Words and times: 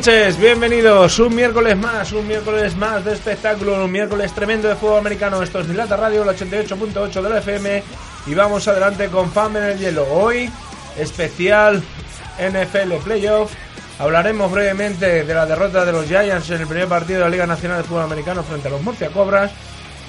Noches, 0.00 0.38
bienvenidos 0.38 1.18
un 1.18 1.34
miércoles 1.34 1.76
más, 1.76 2.10
un 2.12 2.26
miércoles 2.26 2.74
más 2.74 3.04
de 3.04 3.12
espectáculo, 3.12 3.84
un 3.84 3.92
miércoles 3.92 4.32
tremendo 4.32 4.66
de 4.66 4.74
fútbol 4.74 5.00
americano. 5.00 5.42
Esto 5.42 5.60
es 5.60 5.68
Milata 5.68 5.94
Radio, 5.94 6.22
el 6.22 6.34
88.8 6.34 7.20
de 7.20 7.28
la 7.28 7.38
FM 7.40 7.82
y 8.26 8.34
vamos 8.34 8.66
adelante 8.66 9.08
con 9.08 9.30
FAM 9.30 9.58
en 9.58 9.64
el 9.64 9.78
hielo. 9.78 10.06
Hoy, 10.10 10.50
especial 10.96 11.82
NFL 12.38 12.94
Playoff. 13.04 13.52
Hablaremos 13.98 14.50
brevemente 14.50 15.22
de 15.22 15.34
la 15.34 15.44
derrota 15.44 15.84
de 15.84 15.92
los 15.92 16.06
Giants 16.06 16.48
en 16.48 16.62
el 16.62 16.66
primer 16.66 16.88
partido 16.88 17.18
de 17.18 17.24
la 17.26 17.30
Liga 17.30 17.46
Nacional 17.46 17.82
de 17.82 17.84
Fútbol 17.84 18.04
Americano 18.04 18.42
frente 18.42 18.68
a 18.68 18.70
los 18.70 18.80
Murcia 18.80 19.10
Cobras 19.10 19.52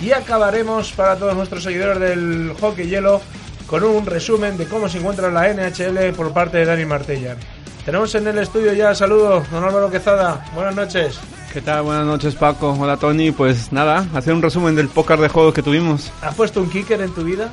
y 0.01 0.13
acabaremos 0.13 0.94
para 0.94 1.17
todos 1.17 1.35
nuestros 1.35 1.63
seguidores 1.63 1.99
del 1.99 2.53
hockey 2.61 2.88
hielo 2.88 3.19
con 3.67 3.83
un 3.83 4.05
resumen 4.05 4.57
de 4.57 4.67
cómo 4.67 4.88
se 4.88 4.99
encuentra 4.99 5.29
la 5.29 5.53
NHL 5.53 6.13
por 6.16 6.31
parte 6.31 6.59
de 6.59 6.66
Dani 6.66 6.85
Martella. 6.85 7.35
Tenemos 7.85 8.13
en 8.13 8.27
el 8.27 8.37
estudio 8.37 8.73
ya, 8.73 8.93
saludos, 8.93 9.49
don 9.49 9.63
Álvaro 9.63 9.89
Quezada, 9.89 10.45
buenas 10.53 10.75
noches. 10.75 11.19
¿Qué 11.51 11.61
tal? 11.61 11.81
Buenas 11.81 12.05
noches 12.05 12.35
Paco, 12.35 12.77
hola 12.79 12.97
Tony, 12.97 13.31
pues 13.31 13.71
nada, 13.73 14.05
hacer 14.13 14.33
un 14.33 14.41
resumen 14.41 14.75
del 14.75 14.88
póker 14.88 15.19
de 15.19 15.29
juego 15.29 15.51
que 15.51 15.63
tuvimos. 15.63 16.11
¿Has 16.21 16.35
puesto 16.35 16.61
un 16.61 16.69
kicker 16.69 17.01
en 17.01 17.11
tu 17.11 17.23
vida? 17.23 17.49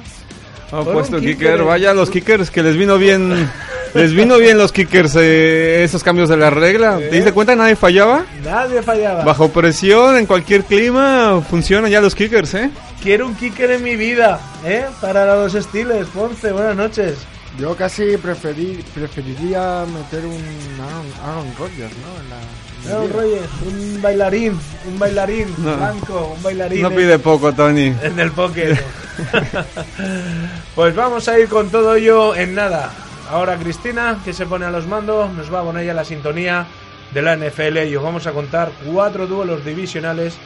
He 0.71 0.85
puesto 0.85 1.17
un 1.17 1.23
kicker, 1.23 1.63
vaya 1.63 1.95
los 1.95 2.11
kickers 2.11 2.51
que 2.51 2.63
les 2.63 2.77
vino 2.77 2.99
bien, 2.99 3.49
les 3.95 4.13
vino 4.13 4.37
bien 4.37 4.59
los 4.59 4.71
kickers 4.71 5.17
eh, 5.17 5.83
esos 5.83 6.05
cambios 6.05 6.29
de 6.29 6.37
la 6.37 6.51
regla. 6.51 6.99
¿Te 6.99 7.11
diste 7.11 7.33
cuenta? 7.33 7.57
Nadie 7.57 7.75
fallaba. 7.75 8.27
Nadie 8.45 8.83
fallaba. 8.83 9.25
Bajo 9.25 9.49
presión, 9.49 10.19
en 10.19 10.27
cualquier 10.27 10.65
clima, 10.65 11.41
funcionan 11.49 11.91
ya 11.91 12.03
los 12.03 12.15
kickers, 12.15 12.53
¿eh? 12.53 12.71
Quiero 13.03 13.27
un 13.27 13.35
kicker 13.35 13.71
en 13.71 13.83
mi 13.83 13.97
vida, 13.97 14.39
¿eh? 14.63 14.85
Para 15.01 15.25
los 15.37 15.55
estiles, 15.55 16.07
Ponce, 16.09 16.53
buenas 16.53 16.77
noches. 16.77 17.17
Yo 17.59 17.75
casi 17.75 18.17
preferí, 18.19 18.85
preferiría 18.95 19.85
meter 19.93 20.25
un 20.25 20.41
Aaron, 20.81 21.07
Aaron 21.25 21.55
Rodgers, 21.59 21.93
¿no? 21.99 22.21
En 22.21 22.31
la, 22.31 22.95
Aaron 22.95 23.13
Rodgers, 23.13 23.51
un 23.67 24.01
bailarín, 24.01 24.61
un 24.87 24.99
bailarín 24.99 25.55
blanco, 25.59 26.35
un 26.37 26.43
bailarín. 26.43 26.83
No 26.83 26.91
pide 26.91 27.19
poco, 27.19 27.53
Tony. 27.53 27.93
En 28.03 28.21
el 28.21 28.31
póker. 28.31 28.79
pues 30.77 30.95
vamos 30.95 31.27
a 31.27 31.37
ir 31.37 31.49
con 31.49 31.69
todo 31.69 31.97
ello 31.97 32.37
en 32.37 32.55
nada. 32.55 32.93
Ahora 33.29 33.57
Cristina, 33.57 34.21
que 34.25 34.33
se 34.33 34.47
pone 34.47 34.65
a 34.65 34.71
los 34.71 34.87
mandos, 34.87 35.33
nos 35.33 35.53
va 35.53 35.61
a 35.61 35.65
poner 35.65 35.85
ya 35.85 35.95
la 35.95 36.05
sintonía 36.05 36.65
de 37.13 37.23
la 37.23 37.37
NFL 37.37 37.79
y 37.89 37.97
os 37.97 38.05
vamos 38.05 38.29
a 38.29 38.33
contar 38.33 38.71
cuatro 38.87 39.27
duelos 39.27 39.65
divisionales 39.65 40.39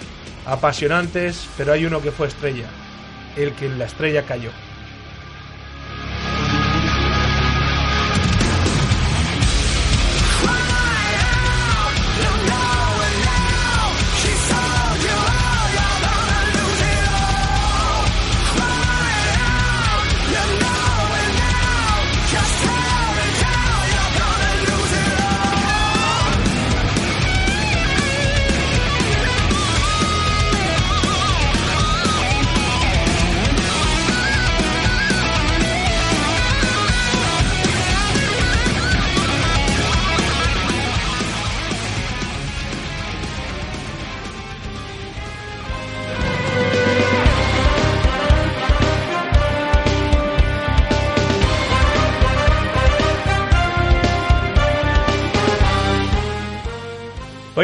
apasionantes, 0.47 1.47
pero 1.59 1.75
hay 1.75 1.85
uno 1.85 2.01
que 2.01 2.11
fue 2.11 2.29
estrella, 2.29 2.67
el 3.37 3.53
que 3.53 3.67
en 3.67 3.79
la 3.79 3.85
estrella 3.85 4.23
cayó. 4.23 4.51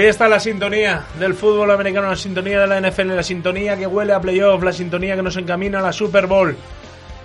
Está 0.09 0.29
la 0.29 0.41
sintonía 0.41 1.05
del 1.19 1.35
fútbol 1.35 1.71
americano, 1.71 2.09
la 2.09 2.17
sintonía 2.17 2.61
de 2.61 2.67
la 2.67 2.81
NFL, 2.81 3.15
la 3.15 3.23
sintonía 3.23 3.77
que 3.77 3.87
huele 3.87 4.13
a 4.13 4.21
playoff, 4.21 4.63
la 4.63 4.73
sintonía 4.73 5.17
que 5.17 5.23
nos 5.23 5.37
encamina 5.37 5.81
a 5.81 5.83
la 5.83 5.93
Super 5.93 6.27
Bowl. 6.27 6.57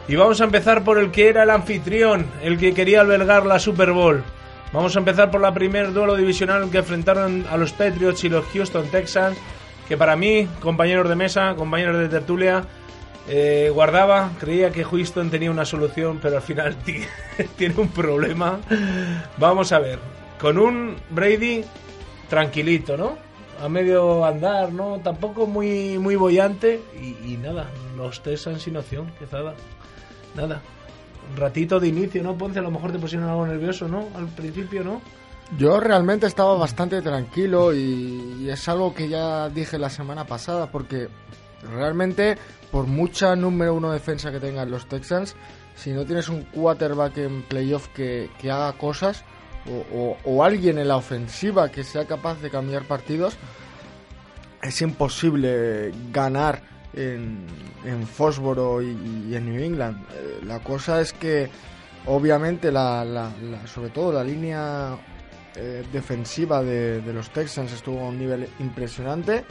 Y 0.07 0.16
vamos 0.16 0.41
a 0.41 0.45
empezar 0.45 0.83
por 0.83 0.97
el 0.97 1.11
que 1.11 1.29
era 1.29 1.44
el 1.44 1.49
anfitrión, 1.49 2.25
el 2.41 2.57
que 2.57 2.73
quería 2.73 3.01
albergar 3.01 3.45
la 3.45 3.59
Super 3.59 3.91
Bowl. 3.91 4.23
Vamos 4.73 4.95
a 4.95 4.99
empezar 4.99 5.31
por 5.31 5.39
la 5.39 5.53
primer 5.53 5.94
duelo 5.94 6.16
divisional 6.16 6.69
que 6.69 6.79
enfrentaron 6.79 7.45
a 7.49 7.57
los 7.57 7.71
Patriots 7.71 8.23
y 8.23 8.29
los 8.29 8.45
Houston 8.45 8.88
Texans, 8.88 9.38
que 9.88 9.95
para 9.95 10.15
mí, 10.15 10.47
compañeros 10.59 11.07
de 11.07 11.15
mesa, 11.15 11.55
compañeros 11.55 12.00
de 12.00 12.09
tertulia, 12.09 12.63
eh, 13.29 13.69
guardaba, 13.73 14.31
creía 14.39 14.71
que 14.71 14.83
Houston 14.83 15.29
tenía 15.29 15.51
una 15.51 15.65
solución, 15.65 16.19
pero 16.21 16.38
al 16.38 16.41
final 16.41 16.75
tiene 17.57 17.75
un 17.77 17.89
problema. 17.89 18.59
Vamos 19.38 19.71
a 19.71 19.79
ver, 19.79 20.00
con 20.39 20.57
un 20.57 20.95
Brady 21.09 21.63
tranquilito, 22.33 22.97
¿no? 22.97 23.16
A 23.61 23.69
medio 23.69 24.25
andar, 24.25 24.73
¿no? 24.73 24.99
Tampoco 25.03 25.45
muy 25.45 25.99
muy 25.99 26.16
bollante 26.16 26.81
y, 26.99 27.38
nada, 27.38 27.69
los 27.95 28.23
Texans 28.23 28.63
sin 28.63 28.75
opción, 28.75 29.11
que 29.19 29.27
nada. 30.35 30.59
Un 31.29 31.38
ratito 31.38 31.79
de 31.79 31.89
inicio, 31.89 32.23
¿no? 32.23 32.35
Ponce, 32.35 32.57
a 32.57 32.63
lo 32.63 32.71
mejor 32.71 32.91
te 32.91 32.97
pusieron 32.97 33.29
algo 33.29 33.45
nervioso, 33.45 33.88
¿no? 33.88 34.07
Al 34.16 34.25
principio, 34.29 34.83
¿no? 34.83 34.99
Yo 35.59 35.79
realmente 35.79 36.25
estaba 36.25 36.55
bastante 36.55 37.03
tranquilo 37.03 37.71
y, 37.71 38.39
y 38.41 38.50
es 38.50 38.67
algo 38.67 38.95
que 38.95 39.07
ya 39.09 39.50
dije 39.50 39.77
la 39.77 39.91
semana 39.91 40.25
pasada 40.25 40.71
porque 40.71 41.09
realmente 41.71 42.35
por 42.71 42.88
mucha 42.88 43.35
número 43.35 43.75
uno 43.75 43.91
defensa 43.91 44.31
que 44.31 44.39
tengan 44.39 44.71
los 44.71 44.88
Texans, 44.88 45.35
si 45.75 45.91
no 45.91 46.03
tienes 46.03 46.29
un 46.29 46.41
quarterback 46.45 47.15
en 47.19 47.44
playoff 47.44 47.89
que, 47.89 48.31
que 48.39 48.50
haga 48.50 48.73
cosas, 48.73 49.23
o, 50.25 50.44
alguien 50.44 50.78
en 50.78 50.88
la 50.88 50.97
ofensiva 50.97 51.69
que 51.69 51.84
sea 51.84 52.06
capaz 52.06 52.41
de 52.41 52.50
cambiar 52.50 52.84
partidos, 52.84 53.38
es 54.62 54.81
imposible 54.81 55.91
ganar 56.12 56.62
en, 56.94 57.46
en 57.85 58.07
Fósforo 58.07 58.81
y, 58.81 59.36
en 59.36 59.45
New 59.51 59.63
England. 59.63 60.06
Eh, 60.13 60.39
la 60.45 60.60
cosa 60.60 61.01
es 61.01 61.13
que, 61.13 61.50
obviamente, 62.06 62.71
la, 62.71 63.31
sobre 63.65 63.89
todo 63.89 64.12
la 64.13 64.24
línea 64.24 64.98
eh, 65.56 65.83
defensiva 65.92 66.63
de, 66.63 67.01
los 67.13 67.30
Texans 67.30 67.71
estuvo 67.71 68.00
a 68.00 68.10
un 68.10 68.19
nivel 68.19 68.48
impresionante, 68.60 69.44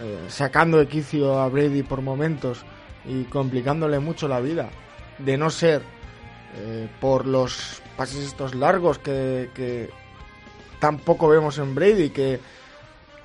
eh, 0.00 0.26
sacando 0.28 0.78
de 0.78 0.86
quicio 0.86 1.38
a 1.40 1.48
Brady 1.48 1.82
por 1.82 2.02
momentos 2.02 2.64
y 3.04 3.24
complicándole 3.24 3.98
mucho 3.98 4.28
la 4.28 4.40
vida. 4.40 4.68
De 5.18 5.36
no 5.36 5.50
ser 5.50 5.82
por 7.00 7.26
los 7.26 7.82
pases 7.98 8.24
estos 8.24 8.54
largos 8.54 8.98
que, 8.98 9.50
que 9.54 9.90
tampoco 10.78 11.28
vemos 11.28 11.58
en 11.58 11.74
Brady, 11.74 12.10
que 12.10 12.40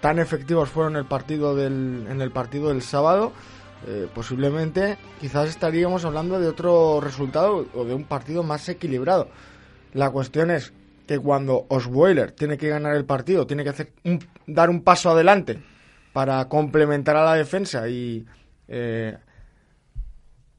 tan 0.02 0.20
efectivos 0.20 0.68
fueron 0.70 0.98
el 0.98 1.06
partido 1.06 1.56
del, 1.56 2.08
en 2.10 2.22
el 2.22 2.32
partido 2.32 2.70
del 2.70 2.82
sábado, 2.82 3.32
eh, 3.88 4.08
posiblemente 4.14 4.98
quizás 5.22 5.48
estaríamos 5.48 6.06
hablando 6.06 6.40
de 6.40 6.48
otro 6.48 7.00
resultado 7.00 7.68
o 7.74 7.86
de 7.86 7.94
un 7.94 8.06
partido 8.06 8.42
más 8.44 8.68
equilibrado. 8.68 9.30
La 9.94 10.10
cuestión 10.10 10.52
es 10.52 10.74
que 11.08 11.20
cuando 11.20 11.66
Osweiler 11.70 12.32
tiene 12.32 12.58
que 12.58 12.70
ganar 12.70 12.96
el 12.96 13.06
partido, 13.06 13.46
tiene 13.46 13.64
que 13.64 13.70
hacer 13.70 13.94
dar 14.48 14.70
un 14.70 14.82
paso 14.82 15.12
adelante 15.12 15.62
para 16.14 16.50
complementar 16.50 17.16
a 17.16 17.26
la 17.26 17.36
defensa 17.36 17.88
y 17.88 18.26
eh, 18.68 19.18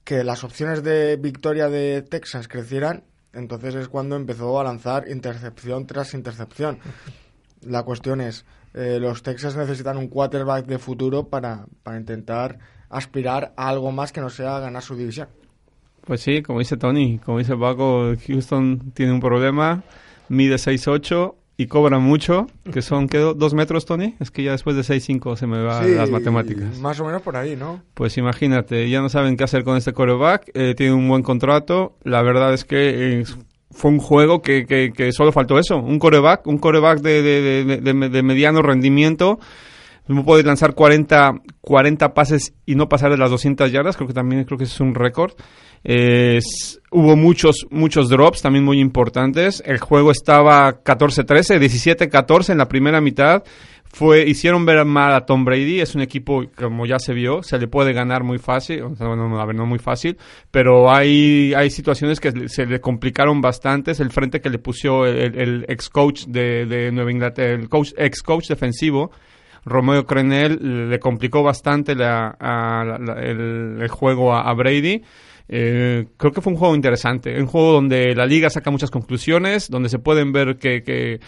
que 0.04 0.22
las 0.22 0.44
opciones 0.44 0.82
de 0.82 1.16
victoria 1.16 1.68
de 1.68 2.02
Texas 2.02 2.46
crecieran, 2.46 3.04
entonces 3.34 3.74
es 3.74 3.88
cuando 3.88 4.16
empezó 4.16 4.58
a 4.60 4.64
lanzar 4.64 5.08
intercepción 5.08 5.86
tras 5.86 6.14
intercepción. 6.14 6.78
La 7.62 7.82
cuestión 7.82 8.20
es, 8.20 8.44
eh, 8.74 8.98
los 9.00 9.22
Texas 9.22 9.56
necesitan 9.56 9.96
un 9.96 10.08
quarterback 10.08 10.66
de 10.66 10.78
futuro 10.78 11.28
para, 11.28 11.64
para 11.82 11.98
intentar 11.98 12.58
aspirar 12.90 13.54
a 13.56 13.68
algo 13.68 13.90
más 13.90 14.12
que 14.12 14.20
no 14.20 14.28
sea 14.28 14.58
ganar 14.58 14.82
su 14.82 14.96
división. 14.96 15.28
Pues 16.02 16.20
sí, 16.20 16.42
como 16.42 16.58
dice 16.58 16.76
Tony, 16.76 17.18
como 17.18 17.38
dice 17.38 17.56
Paco, 17.56 18.12
Houston 18.26 18.92
tiene 18.92 19.12
un 19.12 19.20
problema, 19.20 19.82
mide 20.28 20.56
6'8", 20.56 21.34
y 21.56 21.66
cobran 21.66 22.02
mucho, 22.02 22.48
que 22.72 22.82
son, 22.82 23.08
¿qué? 23.08 23.18
¿Dos 23.18 23.54
metros, 23.54 23.86
Tony? 23.86 24.14
Es 24.18 24.30
que 24.30 24.42
ya 24.42 24.52
después 24.52 24.74
de 24.76 24.82
6'5 24.82 25.36
se 25.36 25.46
me 25.46 25.62
van 25.62 25.96
las 25.96 26.10
matemáticas. 26.10 26.78
más 26.80 26.98
o 26.98 27.04
menos 27.04 27.22
por 27.22 27.36
ahí, 27.36 27.54
¿no? 27.54 27.80
Pues 27.94 28.16
imagínate, 28.18 28.88
ya 28.90 29.00
no 29.00 29.08
saben 29.08 29.36
qué 29.36 29.44
hacer 29.44 29.62
con 29.62 29.76
este 29.76 29.92
coreback, 29.92 30.50
eh, 30.54 30.74
tiene 30.76 30.94
un 30.94 31.08
buen 31.08 31.22
contrato, 31.22 31.96
la 32.02 32.22
verdad 32.22 32.52
es 32.54 32.64
que 32.64 33.20
eh, 33.20 33.24
fue 33.70 33.90
un 33.92 33.98
juego 33.98 34.42
que, 34.42 34.66
que, 34.66 35.12
solo 35.12 35.30
faltó 35.30 35.58
eso, 35.58 35.76
un 35.76 35.98
coreback, 35.98 36.46
un 36.46 36.58
coreback 36.58 37.00
de, 37.00 37.22
de, 37.22 37.64
de, 37.64 38.08
de 38.08 38.22
mediano 38.22 38.60
rendimiento, 38.60 39.38
no 40.06 40.24
puede 40.24 40.42
lanzar 40.42 40.74
40, 40.74 41.42
40 41.60 42.14
pases 42.14 42.54
y 42.66 42.74
no 42.74 42.88
pasar 42.88 43.10
de 43.10 43.16
las 43.16 43.30
200 43.30 43.72
yardas, 43.72 43.96
creo 43.96 44.08
que 44.08 44.14
también 44.14 44.44
creo 44.44 44.58
que 44.58 44.64
es 44.64 44.80
un 44.80 44.94
récord. 44.94 45.32
hubo 46.90 47.16
muchos, 47.16 47.66
muchos 47.70 48.08
drops 48.08 48.42
también 48.42 48.64
muy 48.64 48.80
importantes. 48.80 49.62
El 49.64 49.78
juego 49.78 50.10
estaba 50.10 50.82
14-13, 50.82 51.58
17-14 51.58 52.50
en 52.50 52.58
la 52.58 52.68
primera 52.68 53.00
mitad. 53.00 53.42
Fue, 53.84 54.28
hicieron 54.28 54.66
ver 54.66 54.84
mal 54.84 55.14
a 55.14 55.24
Tom 55.24 55.44
Brady, 55.44 55.80
es 55.80 55.94
un 55.94 56.00
equipo, 56.00 56.42
como 56.56 56.84
ya 56.84 56.98
se 56.98 57.14
vio, 57.14 57.44
se 57.44 57.58
le 57.58 57.68
puede 57.68 57.92
ganar 57.92 58.24
muy 58.24 58.38
fácil, 58.38 58.82
bueno, 58.82 59.40
a 59.40 59.46
ver, 59.46 59.54
no 59.54 59.66
muy 59.66 59.78
fácil, 59.78 60.18
pero 60.50 60.92
hay, 60.92 61.54
hay 61.54 61.70
situaciones 61.70 62.18
que 62.18 62.48
se 62.48 62.66
le 62.66 62.80
complicaron 62.80 63.40
bastante. 63.40 63.92
el 63.92 64.10
frente 64.10 64.40
que 64.40 64.50
le 64.50 64.58
puso 64.58 65.06
el, 65.06 65.64
ex 65.68 65.88
coach 65.90 66.24
de, 66.24 66.66
de 66.66 66.90
Nueva 66.90 67.12
Inglaterra, 67.12 67.54
el 67.54 67.68
coach, 67.68 67.92
ex 67.96 68.20
coach 68.20 68.48
defensivo, 68.48 69.12
Romeo 69.64 70.04
Crenel 70.06 70.88
le 70.90 70.98
complicó 70.98 71.42
bastante 71.42 71.92
el, 71.92 71.98
juego 73.88 74.34
a, 74.34 74.52
Brady. 74.54 75.02
Eh, 75.48 76.06
creo 76.16 76.32
que 76.32 76.40
fue 76.40 76.52
un 76.52 76.58
juego 76.58 76.74
interesante, 76.74 77.38
un 77.38 77.46
juego 77.46 77.72
donde 77.72 78.14
la 78.14 78.26
liga 78.26 78.48
saca 78.50 78.70
muchas 78.70 78.90
conclusiones, 78.90 79.68
donde 79.68 79.88
se 79.88 79.98
pueden 79.98 80.32
ver 80.32 80.56
que, 80.56 80.82
que, 80.82 81.20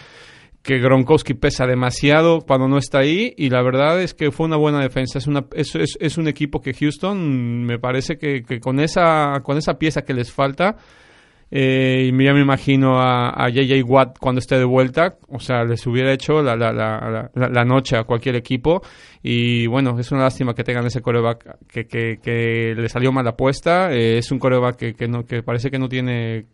Gronkowski 0.63 1.33
pesa 1.33 1.65
demasiado 1.65 2.41
cuando 2.41 2.67
no 2.67 2.77
está 2.77 2.99
ahí 2.99 3.33
y 3.37 3.49
la 3.49 3.61
verdad 3.61 4.01
es 4.01 4.13
que 4.13 4.31
fue 4.31 4.47
una 4.47 4.57
buena 4.57 4.81
defensa. 4.81 5.17
Es, 5.17 5.27
una, 5.27 5.45
es, 5.53 5.73
es, 5.75 6.17
un 6.17 6.27
equipo 6.27 6.61
que 6.61 6.73
Houston 6.73 7.63
me 7.63 7.79
parece 7.79 8.17
que, 8.17 8.43
que 8.43 8.59
con, 8.59 8.81
esa, 8.81 9.39
con 9.43 9.57
esa 9.57 9.77
pieza 9.77 10.01
que 10.01 10.13
les 10.13 10.29
falta 10.31 10.75
eh, 11.49 12.11
y 12.11 12.23
ya 12.23 12.33
me 12.33 12.41
imagino 12.41 12.99
a, 12.99 13.29
a 13.29 13.49
JJ 13.49 13.83
Watt 13.83 14.17
cuando 14.19 14.39
esté 14.39 14.57
de 14.57 14.65
vuelta. 14.65 15.15
O 15.29 15.39
sea, 15.39 15.63
les 15.63 15.85
hubiera 15.87 16.11
hecho 16.11 16.41
la, 16.41 16.55
la, 16.55 16.71
la, 16.73 17.29
la, 17.33 17.65
noche 17.65 17.97
a 17.97 18.03
cualquier 18.03 18.35
equipo. 18.35 18.81
Y 19.23 19.67
bueno, 19.67 19.97
es 19.99 20.11
una 20.11 20.23
lástima 20.23 20.53
que 20.53 20.63
tengan 20.63 20.85
ese 20.85 21.01
coreback 21.01 21.57
que, 21.67 21.85
que, 21.85 22.19
que 22.21 22.73
le 22.75 22.89
salió 22.89 23.11
mal 23.11 23.23
la 23.23 23.31
apuesta. 23.31 23.93
Eh, 23.93 24.17
es 24.17 24.31
un 24.31 24.39
coreback 24.39 24.75
que, 24.75 24.93
que, 24.93 25.07
no, 25.07 25.23
que 25.23 25.41
parece 25.41 25.71
que 25.71 25.79
no 25.79 25.87
tiene 25.87 26.45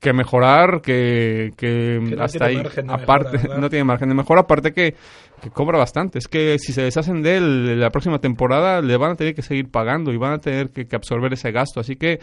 que 0.00 0.12
mejorar, 0.12 0.80
que, 0.82 1.52
que, 1.56 2.16
hasta 2.18 2.46
ahí, 2.46 2.60
aparte, 2.88 3.48
no 3.56 3.70
tiene 3.70 3.84
margen 3.84 4.08
de 4.08 4.16
mejora, 4.16 4.40
aparte 4.40 4.72
que, 4.72 4.96
que, 5.40 5.50
cobra 5.50 5.78
bastante. 5.78 6.18
Es 6.18 6.26
que 6.26 6.58
si 6.58 6.72
se 6.72 6.82
deshacen 6.82 7.22
de 7.22 7.36
él 7.36 7.78
la 7.78 7.90
próxima 7.90 8.18
temporada, 8.18 8.80
le 8.80 8.96
van 8.96 9.12
a 9.12 9.14
tener 9.14 9.32
que 9.32 9.42
seguir 9.42 9.70
pagando 9.70 10.12
y 10.12 10.16
van 10.16 10.32
a 10.32 10.38
tener 10.38 10.70
que, 10.70 10.88
que 10.88 10.96
absorber 10.96 11.32
ese 11.34 11.52
gasto. 11.52 11.78
Así 11.78 11.94
que 11.94 12.18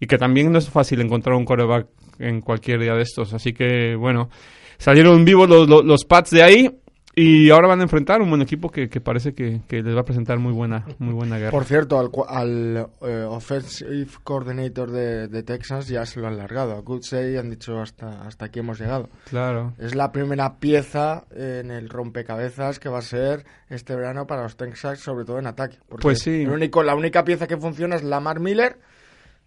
y 0.00 0.06
que 0.06 0.18
también 0.18 0.52
no 0.52 0.58
es 0.58 0.68
fácil 0.68 1.00
encontrar 1.00 1.36
un 1.36 1.44
coreback 1.44 1.86
en 2.18 2.40
cualquier 2.40 2.80
día 2.80 2.94
de 2.94 3.02
estos. 3.02 3.34
Así 3.34 3.52
que, 3.52 3.96
bueno, 3.96 4.30
salieron 4.78 5.24
vivos 5.24 5.48
los, 5.48 5.68
los, 5.68 5.84
los 5.84 6.04
Pats 6.04 6.30
de 6.30 6.42
ahí. 6.42 6.70
Y 7.16 7.50
ahora 7.50 7.68
van 7.68 7.78
a 7.78 7.84
enfrentar 7.84 8.20
un 8.20 8.28
buen 8.28 8.42
equipo 8.42 8.70
que, 8.70 8.88
que 8.88 9.00
parece 9.00 9.34
que, 9.34 9.60
que, 9.68 9.82
les 9.82 9.94
va 9.94 10.00
a 10.00 10.04
presentar 10.04 10.40
muy 10.40 10.52
buena, 10.52 10.84
muy 10.98 11.14
buena 11.14 11.38
guerra. 11.38 11.52
Por 11.52 11.64
cierto, 11.64 12.00
al, 12.00 12.10
al 12.26 12.88
eh, 13.02 13.22
offensive 13.22 14.08
coordinator 14.24 14.90
de, 14.90 15.28
de, 15.28 15.42
Texas 15.44 15.86
ya 15.86 16.04
se 16.06 16.18
lo 16.18 16.26
han 16.26 16.36
largado. 16.36 16.72
A 16.72 16.80
Goodsey 16.80 17.36
han 17.36 17.50
dicho 17.50 17.78
hasta, 17.78 18.26
hasta 18.26 18.46
aquí 18.46 18.58
hemos 18.58 18.80
llegado. 18.80 19.10
Claro. 19.30 19.74
Es 19.78 19.94
la 19.94 20.10
primera 20.10 20.56
pieza 20.58 21.22
en 21.30 21.70
el 21.70 21.88
rompecabezas 21.88 22.80
que 22.80 22.88
va 22.88 22.98
a 22.98 23.02
ser 23.02 23.44
este 23.68 23.94
verano 23.94 24.26
para 24.26 24.42
los 24.42 24.56
Texas, 24.56 24.98
sobre 24.98 25.24
todo 25.24 25.38
en 25.38 25.46
ataque. 25.46 25.78
pues 26.00 26.18
sí. 26.18 26.42
El 26.42 26.50
único, 26.50 26.82
la 26.82 26.96
única 26.96 27.22
pieza 27.22 27.46
que 27.46 27.56
funciona 27.56 27.94
es 27.94 28.02
Lamar 28.02 28.40
Miller 28.40 28.76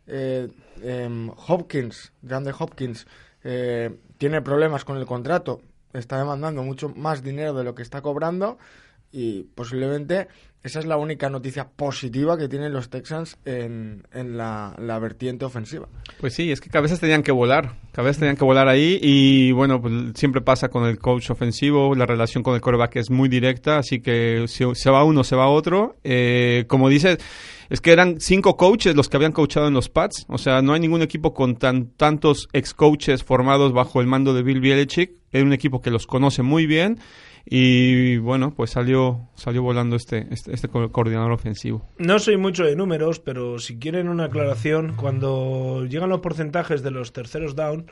eh, 0.08 0.50
em, 0.82 1.30
Hopkins, 1.48 2.12
Grande 2.22 2.54
Hopkins, 2.58 3.08
eh, 3.44 3.96
tiene 4.18 4.42
problemas 4.42 4.86
con 4.86 4.98
el 4.98 5.06
contrato, 5.06 5.62
está 5.94 6.18
demandando 6.18 6.64
mucho 6.64 6.90
más 6.90 7.24
dinero 7.24 7.54
de 7.54 7.64
lo 7.64 7.76
que 7.76 7.84
está 7.84 8.02
cobrando 8.02 8.58
y 9.12 9.44
posiblemente 9.44 10.28
esa 10.64 10.80
es 10.80 10.86
la 10.86 10.98
única 10.98 11.30
noticia 11.30 11.70
positiva 11.70 12.38
que 12.38 12.50
tienen 12.50 12.74
los 12.74 12.90
Texans 12.90 13.38
en, 13.46 14.04
en 14.12 14.38
la, 14.38 14.76
vertiente 15.00 15.46
ofensiva. 15.46 15.88
Pues 16.20 16.34
sí, 16.34 16.52
es 16.52 16.60
que 16.60 16.70
veces 16.82 17.00
tenían 17.00 17.24
que 17.24 17.32
volar, 17.32 17.76
veces 17.96 18.18
tenían 18.18 18.36
que 18.36 18.44
volar 18.44 18.68
ahí 18.68 19.00
y 19.02 19.52
bueno, 19.52 19.82
pues 19.82 19.94
siempre 20.16 20.42
pasa 20.42 20.70
con 20.70 20.86
el 20.86 21.00
coach 21.00 21.30
ofensivo, 21.30 21.96
la 21.96 22.06
relación 22.06 22.44
con 22.44 22.56
el 22.56 22.62
coreback 22.62 22.98
es 22.98 23.10
muy 23.10 23.30
directa, 23.30 23.78
así 23.78 24.02
que 24.02 24.46
si 24.48 24.64
se 24.74 24.90
va 24.90 25.04
uno, 25.04 25.24
se 25.24 25.36
va 25.36 25.48
otro. 25.48 25.96
Eh, 26.04 26.66
como 26.68 26.90
dices, 26.90 27.18
es 27.70 27.80
que 27.80 27.92
eran 27.92 28.20
cinco 28.20 28.58
coaches 28.58 28.96
los 28.96 29.10
que 29.10 29.18
habían 29.18 29.32
coachado 29.32 29.68
en 29.68 29.74
los 29.74 29.90
Pats, 29.90 30.26
o 30.28 30.38
sea, 30.38 30.62
no 30.62 30.74
hay 30.74 30.80
ningún 30.80 31.02
equipo 31.02 31.34
con 31.34 31.56
tan, 31.56 31.88
tantos 31.92 32.50
ex 32.54 32.74
coaches 32.74 33.24
formados 33.24 33.74
bajo 33.74 34.02
el 34.02 34.08
mando 34.08 34.34
de 34.34 34.44
Bill 34.44 34.62
Belichick, 34.62 35.12
es 35.32 35.44
un 35.44 35.54
equipo 35.54 35.82
que 35.82 35.92
los 35.92 36.08
conoce 36.08 36.42
muy 36.42 36.66
bien 36.66 37.00
y 37.50 38.18
bueno, 38.18 38.54
pues 38.54 38.72
salió, 38.72 39.30
salió 39.36 39.64
volando 39.64 39.96
este, 39.96 40.28
este, 40.32 40.54
este, 40.54 40.68
coordinador 40.68 41.32
ofensivo. 41.32 41.88
No 41.98 42.20
soy 42.20 42.36
mucho 42.36 42.66
de 42.66 42.76
números, 42.76 43.20
pero 43.20 43.58
si 43.58 43.80
quieren 43.80 44.10
una 44.10 44.26
aclaración, 44.26 44.96
cuando 44.98 45.86
llegan 45.86 46.10
los 46.10 46.20
porcentajes 46.20 46.84
de 46.84 46.92
los 46.92 47.14
terceros 47.14 47.56
down, 47.56 47.90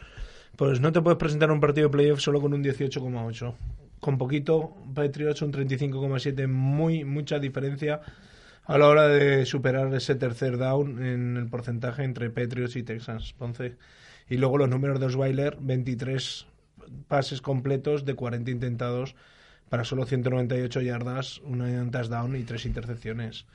pues 0.57 0.81
no 0.81 0.91
te 0.91 1.01
puedes 1.01 1.17
presentar 1.17 1.51
un 1.51 1.61
partido 1.61 1.87
de 1.87 1.91
playoff 1.91 2.19
solo 2.19 2.41
con 2.41 2.53
un 2.53 2.61
18,8. 2.61 3.55
Con 4.01 4.17
poquito, 4.17 4.75
Patriots 4.93 5.41
un 5.41 5.53
35,7, 5.53 6.49
muy, 6.49 7.05
mucha 7.05 7.39
diferencia 7.39 8.01
a 8.65 8.77
la 8.77 8.89
hora 8.89 9.07
de 9.07 9.45
superar 9.45 9.93
ese 9.95 10.15
tercer 10.15 10.57
down 10.57 11.01
en 11.01 11.37
el 11.37 11.47
porcentaje 11.47 12.03
entre 12.03 12.29
Patriots 12.29 12.75
y 12.75 12.83
Texans. 12.83 13.31
Entonces, 13.31 13.77
y 14.29 14.35
luego 14.35 14.57
los 14.57 14.67
números 14.67 14.99
de 14.99 15.05
Osweiler, 15.05 15.57
23 15.61 16.45
pases 17.07 17.41
completos 17.41 18.03
de 18.03 18.15
40 18.15 18.51
intentados 18.51 19.15
para 19.69 19.83
solo 19.83 20.05
198 20.05 20.81
yardas, 20.81 21.39
una 21.39 21.89
touchdown 21.89 22.35
y 22.35 22.43
tres 22.43 22.65
intercepciones. 22.65 23.45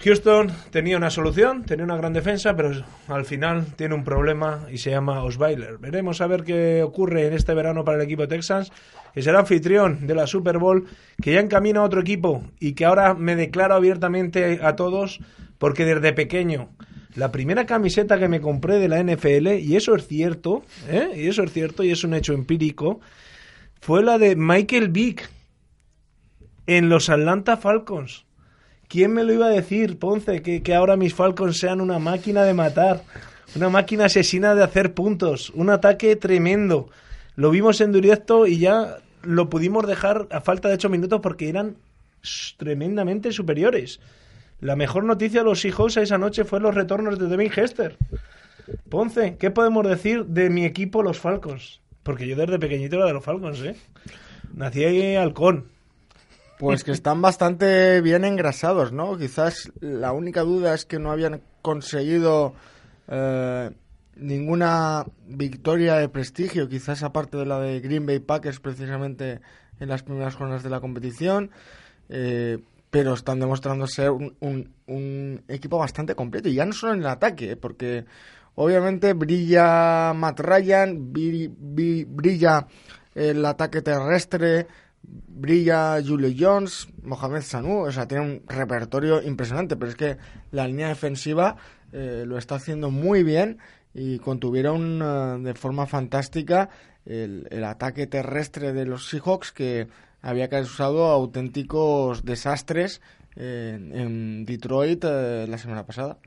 Houston 0.00 0.50
tenía 0.70 0.96
una 0.96 1.10
solución, 1.10 1.64
tenía 1.64 1.84
una 1.84 1.96
gran 1.96 2.12
defensa, 2.12 2.54
pero 2.54 2.84
al 3.08 3.24
final 3.24 3.66
tiene 3.76 3.94
un 3.94 4.04
problema 4.04 4.66
y 4.70 4.78
se 4.78 4.90
llama 4.90 5.22
Osweiler. 5.22 5.78
Veremos 5.78 6.20
a 6.20 6.26
ver 6.26 6.44
qué 6.44 6.82
ocurre 6.82 7.26
en 7.26 7.32
este 7.32 7.54
verano 7.54 7.84
para 7.84 7.98
el 7.98 8.04
equipo 8.04 8.28
Texans, 8.28 8.72
que 9.12 9.22
será 9.22 9.40
anfitrión 9.40 10.06
de 10.06 10.14
la 10.14 10.26
Super 10.26 10.58
Bowl, 10.58 10.86
que 11.20 11.32
ya 11.32 11.40
encamina 11.40 11.80
a 11.80 11.84
otro 11.84 12.00
equipo 12.00 12.44
y 12.60 12.74
que 12.74 12.84
ahora 12.84 13.14
me 13.14 13.36
declaro 13.36 13.74
abiertamente 13.74 14.60
a 14.62 14.76
todos 14.76 15.20
porque 15.58 15.84
desde 15.84 16.12
pequeño 16.12 16.70
la 17.14 17.32
primera 17.32 17.66
camiseta 17.66 18.18
que 18.18 18.28
me 18.28 18.40
compré 18.40 18.78
de 18.78 18.88
la 18.88 19.02
NFL, 19.02 19.58
y 19.58 19.74
eso 19.74 19.96
es 19.96 20.06
cierto, 20.06 20.62
¿eh? 20.88 21.10
y 21.16 21.26
eso 21.26 21.42
es 21.42 21.52
cierto 21.52 21.82
y 21.82 21.90
es 21.90 22.04
un 22.04 22.14
hecho 22.14 22.32
empírico, 22.32 23.00
fue 23.80 24.02
la 24.02 24.18
de 24.18 24.36
Michael 24.36 24.88
Vick 24.88 25.30
en 26.66 26.88
los 26.88 27.08
Atlanta 27.08 27.56
Falcons. 27.56 28.24
¿Quién 28.88 29.12
me 29.12 29.24
lo 29.24 29.32
iba 29.32 29.46
a 29.46 29.50
decir, 29.50 29.98
Ponce, 29.98 30.42
que, 30.42 30.62
que 30.62 30.74
ahora 30.74 30.96
mis 30.96 31.14
Falcons 31.14 31.58
sean 31.58 31.80
una 31.80 31.98
máquina 31.98 32.44
de 32.44 32.54
matar, 32.54 33.02
una 33.54 33.68
máquina 33.68 34.06
asesina 34.06 34.54
de 34.54 34.64
hacer 34.64 34.94
puntos, 34.94 35.50
un 35.50 35.70
ataque 35.70 36.16
tremendo? 36.16 36.88
Lo 37.36 37.50
vimos 37.50 37.80
en 37.80 37.92
directo 37.92 38.46
y 38.46 38.58
ya 38.58 38.98
lo 39.22 39.50
pudimos 39.50 39.86
dejar 39.86 40.26
a 40.30 40.40
falta 40.40 40.68
de 40.68 40.74
ocho 40.74 40.88
minutos 40.88 41.20
porque 41.22 41.48
eran 41.48 41.76
tremendamente 42.56 43.32
superiores. 43.32 44.00
La 44.60 44.74
mejor 44.74 45.04
noticia 45.04 45.40
de 45.40 45.44
los 45.44 45.60
Seahawks 45.60 45.98
esa 45.98 46.18
noche 46.18 46.44
fue 46.44 46.60
los 46.60 46.74
retornos 46.74 47.18
de 47.18 47.28
Devin 47.28 47.52
Hester. 47.54 47.96
Ponce, 48.88 49.36
¿qué 49.38 49.50
podemos 49.50 49.86
decir 49.86 50.26
de 50.26 50.50
mi 50.50 50.64
equipo, 50.64 51.02
los 51.02 51.18
Falcons? 51.18 51.80
Porque 52.08 52.26
yo 52.26 52.36
desde 52.36 52.58
pequeñito 52.58 52.96
era 52.96 53.04
de 53.04 53.12
los 53.12 53.22
Falcons, 53.22 53.60
¿eh? 53.60 53.76
Nací 54.54 54.82
ahí 54.82 55.14
halcón. 55.14 55.66
Pues 56.58 56.82
que 56.82 56.92
están 56.92 57.20
bastante 57.20 58.00
bien 58.00 58.24
engrasados, 58.24 58.92
¿no? 58.92 59.18
Quizás 59.18 59.70
la 59.80 60.12
única 60.12 60.40
duda 60.40 60.72
es 60.72 60.86
que 60.86 60.98
no 60.98 61.12
habían 61.12 61.42
conseguido 61.60 62.54
eh, 63.08 63.70
ninguna 64.16 65.04
victoria 65.26 65.96
de 65.96 66.08
prestigio, 66.08 66.66
quizás 66.66 67.02
aparte 67.02 67.36
de 67.36 67.44
la 67.44 67.60
de 67.60 67.78
Green 67.80 68.06
Bay 68.06 68.20
Packers 68.20 68.58
precisamente 68.58 69.42
en 69.78 69.90
las 69.90 70.02
primeras 70.02 70.34
jornadas 70.34 70.62
de 70.62 70.70
la 70.70 70.80
competición, 70.80 71.50
eh, 72.08 72.56
pero 72.90 73.12
están 73.12 73.38
demostrando 73.38 73.86
ser 73.86 74.12
un, 74.12 75.42
equipo 75.46 75.76
bastante 75.76 76.14
completo, 76.14 76.48
y 76.48 76.54
ya 76.54 76.64
no 76.64 76.72
solo 76.72 76.94
en 76.94 77.00
el 77.00 77.06
ataque, 77.06 77.56
porque 77.56 78.06
Obviamente 78.60 79.12
brilla 79.12 80.12
Matt 80.14 80.40
Ryan, 80.40 81.12
brilla 81.12 82.66
el 83.14 83.44
ataque 83.44 83.82
terrestre, 83.82 84.66
brilla 85.00 86.02
Julio 86.04 86.28
Jones, 86.36 86.88
Mohamed 87.04 87.42
Sanu, 87.42 87.84
o 87.86 87.92
sea, 87.92 88.08
tiene 88.08 88.24
un 88.24 88.42
repertorio 88.48 89.22
impresionante, 89.22 89.76
pero 89.76 89.92
es 89.92 89.96
que 89.96 90.16
la 90.50 90.66
línea 90.66 90.88
defensiva 90.88 91.54
eh, 91.92 92.24
lo 92.26 92.36
está 92.36 92.56
haciendo 92.56 92.90
muy 92.90 93.22
bien 93.22 93.58
y 93.94 94.18
contuvieron 94.18 95.02
uh, 95.02 95.40
de 95.40 95.54
forma 95.54 95.86
fantástica 95.86 96.68
el, 97.06 97.62
ataque 97.62 98.08
terrestre 98.08 98.72
de 98.72 98.86
los 98.86 99.08
Seahawks 99.08 99.52
que 99.52 99.86
había 100.20 100.48
causado 100.48 101.04
auténticos 101.04 102.24
desastres 102.24 103.00
en 103.36 104.44
Detroit 104.44 105.04
eh, 105.04 105.46
la 105.48 105.58
semana 105.58 105.86
pasada. 105.86 106.18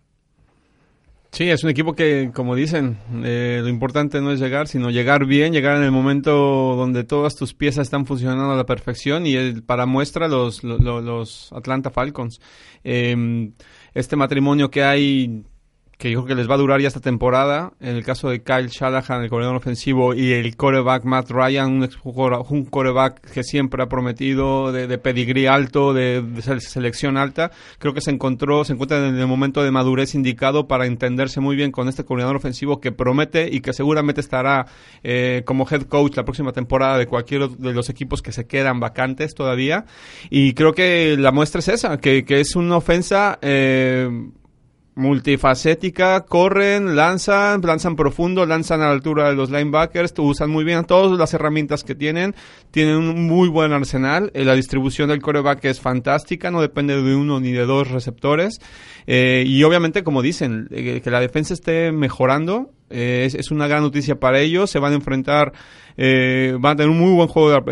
Sí, 1.33 1.49
es 1.49 1.63
un 1.63 1.69
equipo 1.69 1.93
que, 1.93 2.29
como 2.33 2.55
dicen, 2.55 2.97
eh, 3.23 3.59
lo 3.61 3.69
importante 3.69 4.19
no 4.19 4.33
es 4.33 4.39
llegar, 4.41 4.67
sino 4.67 4.89
llegar 4.89 5.25
bien, 5.25 5.53
llegar 5.53 5.77
en 5.77 5.83
el 5.83 5.91
momento 5.91 6.75
donde 6.75 7.05
todas 7.05 7.35
tus 7.37 7.53
piezas 7.53 7.87
están 7.87 8.05
funcionando 8.05 8.51
a 8.51 8.57
la 8.57 8.65
perfección 8.65 9.25
y 9.25 9.61
para 9.61 9.85
muestra 9.85 10.27
los, 10.27 10.61
los, 10.61 11.49
Atlanta 11.53 11.89
Falcons. 11.89 12.41
Eh, 12.83 13.49
este 13.93 14.17
matrimonio 14.17 14.69
que 14.69 14.83
hay 14.83 15.45
que 16.01 16.09
yo 16.09 16.23
creo 16.23 16.35
que 16.35 16.41
les 16.41 16.49
va 16.49 16.55
a 16.55 16.57
durar 16.57 16.81
ya 16.81 16.87
esta 16.87 16.99
temporada. 16.99 17.73
En 17.79 17.95
el 17.95 18.03
caso 18.03 18.31
de 18.31 18.41
Kyle 18.41 18.69
Shanahan, 18.69 19.21
el 19.21 19.29
coordinador 19.29 19.57
ofensivo, 19.57 20.15
y 20.15 20.33
el 20.33 20.55
coreback 20.55 21.03
Matt 21.05 21.29
Ryan, 21.29 21.73
un, 21.73 21.89
un 22.49 22.65
coreback 22.65 23.21
que 23.31 23.43
siempre 23.43 23.83
ha 23.83 23.85
prometido 23.85 24.71
de, 24.71 24.87
de 24.87 24.97
pedigrí 24.97 25.45
alto, 25.45 25.93
de, 25.93 26.23
selección 26.59 27.17
alta, 27.17 27.51
creo 27.77 27.93
que 27.93 28.01
se 28.01 28.09
encontró, 28.09 28.65
se 28.65 28.73
encuentra 28.73 28.97
en 29.07 29.15
el 29.15 29.27
momento 29.27 29.61
de 29.61 29.69
madurez 29.69 30.15
indicado 30.15 30.67
para 30.67 30.87
entenderse 30.87 31.39
muy 31.39 31.55
bien 31.55 31.71
con 31.71 31.87
este 31.87 32.03
coordinador 32.03 32.35
ofensivo 32.35 32.81
que 32.81 32.91
promete 32.91 33.47
y 33.51 33.61
que 33.61 33.71
seguramente 33.71 34.21
estará 34.21 34.65
eh, 35.03 35.43
como 35.45 35.67
head 35.69 35.83
coach 35.83 36.17
la 36.17 36.25
próxima 36.25 36.51
temporada 36.51 36.97
de 36.97 37.05
cualquiera 37.05 37.47
de 37.47 37.73
los 37.73 37.89
equipos 37.89 38.23
que 38.23 38.31
se 38.31 38.47
quedan 38.47 38.79
vacantes 38.79 39.35
todavía. 39.35 39.85
Y 40.31 40.55
creo 40.55 40.73
que 40.73 41.15
la 41.19 41.31
muestra 41.31 41.59
es 41.59 41.67
esa, 41.67 41.97
que, 41.97 42.25
que 42.25 42.39
es 42.39 42.55
una 42.55 42.77
ofensa 42.77 43.37
eh, 43.43 44.09
multifacética, 44.95 46.21
corren, 46.25 46.95
lanzan, 46.95 47.61
lanzan 47.61 47.95
profundo, 47.95 48.45
lanzan 48.45 48.81
a 48.81 48.87
la 48.87 48.91
altura 48.91 49.29
de 49.29 49.35
los 49.35 49.49
linebackers, 49.49 50.13
usan 50.17 50.49
muy 50.49 50.63
bien 50.65 50.83
todas 50.83 51.17
las 51.17 51.33
herramientas 51.33 51.83
que 51.83 51.95
tienen, 51.95 52.35
tienen 52.71 52.97
un 52.97 53.25
muy 53.25 53.47
buen 53.47 53.71
arsenal, 53.71 54.31
eh, 54.33 54.43
la 54.43 54.53
distribución 54.53 55.07
del 55.07 55.21
coreback 55.21 55.63
es 55.65 55.79
fantástica, 55.79 56.51
no 56.51 56.61
depende 56.61 57.01
de 57.01 57.15
uno 57.15 57.39
ni 57.39 57.51
de 57.51 57.65
dos 57.65 57.89
receptores, 57.89 58.59
eh, 59.07 59.43
y 59.47 59.63
obviamente, 59.63 60.03
como 60.03 60.21
dicen, 60.21 60.67
eh, 60.71 60.99
que 61.01 61.11
la 61.11 61.21
defensa 61.21 61.53
esté 61.53 61.91
mejorando, 61.91 62.71
es, 62.89 63.35
es, 63.35 63.51
una 63.51 63.67
gran 63.67 63.83
noticia 63.83 64.19
para 64.19 64.41
ellos, 64.41 64.69
se 64.69 64.77
van 64.77 64.91
a 64.91 64.95
enfrentar 64.95 65.53
eh, 65.97 66.55
van 66.59 66.73
a 66.73 66.75
tener 66.77 66.89
un 66.89 66.99
muy 66.99 67.13
buen 67.13 67.27
juego 67.27 67.63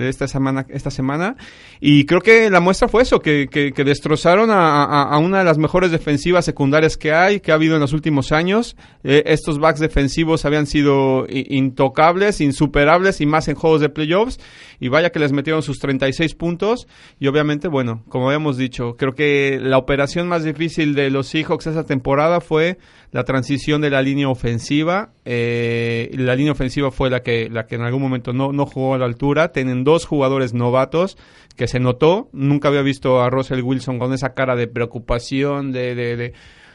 esta 0.00 0.28
semana, 0.28 0.66
esta 0.68 0.90
semana. 0.90 1.36
Y 1.80 2.04
creo 2.06 2.20
que 2.20 2.50
la 2.50 2.60
muestra 2.60 2.88
fue 2.88 3.02
eso, 3.02 3.20
que, 3.20 3.48
destrozaron 3.76 4.50
a, 4.50 5.16
una 5.18 5.38
de 5.38 5.44
las 5.44 5.58
mejores 5.58 5.90
defensivas 5.90 6.44
secundarias 6.44 6.96
que 6.96 7.12
hay, 7.12 7.40
que 7.40 7.52
ha 7.52 7.54
habido 7.54 7.74
en 7.74 7.80
los 7.80 7.92
últimos 7.92 8.32
años. 8.32 8.76
Eh, 9.04 9.22
estos 9.26 9.58
backs 9.58 9.80
defensivos 9.80 10.44
habían 10.44 10.66
sido 10.66 11.26
intocables, 11.28 12.40
insuperables 12.40 13.20
y 13.20 13.26
más 13.26 13.48
en 13.48 13.54
juegos 13.54 13.80
de 13.80 13.88
playoffs. 13.88 14.38
Y 14.80 14.88
vaya 14.88 15.10
que 15.10 15.18
les 15.18 15.32
metieron 15.32 15.62
sus 15.62 15.78
36 15.78 16.34
puntos. 16.34 16.86
Y 17.18 17.26
obviamente, 17.28 17.68
bueno, 17.68 18.02
como 18.08 18.26
habíamos 18.28 18.56
dicho, 18.56 18.96
creo 18.96 19.14
que 19.14 19.58
la 19.60 19.78
operación 19.78 20.28
más 20.28 20.44
difícil 20.44 20.94
de 20.94 21.10
los 21.10 21.28
Seahawks 21.28 21.66
esa 21.66 21.84
temporada 21.84 22.40
fue 22.40 22.78
la 23.12 23.24
transición 23.24 23.80
de 23.80 23.90
la 23.90 24.02
línea 24.02 24.28
ofensiva. 24.28 25.10
Eh, 25.24 26.10
la 26.14 26.34
línea 26.34 26.52
ofensiva 26.52 26.90
fue 26.90 27.10
la 27.10 27.22
que, 27.22 27.48
la 27.50 27.66
que 27.66 27.76
en 27.76 27.82
algún 27.82 28.02
momento 28.02 28.32
no, 28.32 28.52
no 28.52 28.66
jugó 28.66 28.94
a 28.94 28.98
la 28.98 29.06
altura. 29.06 29.52
Tienen 29.52 29.84
dos 29.84 30.06
jugadores 30.06 30.54
novatos 30.54 31.16
que 31.56 31.68
se 31.68 31.80
notó. 31.80 32.28
Nunca 32.32 32.68
había 32.68 32.82
visto 32.82 33.20
a 33.20 33.30
Russell 33.30 33.62
Wilson 33.62 33.98
con 33.98 34.12
esa 34.12 34.34
cara 34.34 34.56
de 34.56 34.66
preocupación, 34.66 35.72
de, 35.72 35.94
de, 35.94 36.32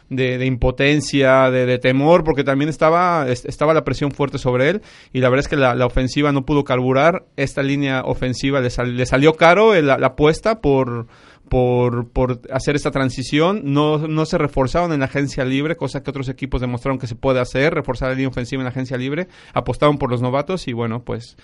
de 0.09 0.45
impotencia, 0.45 1.49
de, 1.51 1.77
temor, 1.77 2.23
porque 2.23 2.43
también 2.43 2.69
estaba, 2.69 3.27
estaba 3.29 3.73
la 3.73 3.85
presión 3.85 4.11
fuerte 4.11 4.37
sobre 4.37 4.69
él 4.69 4.81
y 5.13 5.21
la 5.21 5.29
verdad 5.29 5.45
es 5.45 5.47
que 5.47 5.55
la, 5.55 5.85
ofensiva 5.85 6.31
no 6.33 6.45
pudo 6.45 6.65
carburar. 6.65 7.25
Esta 7.37 7.63
línea 7.63 8.01
ofensiva 8.03 8.59
le, 8.59 8.69
le 8.91 9.05
salió 9.05 9.35
caro 9.35 9.79
la 9.81 9.95
apuesta 9.95 10.59
por 10.59 11.07
por, 11.51 12.07
por 12.11 12.39
hacer 12.49 12.77
esta 12.77 12.91
transición. 12.91 13.59
No, 13.65 13.97
no 13.97 14.25
se 14.25 14.37
reforzaron 14.37 14.93
en 14.93 15.01
la 15.01 15.07
agencia 15.07 15.43
libre, 15.43 15.75
cosa 15.75 16.01
que 16.01 16.09
otros 16.09 16.29
equipos 16.29 16.61
demostraron 16.61 16.97
que 16.97 17.07
se 17.07 17.15
puede 17.15 17.41
hacer, 17.41 17.73
reforzar 17.73 18.07
la 18.07 18.15
línea 18.15 18.29
ofensiva 18.29 18.61
en 18.61 18.63
la 18.63 18.69
agencia 18.69 18.95
libre. 18.95 19.27
Apostaron 19.53 19.97
por 19.97 20.09
los 20.09 20.21
novatos 20.21 20.69
y 20.69 20.71
bueno, 20.71 21.03
pues 21.03 21.35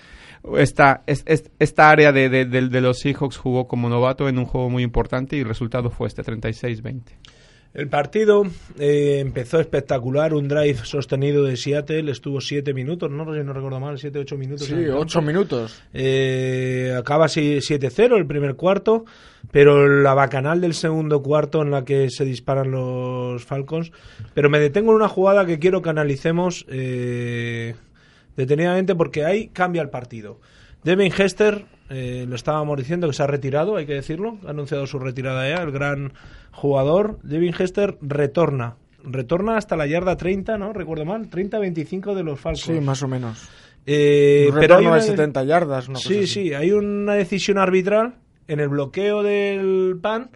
esta, 0.56 1.02
esta 1.04 1.90
área 1.90 2.10
de, 2.12 2.30
de, 2.30 2.46
de 2.46 2.80
los 2.80 3.00
Seahawks 3.00 3.36
jugó 3.36 3.68
como 3.68 3.90
novato 3.90 4.30
en 4.30 4.38
un 4.38 4.46
juego 4.46 4.70
muy 4.70 4.82
importante 4.82 5.36
y 5.36 5.40
el 5.40 5.46
resultado 5.46 5.90
fue 5.90 6.08
este 6.08 6.22
36-20. 6.22 7.02
El 7.74 7.88
partido 7.88 8.44
eh, 8.78 9.18
empezó 9.20 9.60
espectacular, 9.60 10.32
un 10.32 10.48
drive 10.48 10.78
sostenido 10.84 11.44
de 11.44 11.56
Seattle, 11.56 12.10
estuvo 12.10 12.40
siete 12.40 12.72
minutos, 12.72 13.10
no, 13.10 13.24
no 13.24 13.52
recuerdo 13.52 13.78
mal, 13.78 13.98
siete, 13.98 14.18
ocho 14.18 14.36
minutos. 14.36 14.66
Sí, 14.66 14.74
ocho 14.88 15.20
minutos. 15.20 15.82
Eh, 15.92 16.94
acaba 16.98 17.26
7-0 17.26 18.16
el 18.16 18.26
primer 18.26 18.56
cuarto, 18.56 19.04
pero 19.52 19.86
la 19.86 20.14
bacanal 20.14 20.60
del 20.60 20.74
segundo 20.74 21.22
cuarto 21.22 21.60
en 21.62 21.70
la 21.70 21.84
que 21.84 22.08
se 22.10 22.24
disparan 22.24 22.70
los 22.70 23.44
Falcons. 23.44 23.92
Pero 24.34 24.48
me 24.48 24.58
detengo 24.58 24.90
en 24.92 24.96
una 24.96 25.08
jugada 25.08 25.44
que 25.44 25.58
quiero 25.58 25.82
que 25.82 25.90
analicemos 25.90 26.64
eh, 26.68 27.74
detenidamente 28.36 28.94
porque 28.94 29.24
ahí 29.24 29.48
cambia 29.48 29.82
el 29.82 29.90
partido. 29.90 30.40
Devin 30.84 31.12
Hester, 31.16 31.66
lo 31.90 32.34
estábamos 32.34 32.76
diciendo 32.76 33.06
que 33.06 33.14
se 33.14 33.22
ha 33.22 33.26
retirado, 33.26 33.76
hay 33.76 33.86
que 33.86 33.94
decirlo, 33.94 34.38
ha 34.46 34.50
anunciado 34.50 34.86
su 34.86 34.98
retirada 34.98 35.48
ya, 35.48 35.62
el 35.62 35.72
gran 35.72 36.12
jugador, 36.52 37.18
Devin 37.22 37.54
Hester, 37.58 37.96
retorna. 38.02 38.76
Retorna 39.04 39.56
hasta 39.56 39.76
la 39.76 39.86
yarda 39.86 40.16
30, 40.16 40.58
¿no? 40.58 40.72
Recuerdo 40.72 41.04
mal, 41.04 41.30
30-25 41.30 42.14
de 42.14 42.22
los 42.24 42.38
Falcons. 42.38 42.64
Sí, 42.64 42.80
más 42.80 43.02
o 43.02 43.08
menos. 43.08 43.48
Eh, 43.86 44.50
pero 44.52 44.76
hay 44.76 44.86
de 44.86 45.00
70 45.00 45.44
yardas. 45.44 45.88
sí, 45.94 46.26
sí, 46.26 46.52
hay 46.52 46.72
una 46.72 47.14
decisión 47.14 47.56
arbitral 47.56 48.16
en 48.46 48.60
el 48.60 48.68
bloqueo 48.68 49.22
del 49.22 49.98
PAN. 50.00 50.30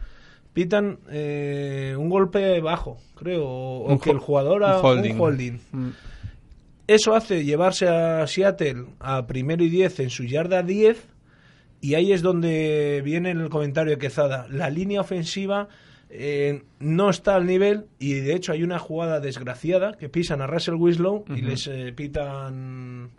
Pitan 0.55 0.99
eh, 1.11 1.95
un 1.99 2.09
golpe 2.09 2.61
bajo, 2.61 2.99
creo, 3.15 3.47
o, 3.47 3.99
que 3.99 4.11
el 4.11 4.19
jugador 4.19 4.65
ha 4.65 4.81
un 4.81 5.21
holding. 5.21 5.59
Mm. 5.71 5.89
Eso 6.87 7.15
hace 7.15 7.45
llevarse 7.45 7.89
a 7.89 8.27
Seattle 8.27 8.87
a 9.01 9.27
primero 9.27 9.65
y 9.65 9.71
10 9.71 10.01
en 10.01 10.11
su 10.11 10.25
yarda 10.25 10.63
10 10.63 11.12
y 11.83 11.97
ahí 11.97 12.13
es 12.13 12.23
donde 12.23 13.03
viene 13.05 13.33
el 13.33 13.51
comentario 13.51 13.91
de 13.91 13.99
Quezada. 13.99 14.47
La 14.49 14.71
línea 14.71 15.01
ofensiva 15.01 15.69
eh, 16.09 16.63
no 16.79 17.11
está 17.11 17.35
al 17.35 17.45
nivel 17.45 17.87
y 17.99 18.15
de 18.15 18.35
hecho 18.35 18.53
hay 18.53 18.63
una 18.63 18.79
jugada 18.79 19.19
desgraciada 19.19 19.95
que 19.99 20.09
pisan 20.09 20.41
a 20.41 20.47
Russell 20.47 20.77
Winslow 20.77 21.25
y 21.35 21.43
les 21.43 21.67
eh, 21.67 21.93
pitan 21.93 23.11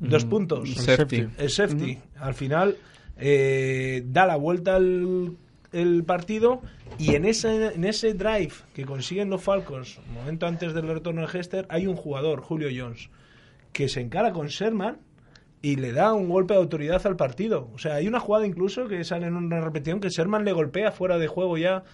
dos 0.00 0.24
puntos. 0.24 0.68
El 0.68 0.74
safety. 0.74 1.28
El 1.38 1.50
safety. 1.50 1.98
Al 2.16 2.34
final 2.34 2.76
eh, 3.16 4.02
da 4.06 4.26
la 4.26 4.36
vuelta 4.36 4.74
al 4.74 5.36
el 5.70 6.04
partido 6.04 6.62
y 6.98 7.14
en 7.14 7.24
ese, 7.24 7.74
en 7.74 7.84
ese 7.84 8.14
drive 8.14 8.52
que 8.74 8.84
consiguen 8.84 9.30
los 9.30 9.42
Falcons, 9.42 9.98
un 10.08 10.14
momento 10.14 10.46
antes 10.46 10.72
del 10.72 10.86
retorno 10.86 11.26
de 11.26 11.38
Hester, 11.38 11.66
hay 11.68 11.86
un 11.86 11.96
jugador, 11.96 12.40
Julio 12.40 12.68
Jones, 12.74 13.10
que 13.72 13.88
se 13.88 14.00
encara 14.00 14.32
con 14.32 14.46
Sherman 14.46 14.98
y 15.64 15.76
le 15.76 15.92
da 15.92 16.12
un 16.12 16.28
golpe 16.28 16.52
de 16.52 16.60
autoridad 16.60 17.00
al 17.06 17.16
partido. 17.16 17.70
O 17.72 17.78
sea, 17.78 17.94
hay 17.94 18.06
una 18.06 18.20
jugada 18.20 18.46
incluso 18.46 18.86
que 18.86 19.02
sale 19.02 19.28
en 19.28 19.34
una 19.34 19.62
repetición 19.62 19.98
que 19.98 20.10
Sherman 20.10 20.44
le 20.44 20.52
golpea 20.52 20.92
fuera 20.92 21.16
de 21.16 21.26
juego 21.26 21.56
ya 21.56 21.84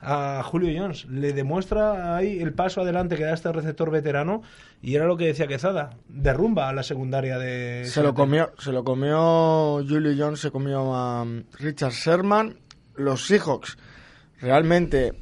a 0.00 0.42
Julio 0.42 0.76
Jones. 0.76 1.04
Le 1.04 1.32
demuestra 1.32 2.16
ahí 2.16 2.40
el 2.40 2.52
paso 2.54 2.80
adelante 2.80 3.14
que 3.14 3.22
da 3.22 3.32
este 3.32 3.52
receptor 3.52 3.92
veterano 3.92 4.42
y 4.82 4.96
era 4.96 5.06
lo 5.06 5.16
que 5.16 5.26
decía 5.26 5.46
Quezada, 5.46 5.90
derrumba 6.08 6.68
a 6.68 6.72
la 6.72 6.82
secundaria 6.82 7.38
de... 7.38 7.84
Se 7.84 8.02
lo 8.02 8.14
comió, 8.14 8.50
se 8.58 8.72
lo 8.72 8.82
comió 8.82 9.74
Julio 9.88 10.12
Jones, 10.18 10.40
se 10.40 10.50
comió 10.50 10.92
a 10.92 11.22
um, 11.22 11.44
Richard 11.60 11.92
Sherman. 11.92 12.56
Los 12.96 13.28
Seahawks 13.28 13.78
realmente 14.40 15.12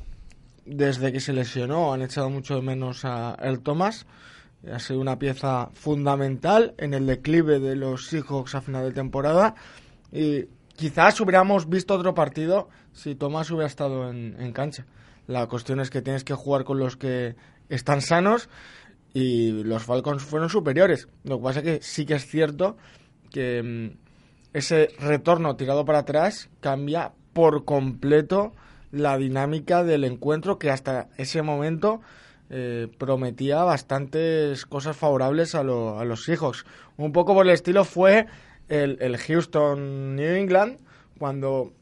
desde 0.64 1.12
que 1.12 1.20
se 1.20 1.34
lesionó 1.34 1.92
han 1.92 2.00
echado 2.00 2.30
mucho 2.30 2.54
de 2.54 2.62
menos 2.62 3.04
a 3.04 3.36
El 3.42 3.60
Thomas. 3.60 4.06
Ha 4.70 4.78
sido 4.78 5.00
una 5.00 5.18
pieza 5.18 5.70
fundamental 5.72 6.74
en 6.78 6.94
el 6.94 7.06
declive 7.06 7.60
de 7.60 7.76
los 7.76 8.08
Seahawks 8.08 8.54
a 8.54 8.60
final 8.60 8.84
de 8.84 8.92
temporada. 8.92 9.54
Y 10.12 10.46
quizás 10.74 11.20
hubiéramos 11.20 11.68
visto 11.68 11.94
otro 11.94 12.14
partido 12.14 12.68
si 12.92 13.14
Tomás 13.14 13.50
hubiera 13.50 13.66
estado 13.66 14.10
en, 14.10 14.52
cancha. 14.52 14.84
La 15.26 15.46
cuestión 15.46 15.80
es 15.80 15.90
que 15.90 16.02
tienes 16.02 16.24
que 16.24 16.34
jugar 16.34 16.64
con 16.64 16.78
los 16.78 16.96
que 16.96 17.36
están 17.68 18.00
sanos 18.00 18.48
y 19.14 19.62
los 19.62 19.84
Falcons 19.84 20.22
fueron 20.22 20.48
superiores. 20.48 21.08
Lo 21.22 21.38
que 21.38 21.44
pasa 21.44 21.58
es 21.60 21.64
que 21.64 21.78
sí 21.82 22.04
que 22.04 22.14
es 22.14 22.26
cierto 22.26 22.76
que 23.30 23.62
mm, 23.62 23.98
ese 24.54 24.88
retorno 24.98 25.56
tirado 25.56 25.84
para 25.84 26.00
atrás 26.00 26.48
cambia 26.60 27.12
por 27.32 27.64
completo 27.64 28.52
la 28.90 29.16
dinámica 29.18 29.84
del 29.84 30.04
encuentro 30.04 30.58
que 30.58 30.70
hasta 30.70 31.08
ese 31.16 31.42
momento 31.42 32.00
eh, 32.50 32.88
prometía 32.98 33.62
bastantes 33.62 34.66
cosas 34.66 34.96
favorables 34.96 35.54
a, 35.54 35.60
a 35.60 35.64
los 35.64 36.24
Seahawks. 36.24 36.64
Un 36.96 37.12
poco 37.12 37.34
por 37.34 37.46
el 37.46 37.52
estilo 37.52 37.84
fue 37.84 38.26
el, 38.68 39.16
Houston 39.16 40.16
New 40.16 40.34
England, 40.34 40.78
cuando 41.18 41.72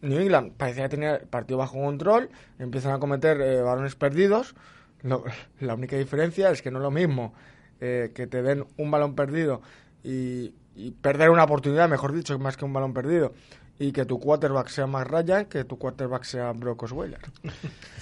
New 0.00 0.18
England 0.18 0.52
parecía 0.56 0.88
tener 0.88 1.22
el 1.22 1.28
partido 1.28 1.58
bajo 1.58 1.80
control, 1.80 2.30
empiezan 2.58 2.92
a 2.92 2.98
cometer 2.98 3.40
eh, 3.40 3.62
balones 3.62 3.94
perdidos. 3.94 4.54
la 5.60 5.74
única 5.74 5.96
diferencia 5.96 6.50
es 6.50 6.62
que 6.62 6.70
no 6.70 6.78
es 6.78 6.82
lo 6.82 6.90
mismo 6.90 7.34
eh, 7.80 8.12
que 8.14 8.26
te 8.26 8.42
den 8.42 8.64
un 8.76 8.90
balón 8.90 9.14
perdido 9.14 9.60
y, 10.02 10.54
perder 11.02 11.30
una 11.30 11.44
oportunidad, 11.44 11.88
mejor 11.88 12.12
dicho, 12.12 12.36
más 12.40 12.56
que 12.56 12.64
un 12.64 12.72
balón 12.72 12.92
perdido, 12.92 13.32
y 13.78 13.90
que 13.92 14.04
tu 14.04 14.18
quarterback 14.20 14.68
sea 14.68 14.86
más 14.86 15.06
Ryan 15.06 15.46
que 15.46 15.64
tu 15.64 15.76
quarterback 15.78 16.22
sea 16.24 16.52
Brock 16.52 16.82
Osweiler. 16.84 17.20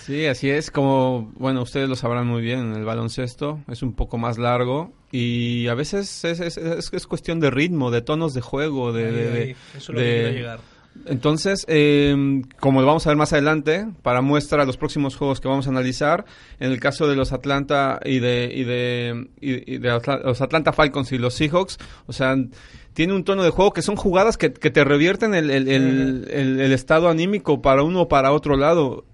Sí, 0.02 0.26
así 0.26 0.50
es. 0.50 0.72
Como, 0.72 1.30
bueno, 1.36 1.62
ustedes 1.62 1.88
lo 1.88 1.94
sabrán 1.94 2.26
muy 2.26 2.42
bien 2.42 2.58
en 2.58 2.72
el 2.74 2.84
baloncesto, 2.84 3.60
es 3.68 3.84
un 3.84 3.92
poco 3.94 4.18
más 4.18 4.36
largo 4.36 4.92
y 5.12 5.68
a 5.68 5.74
veces 5.74 6.24
es, 6.24 6.40
es, 6.40 6.56
es, 6.56 7.06
cuestión 7.06 7.38
de 7.38 7.50
ritmo, 7.52 7.92
de 7.92 8.02
tonos 8.02 8.34
de 8.34 8.40
juego, 8.40 8.92
de... 8.92 9.12
de, 9.12 9.50
Eso 9.52 9.56
es 9.76 9.88
lo 9.90 9.94
que 9.94 10.02
quiero 10.02 10.30
llegar. 10.32 10.60
Entonces, 11.06 11.64
eh, 11.68 12.42
como 12.60 12.80
lo 12.80 12.86
vamos 12.88 13.06
a 13.06 13.10
ver 13.10 13.16
más 13.16 13.32
adelante, 13.32 13.86
para 14.02 14.20
muestra 14.22 14.64
los 14.64 14.76
próximos 14.76 15.16
juegos 15.16 15.40
que 15.40 15.46
vamos 15.48 15.66
a 15.66 15.70
analizar, 15.70 16.24
en 16.60 16.70
el 16.72 16.80
caso 16.80 17.06
de 17.08 17.14
los 17.16 17.32
Atlanta 17.32 17.98
y 18.04 18.18
de, 18.18 18.50
y 18.52 18.64
de, 18.64 19.28
y 19.40 19.78
de 19.78 19.90
Atla- 19.90 20.20
los 20.24 20.40
Atlanta 20.42 20.72
Falcons 20.72 21.12
y 21.12 21.18
los 21.18 21.34
Seahawks, 21.34 21.78
o 22.06 22.12
sea, 22.12 22.36
tiene 22.94 23.14
un 23.14 23.24
tono 23.24 23.42
de 23.42 23.50
juego 23.50 23.72
que 23.72 23.82
son 23.82 23.96
jugadas 23.96 24.36
que, 24.36 24.52
que 24.52 24.70
te 24.70 24.84
revierten 24.84 25.34
el, 25.34 25.50
el, 25.50 25.68
el, 25.68 26.28
el- 26.30 26.60
el 26.60 26.72
estado 26.72 27.08
anímico 27.08 27.62
para 27.62 27.82
uno 27.82 28.02
o 28.02 28.08
para 28.08 28.32
otro 28.32 28.56
lado. 28.56 29.04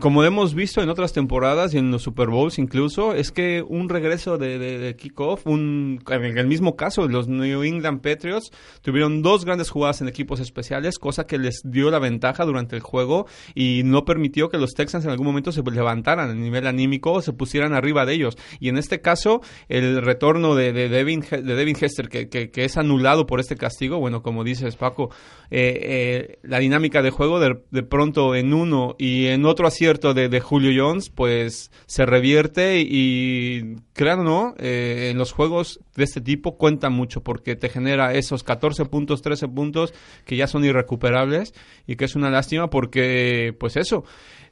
Como 0.00 0.24
hemos 0.24 0.54
visto 0.54 0.82
en 0.82 0.88
otras 0.88 1.12
temporadas 1.12 1.74
y 1.74 1.78
en 1.78 1.92
los 1.92 2.02
Super 2.02 2.26
Bowls 2.26 2.58
incluso, 2.58 3.14
es 3.14 3.30
que 3.30 3.62
un 3.62 3.88
regreso 3.88 4.36
de, 4.36 4.58
de, 4.58 4.78
de 4.78 4.96
kickoff, 4.96 5.46
un, 5.46 6.02
en 6.10 6.38
el 6.38 6.48
mismo 6.48 6.74
caso, 6.74 7.06
los 7.06 7.28
New 7.28 7.62
England 7.62 8.00
Patriots 8.00 8.50
tuvieron 8.82 9.22
dos 9.22 9.44
grandes 9.44 9.70
jugadas 9.70 10.00
en 10.00 10.08
equipos 10.08 10.40
especiales, 10.40 10.98
cosa 10.98 11.24
que 11.24 11.38
les 11.38 11.62
dio 11.62 11.88
la 11.92 12.00
ventaja 12.00 12.44
durante 12.44 12.74
el 12.74 12.82
juego 12.82 13.28
y 13.54 13.82
no 13.84 14.04
permitió 14.04 14.48
que 14.48 14.58
los 14.58 14.72
Texans 14.72 15.04
en 15.04 15.12
algún 15.12 15.28
momento 15.28 15.52
se 15.52 15.62
levantaran 15.62 16.30
a 16.30 16.34
nivel 16.34 16.66
anímico 16.66 17.12
o 17.12 17.22
se 17.22 17.32
pusieran 17.32 17.72
arriba 17.72 18.04
de 18.04 18.14
ellos. 18.14 18.36
Y 18.58 18.70
en 18.70 18.76
este 18.76 19.00
caso, 19.00 19.40
el 19.68 20.02
retorno 20.02 20.56
de, 20.56 20.72
de, 20.72 20.88
Devin, 20.88 21.20
de 21.30 21.54
Devin 21.54 21.76
Hester, 21.80 22.08
que, 22.08 22.28
que, 22.28 22.50
que 22.50 22.64
es 22.64 22.76
anulado 22.76 23.24
por 23.24 23.38
este 23.38 23.54
castigo, 23.54 24.00
bueno, 24.00 24.20
como 24.20 24.42
dices 24.42 24.74
Paco, 24.74 25.10
eh, 25.52 25.78
eh, 25.80 26.38
la 26.42 26.58
dinámica 26.58 27.02
de 27.02 27.10
juego 27.10 27.38
de, 27.38 27.62
de 27.70 27.82
pronto 27.84 28.34
en 28.34 28.52
uno 28.52 28.96
y 28.98 29.26
en 29.26 29.44
otro 29.44 29.59
acierto 29.66 30.14
de, 30.14 30.28
de 30.28 30.40
Julio 30.40 30.70
Jones, 30.84 31.10
pues 31.10 31.70
se 31.86 32.06
revierte 32.06 32.80
y, 32.80 33.76
crean 33.92 34.20
o 34.20 34.24
no, 34.24 34.54
eh, 34.58 35.08
en 35.10 35.18
los 35.18 35.32
juegos 35.32 35.80
de 35.96 36.04
este 36.04 36.20
tipo 36.20 36.56
cuenta 36.56 36.90
mucho 36.90 37.22
porque 37.22 37.56
te 37.56 37.68
genera 37.68 38.14
esos 38.14 38.42
14 38.42 38.84
puntos, 38.86 39.22
13 39.22 39.48
puntos 39.48 39.92
que 40.24 40.36
ya 40.36 40.46
son 40.46 40.64
irrecuperables 40.64 41.54
y 41.86 41.96
que 41.96 42.04
es 42.06 42.14
una 42.16 42.30
lástima 42.30 42.70
porque, 42.70 43.54
pues 43.58 43.76
eso, 43.76 44.04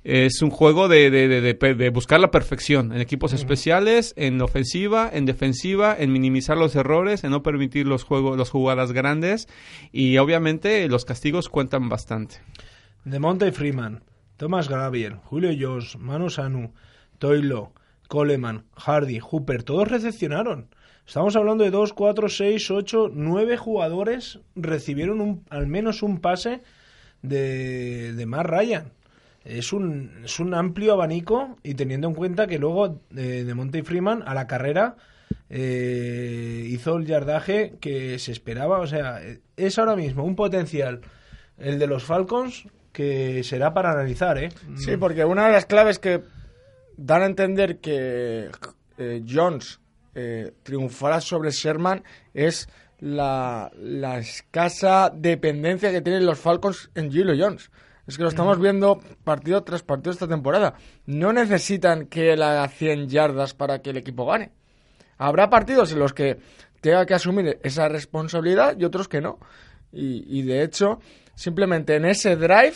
es 0.04 0.42
un 0.42 0.50
juego 0.50 0.88
de, 0.88 1.10
de, 1.10 1.28
de- 1.28 1.40
de- 1.54 1.74
de 1.74 1.90
buscar 1.90 2.20
la 2.20 2.30
perfección 2.30 2.92
en 2.92 3.00
equipos 3.00 3.32
especiales, 3.32 4.14
en 4.16 4.40
ofensiva, 4.40 5.10
en 5.12 5.26
defensiva, 5.26 5.96
en 5.98 6.12
minimizar 6.12 6.56
los 6.56 6.76
errores, 6.76 7.24
en 7.24 7.30
no 7.32 7.42
permitir 7.42 7.86
los 7.86 8.04
juegos, 8.04 8.38
las 8.38 8.50
jugadas 8.50 8.92
grandes 8.92 9.48
y 9.92 10.16
obviamente 10.18 10.86
los 10.88 11.04
castigos 11.04 11.48
cuentan 11.48 11.88
bastante. 11.88 12.36
De 13.04 13.18
Monte 13.18 13.50
Freeman, 13.52 14.02
Thomas 14.38 14.68
Gabriel, 14.68 15.16
Julio 15.24 15.50
Jones, 15.58 15.98
Manu 15.98 16.30
Sanu, 16.30 16.72
Toilo, 17.18 17.72
Coleman, 18.06 18.66
Hardy, 18.76 19.18
Hooper, 19.18 19.64
todos 19.64 19.88
recepcionaron. 19.88 20.68
Estamos 21.04 21.34
hablando 21.34 21.64
de 21.64 21.72
2, 21.72 21.92
4, 21.92 22.28
6, 22.28 22.70
8, 22.70 23.10
9 23.12 23.56
jugadores 23.56 24.38
recibieron 24.54 25.20
un, 25.20 25.44
al 25.50 25.66
menos 25.66 26.04
un 26.04 26.20
pase 26.20 26.62
de, 27.22 28.12
de 28.12 28.42
Ryan. 28.42 28.92
Es 29.44 29.72
un, 29.72 30.12
es 30.24 30.38
un 30.38 30.54
amplio 30.54 30.92
abanico 30.92 31.56
y 31.64 31.74
teniendo 31.74 32.06
en 32.06 32.14
cuenta 32.14 32.46
que 32.46 32.58
luego 32.58 33.00
eh, 33.16 33.42
de 33.44 33.54
Monte 33.54 33.82
Freeman 33.82 34.22
a 34.24 34.34
la 34.34 34.46
carrera 34.46 34.96
eh, 35.50 36.64
hizo 36.68 36.96
el 36.96 37.06
yardaje 37.06 37.74
que 37.80 38.20
se 38.20 38.30
esperaba. 38.30 38.78
O 38.78 38.86
sea, 38.86 39.20
es 39.56 39.78
ahora 39.80 39.96
mismo 39.96 40.22
un 40.22 40.36
potencial 40.36 41.00
el 41.56 41.80
de 41.80 41.88
los 41.88 42.04
Falcons 42.04 42.68
que 42.98 43.44
será 43.44 43.72
para 43.72 43.92
analizar, 43.92 44.38
¿eh? 44.38 44.48
Sí, 44.74 44.96
porque 44.96 45.24
una 45.24 45.46
de 45.46 45.52
las 45.52 45.66
claves 45.66 46.00
que 46.00 46.20
dan 46.96 47.22
a 47.22 47.26
entender 47.26 47.78
que 47.78 48.50
eh, 48.96 49.22
Jones 49.24 49.78
eh, 50.16 50.52
triunfará 50.64 51.20
sobre 51.20 51.52
Sherman 51.52 52.02
es 52.34 52.68
la, 52.98 53.70
la 53.76 54.18
escasa 54.18 55.12
dependencia 55.14 55.92
que 55.92 56.00
tienen 56.00 56.26
los 56.26 56.40
Falcons 56.40 56.90
en 56.96 57.12
Gilo 57.12 57.34
Jones. 57.38 57.70
Es 58.08 58.16
que 58.16 58.24
lo 58.24 58.30
estamos 58.30 58.58
viendo 58.58 58.98
partido 59.22 59.62
tras 59.62 59.84
partido 59.84 60.10
esta 60.10 60.26
temporada. 60.26 60.74
No 61.06 61.32
necesitan 61.32 62.06
que 62.06 62.32
él 62.32 62.42
haga 62.42 62.66
100 62.66 63.08
yardas 63.08 63.54
para 63.54 63.80
que 63.80 63.90
el 63.90 63.98
equipo 63.98 64.26
gane. 64.26 64.50
Habrá 65.18 65.48
partidos 65.48 65.92
en 65.92 66.00
los 66.00 66.12
que 66.12 66.40
tenga 66.80 67.06
que 67.06 67.14
asumir 67.14 67.60
esa 67.62 67.88
responsabilidad 67.88 68.76
y 68.76 68.84
otros 68.84 69.06
que 69.06 69.20
no. 69.20 69.38
Y, 69.92 70.24
y 70.26 70.42
de 70.42 70.64
hecho, 70.64 70.98
simplemente 71.38 71.94
en 71.94 72.04
ese 72.04 72.34
drive 72.34 72.74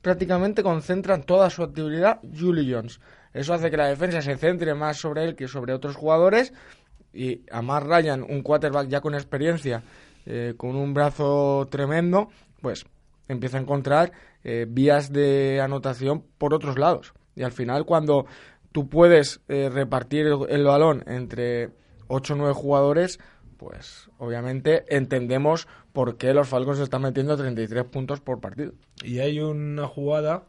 prácticamente 0.00 0.62
concentran 0.62 1.24
toda 1.24 1.50
su 1.50 1.64
actividad 1.64 2.20
Julie 2.38 2.72
Jones. 2.72 3.00
Eso 3.32 3.52
hace 3.52 3.72
que 3.72 3.76
la 3.76 3.88
defensa 3.88 4.22
se 4.22 4.36
centre 4.36 4.72
más 4.74 4.98
sobre 4.98 5.24
él 5.24 5.34
que 5.34 5.48
sobre 5.48 5.72
otros 5.72 5.96
jugadores. 5.96 6.52
Y 7.12 7.42
a 7.50 7.60
Matt 7.60 7.82
Ryan, 7.82 8.22
un 8.22 8.42
quarterback 8.42 8.86
ya 8.86 9.00
con 9.00 9.14
experiencia, 9.14 9.82
eh, 10.26 10.54
con 10.56 10.76
un 10.76 10.94
brazo 10.94 11.66
tremendo, 11.68 12.28
pues 12.60 12.86
empieza 13.26 13.58
a 13.58 13.62
encontrar 13.62 14.12
eh, 14.44 14.66
vías 14.68 15.12
de 15.12 15.60
anotación 15.60 16.22
por 16.38 16.54
otros 16.54 16.78
lados. 16.78 17.14
Y 17.34 17.42
al 17.42 17.50
final, 17.50 17.84
cuando 17.84 18.26
tú 18.70 18.88
puedes 18.88 19.40
eh, 19.48 19.68
repartir 19.72 20.26
el, 20.26 20.38
el 20.50 20.62
balón 20.62 21.02
entre 21.08 21.70
8 22.06 22.34
o 22.34 22.36
9 22.36 22.54
jugadores, 22.54 23.18
pues 23.56 24.10
obviamente 24.18 24.84
entendemos 24.94 25.68
por 25.92 26.16
qué 26.16 26.34
los 26.34 26.48
Falcons 26.48 26.78
están 26.78 27.02
metiendo 27.02 27.36
33 27.36 27.84
puntos 27.84 28.20
por 28.20 28.40
partido. 28.40 28.72
Y 29.02 29.18
hay 29.20 29.40
una 29.40 29.86
jugada, 29.86 30.44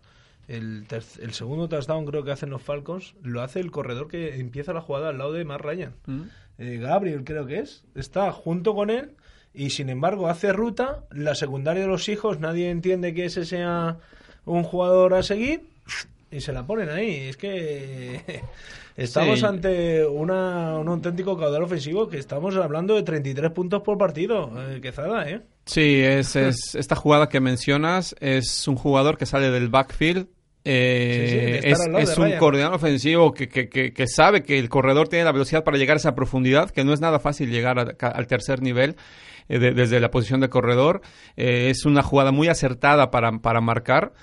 el, 0.47 0.85
el 0.89 1.33
segundo 1.33 1.69
touchdown 1.69 2.05
creo 2.05 2.23
que 2.23 2.31
hacen 2.31 2.49
los 2.49 2.61
Falcons, 2.61 3.15
lo 3.21 3.41
hace 3.41 3.59
el 3.59 3.71
corredor 3.71 4.07
que 4.07 4.39
empieza 4.39 4.73
la 4.73 4.81
jugada 4.81 5.09
al 5.09 5.17
lado 5.17 5.33
de 5.33 5.45
Matt 5.45 5.61
Ryan. 5.61 5.93
Eh, 6.57 6.77
Gabriel 6.77 7.23
creo 7.23 7.45
que 7.45 7.59
es, 7.59 7.83
está 7.95 8.31
junto 8.31 8.75
con 8.75 8.89
él 8.89 9.15
y 9.53 9.69
sin 9.69 9.89
embargo 9.89 10.27
hace 10.27 10.51
ruta, 10.53 11.05
la 11.11 11.35
secundaria 11.35 11.83
de 11.83 11.87
los 11.87 12.09
hijos, 12.09 12.39
nadie 12.39 12.69
entiende 12.69 13.13
que 13.13 13.25
ese 13.25 13.45
sea 13.45 13.99
un 14.45 14.63
jugador 14.63 15.13
a 15.13 15.23
seguir 15.23 15.74
y 16.31 16.41
se 16.41 16.51
la 16.53 16.65
ponen 16.65 16.89
ahí. 16.89 17.27
Es 17.29 17.37
que 17.37 18.41
estamos 18.97 19.39
Sí. 19.39 19.45
ante 19.45 20.05
una, 20.05 20.77
un 20.77 20.87
auténtico 20.87 21.37
caudal 21.37 21.63
ofensivo 21.63 22.07
que 22.09 22.17
estamos 22.17 22.55
hablando 22.55 22.95
de 22.95 23.03
33 23.03 23.51
puntos 23.51 23.81
por 23.81 23.97
partido, 23.97 24.51
eh, 24.71 24.81
Quezada, 24.81 25.29
¿eh? 25.29 25.41
Sí, 25.65 26.01
es, 26.01 26.35
es 26.35 26.75
esta 26.75 26.95
jugada 26.95 27.29
que 27.29 27.39
mencionas 27.39 28.15
es 28.19 28.67
un 28.67 28.75
jugador 28.75 29.17
que 29.17 29.25
sale 29.25 29.49
del 29.51 29.69
backfield. 29.69 30.27
eh, 30.63 31.59
Sí, 31.61 31.69
es 31.69 31.79
es 32.09 32.17
un 32.17 32.25
Ryan. 32.25 32.39
coordinador 32.39 32.75
ofensivo 32.75 33.33
que, 33.33 33.47
que, 33.47 33.69
que, 33.69 33.93
que 33.93 34.07
sabe 34.07 34.43
que 34.43 34.57
el 34.59 34.67
corredor 34.69 35.07
tiene 35.07 35.25
la 35.25 35.31
velocidad 35.31 35.63
para 35.63 35.77
llegar 35.77 35.95
a 35.95 35.99
esa 35.99 36.15
profundidad, 36.15 36.69
que 36.71 36.83
no 36.83 36.91
es 36.93 37.01
nada 37.01 37.19
fácil 37.19 37.51
llegar 37.51 37.77
a- 37.79 38.07
al 38.07 38.27
tercer 38.27 38.61
nivel 38.61 38.95
eh, 39.47 39.59
de- 39.59 39.73
desde 39.73 39.99
la 39.99 40.09
posición 40.09 40.39
de 40.39 40.49
corredor. 40.49 41.01
Eh, 41.37 41.67
es 41.69 41.85
una 41.85 42.01
jugada 42.01 42.31
muy 42.31 42.47
acertada 42.47 43.11
para, 43.11 43.31
para 43.39 43.61
marcar. 43.61 44.13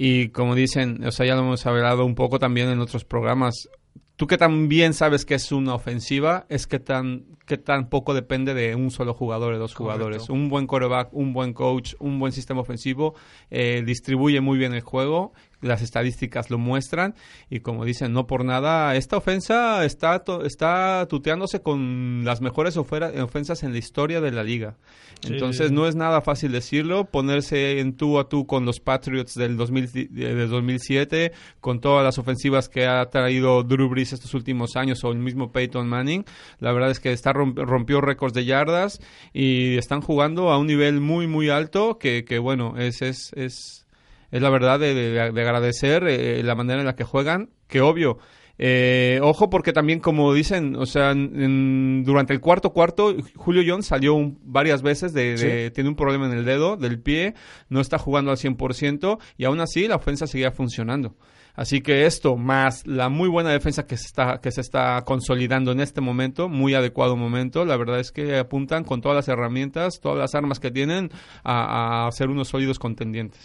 Y 0.00 0.28
como 0.28 0.54
dicen, 0.54 1.04
o 1.04 1.10
sea, 1.10 1.26
ya 1.26 1.34
lo 1.34 1.40
hemos 1.40 1.66
hablado 1.66 2.04
un 2.04 2.14
poco 2.14 2.38
también 2.38 2.68
en 2.68 2.78
otros 2.78 3.04
programas. 3.04 3.68
Tú 4.14 4.28
que 4.28 4.38
también 4.38 4.94
sabes 4.94 5.24
que 5.24 5.34
es 5.34 5.50
una 5.50 5.74
ofensiva, 5.74 6.46
es 6.48 6.68
que 6.68 6.78
tan, 6.78 7.24
que 7.46 7.56
tan 7.56 7.88
poco 7.88 8.14
depende 8.14 8.54
de 8.54 8.76
un 8.76 8.92
solo 8.92 9.12
jugador, 9.12 9.54
de 9.54 9.58
dos 9.58 9.74
Correcto. 9.74 10.04
jugadores. 10.04 10.30
Un 10.30 10.50
buen 10.50 10.68
coreback, 10.68 11.12
un 11.12 11.32
buen 11.32 11.52
coach, 11.52 11.94
un 11.98 12.20
buen 12.20 12.30
sistema 12.30 12.60
ofensivo, 12.60 13.16
eh, 13.50 13.82
distribuye 13.84 14.40
muy 14.40 14.56
bien 14.56 14.72
el 14.72 14.82
juego, 14.82 15.32
las 15.60 15.82
estadísticas 15.82 16.50
lo 16.50 16.58
muestran 16.58 17.14
y 17.50 17.60
como 17.60 17.84
dicen, 17.84 18.12
no 18.12 18.26
por 18.26 18.44
nada, 18.44 18.94
esta 18.96 19.16
ofensa 19.16 19.84
está, 19.84 20.22
está 20.44 21.06
tuteándose 21.08 21.60
con 21.62 22.24
las 22.24 22.40
mejores 22.40 22.76
ofensas 22.76 23.62
en 23.62 23.72
la 23.72 23.78
historia 23.78 24.20
de 24.20 24.30
la 24.32 24.44
liga. 24.44 24.76
Sí, 25.20 25.32
Entonces 25.32 25.72
no 25.72 25.88
es 25.88 25.96
nada 25.96 26.20
fácil 26.20 26.52
decirlo, 26.52 27.06
ponerse 27.06 27.80
en 27.80 27.96
tú 27.96 28.20
a 28.20 28.28
tú 28.28 28.46
con 28.46 28.64
los 28.64 28.78
Patriots 28.78 29.34
del, 29.34 29.56
2000 29.56 29.90
de- 29.92 30.06
del 30.34 30.48
2007, 30.48 31.32
con 31.60 31.80
todas 31.80 32.04
las 32.04 32.18
ofensivas 32.18 32.68
que 32.68 32.86
ha 32.86 33.04
traído 33.10 33.64
Drew 33.64 33.88
Brees 33.88 34.12
estos 34.12 34.34
últimos 34.34 34.76
años 34.76 35.02
o 35.02 35.10
el 35.10 35.18
mismo 35.18 35.50
Peyton 35.50 35.88
Manning. 35.88 36.24
La 36.60 36.72
verdad 36.72 36.90
es 36.92 37.00
que 37.00 37.12
está 37.12 37.32
romp- 37.32 37.56
rompió 37.64 38.00
récords 38.00 38.32
de 38.34 38.44
yardas 38.44 39.00
y 39.32 39.76
están 39.76 40.02
jugando 40.02 40.50
a 40.50 40.58
un 40.58 40.68
nivel 40.68 41.00
muy 41.00 41.26
muy 41.26 41.48
alto 41.50 41.98
que, 41.98 42.24
que 42.24 42.38
bueno, 42.38 42.74
es, 42.78 43.02
es, 43.02 43.32
es, 43.34 43.86
es 44.30 44.42
la 44.42 44.50
verdad 44.50 44.78
de, 44.78 44.94
de- 44.94 45.32
de 45.32 45.40
agradecer 45.42 46.04
eh, 46.08 46.42
la 46.42 46.54
manera 46.54 46.80
en 46.80 46.86
la 46.86 46.94
que 46.96 47.04
juegan, 47.04 47.50
que 47.66 47.80
obvio, 47.80 48.18
eh, 48.60 49.20
ojo 49.22 49.50
porque 49.50 49.72
también 49.72 50.00
como 50.00 50.34
dicen, 50.34 50.74
o 50.76 50.84
sea, 50.86 51.12
en- 51.12 52.02
durante 52.04 52.32
el 52.32 52.40
cuarto 52.40 52.70
cuarto, 52.72 53.14
Julio 53.36 53.62
Jones 53.66 53.86
salió 53.86 54.14
un- 54.14 54.38
varias 54.42 54.82
veces 54.82 55.12
de, 55.12 55.36
de- 55.46 55.70
tiene 55.70 55.88
un 55.90 55.96
problema 55.96 56.26
en 56.26 56.32
el 56.32 56.44
dedo 56.44 56.76
del 56.76 57.00
pie, 57.00 57.34
no 57.68 57.80
está 57.80 57.98
jugando 57.98 58.30
al 58.32 58.36
100% 58.36 59.18
y 59.36 59.44
aún 59.44 59.60
así 59.60 59.86
la 59.86 59.96
ofensa 59.96 60.26
seguía 60.26 60.50
funcionando. 60.50 61.14
Así 61.54 61.80
que 61.80 62.06
esto, 62.06 62.36
más 62.36 62.86
la 62.86 63.08
muy 63.08 63.28
buena 63.28 63.50
defensa 63.50 63.84
que 63.84 63.96
se 63.96 64.06
está, 64.06 64.40
que 64.40 64.52
se 64.52 64.60
está 64.60 65.02
consolidando 65.04 65.72
en 65.72 65.80
este 65.80 66.00
momento, 66.00 66.48
muy 66.48 66.74
adecuado 66.74 67.16
momento, 67.16 67.64
la 67.64 67.76
verdad 67.76 67.98
es 67.98 68.12
que 68.12 68.36
apuntan 68.38 68.84
con 68.84 69.00
todas 69.00 69.16
las 69.16 69.26
herramientas, 69.28 70.00
todas 70.00 70.18
las 70.18 70.36
armas 70.36 70.60
que 70.60 70.70
tienen 70.70 71.10
a, 71.42 72.06
a 72.06 72.12
ser 72.12 72.28
unos 72.28 72.46
sólidos 72.48 72.78
contendientes. 72.78 73.40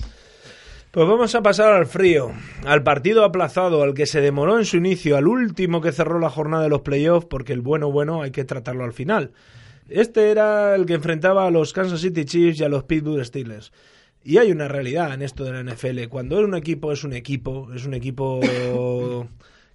Pues 0.94 1.08
vamos 1.08 1.34
a 1.34 1.42
pasar 1.42 1.74
al 1.74 1.88
frío, 1.88 2.34
al 2.66 2.84
partido 2.84 3.24
aplazado, 3.26 3.82
al 3.82 3.96
que 3.96 4.06
se 4.06 4.22
demoró 4.22 4.60
en 4.60 4.66
su 4.66 4.78
inicio, 4.78 5.18
al 5.18 5.28
último 5.28 5.82
que 5.82 5.92
cerró 5.92 6.20
la 6.20 6.30
jornada 6.30 6.62
de 6.62 6.70
los 6.70 6.82
playoffs, 6.82 7.26
porque 7.26 7.52
el 7.52 7.62
bueno 7.62 7.92
bueno 7.92 8.22
hay 8.22 8.30
que 8.30 8.44
tratarlo 8.44 8.84
al 8.84 8.94
final. 8.94 9.32
Este 9.90 10.30
era 10.30 10.76
el 10.76 10.86
que 10.86 10.94
enfrentaba 10.94 11.48
a 11.48 11.50
los 11.50 11.74
Kansas 11.74 12.00
City 12.00 12.26
Chiefs 12.26 12.60
y 12.60 12.64
a 12.64 12.70
los 12.70 12.84
Pittsburgh 12.84 13.26
Steelers. 13.26 13.72
Y 14.24 14.38
hay 14.38 14.52
una 14.52 14.68
realidad 14.68 15.12
en 15.16 15.24
esto 15.24 15.44
de 15.44 15.54
la 15.54 15.64
NFL. 15.64 16.10
Cuando 16.10 16.40
un 16.40 16.54
equipo 16.54 16.92
es 16.92 17.04
un 17.04 17.14
equipo, 17.14 17.74
es 17.74 17.88
un 17.88 17.96
equipo 17.96 18.40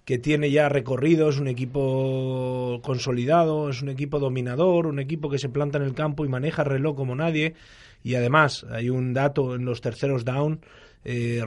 que 0.05 0.19
tiene 0.19 0.51
ya 0.51 0.69
recorrido, 0.69 1.27
es 1.27 1.37
un 1.37 1.49
equipo 1.49 2.79
consolidado, 2.81 3.69
es 3.69 3.81
un 3.81 3.89
equipo 3.89 4.19
dominador, 4.19 4.87
un 4.87 4.99
equipo 4.99 5.29
que 5.29 5.37
se 5.37 5.49
planta 5.49 5.79
en 5.79 5.83
el 5.83 5.95
campo 5.95 6.23
y 6.23 6.29
maneja 6.29 6.61
el 6.61 6.69
reloj 6.69 6.95
como 6.95 7.13
nadie. 7.13 7.55
Y 8.05 8.15
además 8.15 8.65
hay 8.71 8.89
un 8.89 9.13
dato 9.13 9.53
en 9.55 9.65
los 9.65 9.81
terceros 9.81 10.23
down. 10.23 10.61
Eh, 11.05 11.41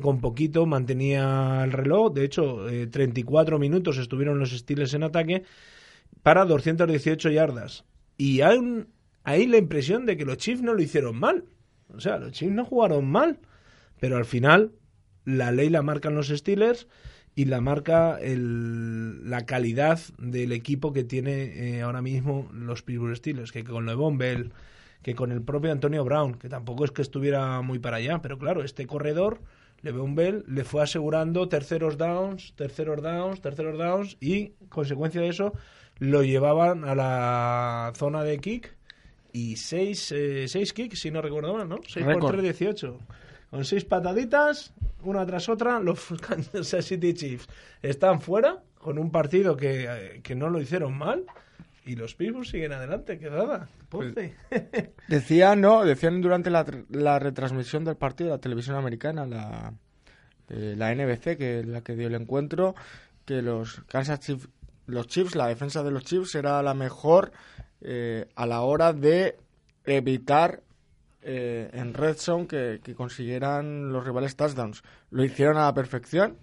con 0.00 0.20
poquito 0.20 0.66
mantenía 0.66 1.62
el 1.64 1.72
reloj. 1.72 2.12
De 2.14 2.24
hecho, 2.24 2.66
34 2.90 3.56
eh, 3.56 3.58
minutos 3.58 3.98
estuvieron 3.98 4.38
los 4.38 4.50
Steelers 4.50 4.94
en 4.94 5.02
ataque 5.02 5.44
para 6.22 6.44
218 6.44 7.30
yardas. 7.30 7.84
Y 8.16 8.40
hay 8.42 8.86
ahí 9.24 9.46
la 9.46 9.58
impresión 9.58 10.06
de 10.06 10.16
que 10.16 10.24
los 10.24 10.36
Chiefs 10.36 10.62
no 10.62 10.74
lo 10.74 10.82
hicieron 10.82 11.18
mal. 11.18 11.44
O 11.88 12.00
sea, 12.00 12.18
los 12.18 12.32
Chiefs 12.32 12.54
no 12.54 12.64
jugaron 12.64 13.06
mal, 13.06 13.38
pero 14.00 14.16
al 14.16 14.24
final 14.24 14.72
la 15.24 15.52
ley 15.52 15.70
la 15.70 15.82
marcan 15.82 16.14
los 16.14 16.28
Steelers 16.28 16.86
y 17.34 17.46
la 17.46 17.60
marca 17.60 18.18
el, 18.20 19.28
la 19.28 19.44
calidad 19.44 19.98
del 20.18 20.52
equipo 20.52 20.92
que 20.92 21.04
tiene 21.04 21.76
eh, 21.76 21.82
ahora 21.82 22.00
mismo 22.00 22.48
los 22.52 22.82
Pittsburgh 22.82 23.16
Steelers, 23.16 23.50
que 23.50 23.64
con 23.64 23.86
Levon 23.86 24.18
Bell, 24.18 24.52
que 25.04 25.14
con 25.14 25.30
el 25.30 25.42
propio 25.42 25.70
Antonio 25.70 26.02
Brown, 26.02 26.34
que 26.34 26.48
tampoco 26.48 26.86
es 26.86 26.90
que 26.90 27.02
estuviera 27.02 27.60
muy 27.60 27.78
para 27.78 27.98
allá, 27.98 28.20
pero 28.22 28.38
claro, 28.38 28.64
este 28.64 28.86
corredor, 28.86 29.38
Levon 29.82 30.14
Bell, 30.14 30.44
le 30.48 30.64
fue 30.64 30.82
asegurando 30.82 31.46
terceros 31.46 31.98
downs, 31.98 32.54
terceros 32.56 33.02
downs, 33.02 33.42
terceros 33.42 33.78
downs 33.78 34.16
y, 34.18 34.54
consecuencia 34.70 35.20
de 35.20 35.28
eso, 35.28 35.52
lo 35.98 36.22
llevaban 36.24 36.84
a 36.84 36.94
la 36.94 37.92
zona 37.96 38.24
de 38.24 38.38
kick 38.38 38.74
y 39.30 39.56
seis, 39.56 40.10
eh, 40.10 40.48
seis 40.48 40.72
kicks, 40.72 40.98
si 40.98 41.10
no 41.10 41.20
recuerdo 41.20 41.52
mal, 41.52 41.68
¿no? 41.68 41.80
6 41.86 42.06
por 42.18 42.30
3, 42.30 42.42
18. 42.42 42.98
Con 43.50 43.64
seis 43.66 43.84
pataditas, 43.84 44.72
una 45.02 45.26
tras 45.26 45.50
otra, 45.50 45.80
los 45.80 46.14
Kansas 46.26 46.82
City 46.82 47.12
Chiefs 47.12 47.46
están 47.82 48.22
fuera 48.22 48.62
con 48.78 48.98
un 48.98 49.10
partido 49.10 49.54
que, 49.54 49.84
eh, 49.86 50.20
que 50.22 50.34
no 50.34 50.48
lo 50.48 50.62
hicieron 50.62 50.96
mal 50.96 51.26
y 51.84 51.96
los 51.96 52.14
Pittsburgh 52.14 52.46
siguen 52.46 52.72
adelante, 52.72 53.18
que 53.18 53.30
nada. 53.30 53.68
Pues, 53.88 54.14
decían, 55.08 55.60
no, 55.60 55.84
decían 55.84 56.20
durante 56.20 56.50
la, 56.50 56.64
la, 56.88 57.18
retransmisión 57.18 57.84
del 57.84 57.96
partido 57.96 58.30
de 58.30 58.36
la 58.36 58.40
televisión 58.40 58.76
americana, 58.76 59.26
la, 59.26 59.74
eh, 60.48 60.74
la 60.76 60.94
NBC, 60.94 61.36
que 61.36 61.60
es 61.60 61.66
la 61.66 61.82
que 61.82 61.94
dio 61.94 62.08
el 62.08 62.14
encuentro, 62.14 62.74
que 63.24 63.42
los 63.42 63.82
Kansas 63.88 64.20
Chiefs, 64.20 64.48
los 64.86 65.06
Chiefs, 65.06 65.34
la 65.34 65.48
defensa 65.48 65.82
de 65.82 65.90
los 65.90 66.04
Chiefs 66.04 66.34
era 66.34 66.62
la 66.62 66.74
mejor 66.74 67.32
eh, 67.80 68.26
a 68.34 68.46
la 68.46 68.62
hora 68.62 68.92
de 68.92 69.36
evitar 69.84 70.62
eh, 71.22 71.70
en 71.72 71.94
red 71.94 72.16
zone 72.16 72.46
que, 72.46 72.80
consiguieran 72.96 73.92
los 73.92 74.04
rivales 74.04 74.36
touchdowns. 74.36 74.82
Lo 75.10 75.24
hicieron 75.24 75.56
a 75.56 75.64
la 75.64 75.74
perfección. 75.74 76.36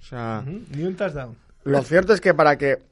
O 0.00 0.02
sea, 0.02 0.44
Ni 0.44 0.84
un 0.84 0.96
touchdown. 0.96 1.36
Lo 1.64 1.82
cierto 1.82 2.14
es 2.14 2.20
que 2.20 2.34
para 2.34 2.56
que 2.56 2.87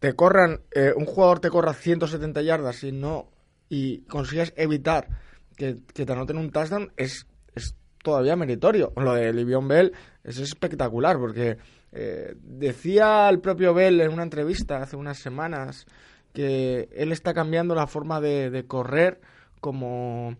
te 0.00 0.14
corran, 0.14 0.62
eh, 0.72 0.92
un 0.96 1.06
jugador 1.06 1.40
te 1.40 1.50
corra 1.50 1.72
170 1.72 2.42
yardas 2.42 2.82
y 2.82 2.92
no 2.92 3.30
y 3.68 4.02
consigas 4.02 4.52
evitar 4.56 5.08
que, 5.56 5.74
te 5.74 6.02
anoten 6.10 6.36
un 6.36 6.50
touchdown 6.50 6.92
es, 6.96 7.26
es 7.54 7.76
todavía 8.02 8.34
meritorio. 8.34 8.92
Lo 8.96 9.14
de 9.14 9.32
Livion 9.32 9.68
Bell 9.68 9.92
es 10.24 10.38
espectacular 10.38 11.18
porque 11.18 11.58
decía 11.92 13.28
el 13.28 13.40
propio 13.40 13.74
Bell 13.74 14.00
en 14.00 14.12
una 14.12 14.22
entrevista 14.22 14.80
hace 14.80 14.96
unas 14.96 15.18
semanas 15.18 15.86
que 16.32 16.88
él 16.94 17.12
está 17.12 17.34
cambiando 17.34 17.74
la 17.74 17.86
forma 17.86 18.20
de, 18.20 18.64
correr 18.66 19.20
como 19.60 20.36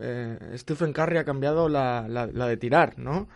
eh, 0.00 0.38
Stephen 0.56 0.92
Curry 0.92 1.18
ha 1.18 1.24
cambiado 1.24 1.68
la, 1.68 2.06
la, 2.08 2.46
de 2.46 2.56
tirar, 2.56 2.98
¿no? 2.98 3.28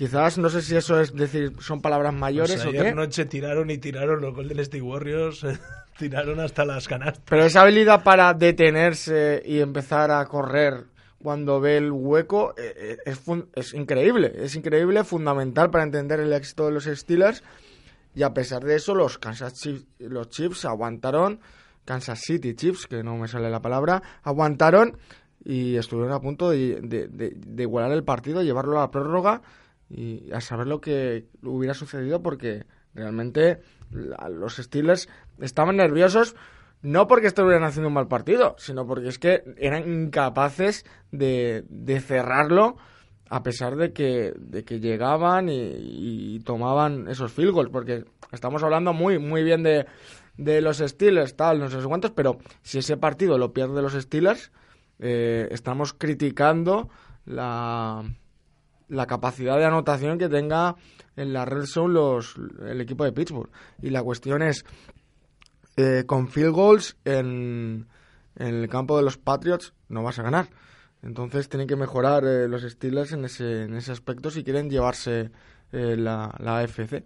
Quizás, 0.00 0.38
no 0.38 0.48
sé 0.48 0.62
si 0.62 0.74
eso 0.74 0.98
es 0.98 1.14
decir, 1.14 1.52
son 1.60 1.82
palabras 1.82 2.14
mayores 2.14 2.62
pues 2.62 2.66
o 2.66 2.70
qué. 2.70 2.94
noche 2.94 3.26
tiraron 3.26 3.68
y 3.68 3.76
tiraron 3.76 4.22
los 4.22 4.34
Golden 4.34 4.58
State 4.60 4.80
Warriors, 4.80 5.44
tiraron 5.98 6.40
hasta 6.40 6.64
las 6.64 6.88
canastas. 6.88 7.22
Pero 7.28 7.44
esa 7.44 7.60
habilidad 7.60 8.02
para 8.02 8.32
detenerse 8.32 9.42
y 9.44 9.60
empezar 9.60 10.10
a 10.10 10.24
correr 10.24 10.86
cuando 11.22 11.60
ve 11.60 11.76
el 11.76 11.92
hueco 11.92 12.54
eh, 12.56 12.96
eh, 12.96 12.96
es, 13.04 13.20
es 13.54 13.74
increíble, 13.74 14.32
es 14.36 14.56
increíble, 14.56 15.04
fundamental 15.04 15.68
para 15.68 15.84
entender 15.84 16.20
el 16.20 16.32
éxito 16.32 16.64
de 16.64 16.72
los 16.72 16.84
Steelers 16.84 17.44
y 18.14 18.22
a 18.22 18.32
pesar 18.32 18.64
de 18.64 18.76
eso, 18.76 18.94
los 18.94 19.18
Kansas 19.18 19.52
Chiefs, 19.52 19.84
los 19.98 20.30
Chiefs 20.30 20.64
aguantaron, 20.64 21.40
Kansas 21.84 22.20
City 22.20 22.54
Chiefs, 22.54 22.86
que 22.86 23.02
no 23.02 23.18
me 23.18 23.28
sale 23.28 23.50
la 23.50 23.60
palabra, 23.60 24.02
aguantaron 24.22 24.96
y 25.44 25.76
estuvieron 25.76 26.14
a 26.14 26.20
punto 26.20 26.48
de, 26.48 26.80
de, 26.80 27.62
igualar 27.62 27.92
el 27.92 28.02
partido, 28.02 28.42
llevarlo 28.42 28.78
a 28.78 28.84
la 28.84 28.90
prórroga 28.90 29.42
y 29.90 30.32
a 30.32 30.40
saber 30.40 30.68
lo 30.68 30.80
que 30.80 31.26
hubiera 31.42 31.74
sucedido 31.74 32.22
porque 32.22 32.64
realmente 32.94 33.60
los 33.90 34.56
Steelers 34.56 35.08
estaban 35.40 35.76
nerviosos 35.76 36.36
no 36.82 37.06
porque 37.06 37.26
estuvieran 37.26 37.64
haciendo 37.64 37.88
un 37.88 37.94
mal 37.94 38.08
partido, 38.08 38.54
sino 38.58 38.86
porque 38.86 39.08
es 39.08 39.18
que 39.18 39.42
eran 39.58 39.92
incapaces 39.92 40.86
de, 41.10 41.64
de 41.68 42.00
cerrarlo 42.00 42.76
a 43.28 43.42
pesar 43.44 43.76
de 43.76 43.92
que, 43.92 44.32
de 44.36 44.64
que 44.64 44.80
llegaban 44.80 45.48
y, 45.48 46.40
tomaban 46.40 47.06
esos 47.08 47.32
field 47.32 47.52
goals, 47.52 47.70
porque 47.70 48.04
estamos 48.32 48.62
hablando 48.64 48.92
muy, 48.92 49.20
muy 49.20 49.44
bien 49.44 49.62
de, 49.62 49.86
de 50.36 50.60
los 50.60 50.78
Steelers, 50.78 51.36
tal, 51.36 51.60
no 51.60 51.68
sé 51.68 51.78
cuántos, 51.86 52.10
pero 52.10 52.38
si 52.62 52.78
ese 52.78 52.96
partido 52.96 53.38
lo 53.38 53.52
pierde 53.52 53.82
los 53.82 53.92
Steelers, 53.92 54.50
eh, 54.98 55.46
estamos 55.52 55.92
criticando 55.92 56.88
la, 57.24 58.02
la 58.90 59.06
capacidad 59.06 59.56
de 59.56 59.64
anotación 59.64 60.18
que 60.18 60.28
tenga 60.28 60.76
en 61.16 61.32
la 61.32 61.44
red 61.44 61.64
zone 61.64 61.94
los, 61.94 62.36
el 62.66 62.80
equipo 62.80 63.04
de 63.04 63.12
Pittsburgh. 63.12 63.50
Y 63.80 63.90
la 63.90 64.02
cuestión 64.02 64.42
es, 64.42 64.64
eh, 65.76 66.04
con 66.06 66.28
field 66.28 66.52
goals 66.52 66.96
en, 67.04 67.86
en 68.36 68.54
el 68.54 68.68
campo 68.68 68.96
de 68.96 69.04
los 69.04 69.16
Patriots 69.16 69.72
no 69.88 70.02
vas 70.02 70.18
a 70.18 70.22
ganar. 70.22 70.48
Entonces 71.02 71.48
tienen 71.48 71.68
que 71.68 71.76
mejorar 71.76 72.24
eh, 72.24 72.48
los 72.48 72.62
Steelers 72.62 73.12
en 73.12 73.24
ese, 73.24 73.62
en 73.62 73.74
ese 73.74 73.92
aspecto 73.92 74.30
si 74.30 74.44
quieren 74.44 74.68
llevarse 74.68 75.30
eh, 75.72 75.96
la, 75.96 76.34
la 76.38 76.58
AFC. 76.58 77.04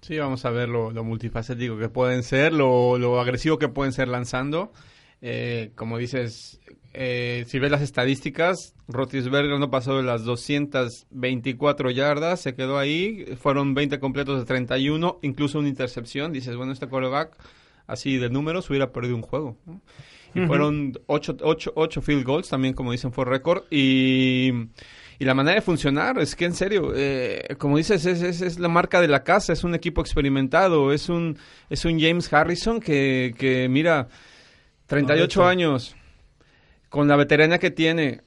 Sí, 0.00 0.16
vamos 0.16 0.44
a 0.44 0.50
ver 0.50 0.68
lo, 0.68 0.92
multifacético 1.02 1.76
que 1.76 1.88
pueden 1.88 2.22
ser, 2.22 2.52
lo, 2.52 2.98
lo, 2.98 3.20
agresivo 3.20 3.58
que 3.58 3.68
pueden 3.68 3.92
ser 3.92 4.06
lanzando. 4.06 4.72
Como 5.74 5.98
dices, 5.98 6.60
si 7.46 7.58
ves 7.58 7.70
las 7.70 7.82
estadísticas, 7.82 8.74
Rotisberger 8.88 9.58
no 9.58 9.70
pasó 9.70 9.96
de 9.96 10.02
las 10.02 10.24
224 10.24 11.90
yardas, 11.90 12.40
se 12.40 12.54
quedó 12.54 12.78
ahí, 12.78 13.24
fueron 13.40 13.74
20 13.74 14.00
completos 14.00 14.40
de 14.40 14.44
31, 14.44 15.20
incluso 15.22 15.60
una 15.60 15.68
intercepción. 15.68 16.32
Dices, 16.32 16.56
bueno, 16.56 16.72
este 16.72 16.88
quarterback 16.88 17.36
así 17.88 18.18
de 18.18 18.30
números 18.30 18.68
hubiera 18.70 18.92
perdido 18.92 19.16
un 19.16 19.22
juego. 19.22 19.56
Y 20.34 20.46
fueron 20.46 20.92
ocho, 21.06 21.36
ocho, 21.42 21.72
ocho 21.74 22.02
field 22.02 22.24
goals, 22.24 22.48
también 22.48 22.74
como 22.74 22.92
dicen 22.92 23.12
fue 23.12 23.24
récord. 23.24 23.64
Y, 23.70 24.52
y 25.18 25.24
la 25.24 25.34
manera 25.34 25.56
de 25.56 25.62
funcionar 25.62 26.18
es 26.18 26.36
que 26.36 26.44
en 26.44 26.54
serio, 26.54 26.92
eh, 26.94 27.56
como 27.58 27.78
dices, 27.78 28.04
es, 28.04 28.22
es, 28.22 28.42
es, 28.42 28.58
la 28.58 28.68
marca 28.68 29.00
de 29.00 29.08
la 29.08 29.24
casa, 29.24 29.52
es 29.52 29.64
un 29.64 29.74
equipo 29.74 30.00
experimentado, 30.00 30.92
es 30.92 31.08
un, 31.08 31.38
es 31.70 31.84
un 31.84 31.98
James 31.98 32.32
Harrison 32.32 32.78
que, 32.78 33.34
que 33.36 33.68
mira, 33.68 34.08
38 34.86 35.44
años, 35.44 35.96
con 36.88 37.08
la 37.08 37.16
veteranía 37.16 37.58
que 37.58 37.70
tiene, 37.70 38.22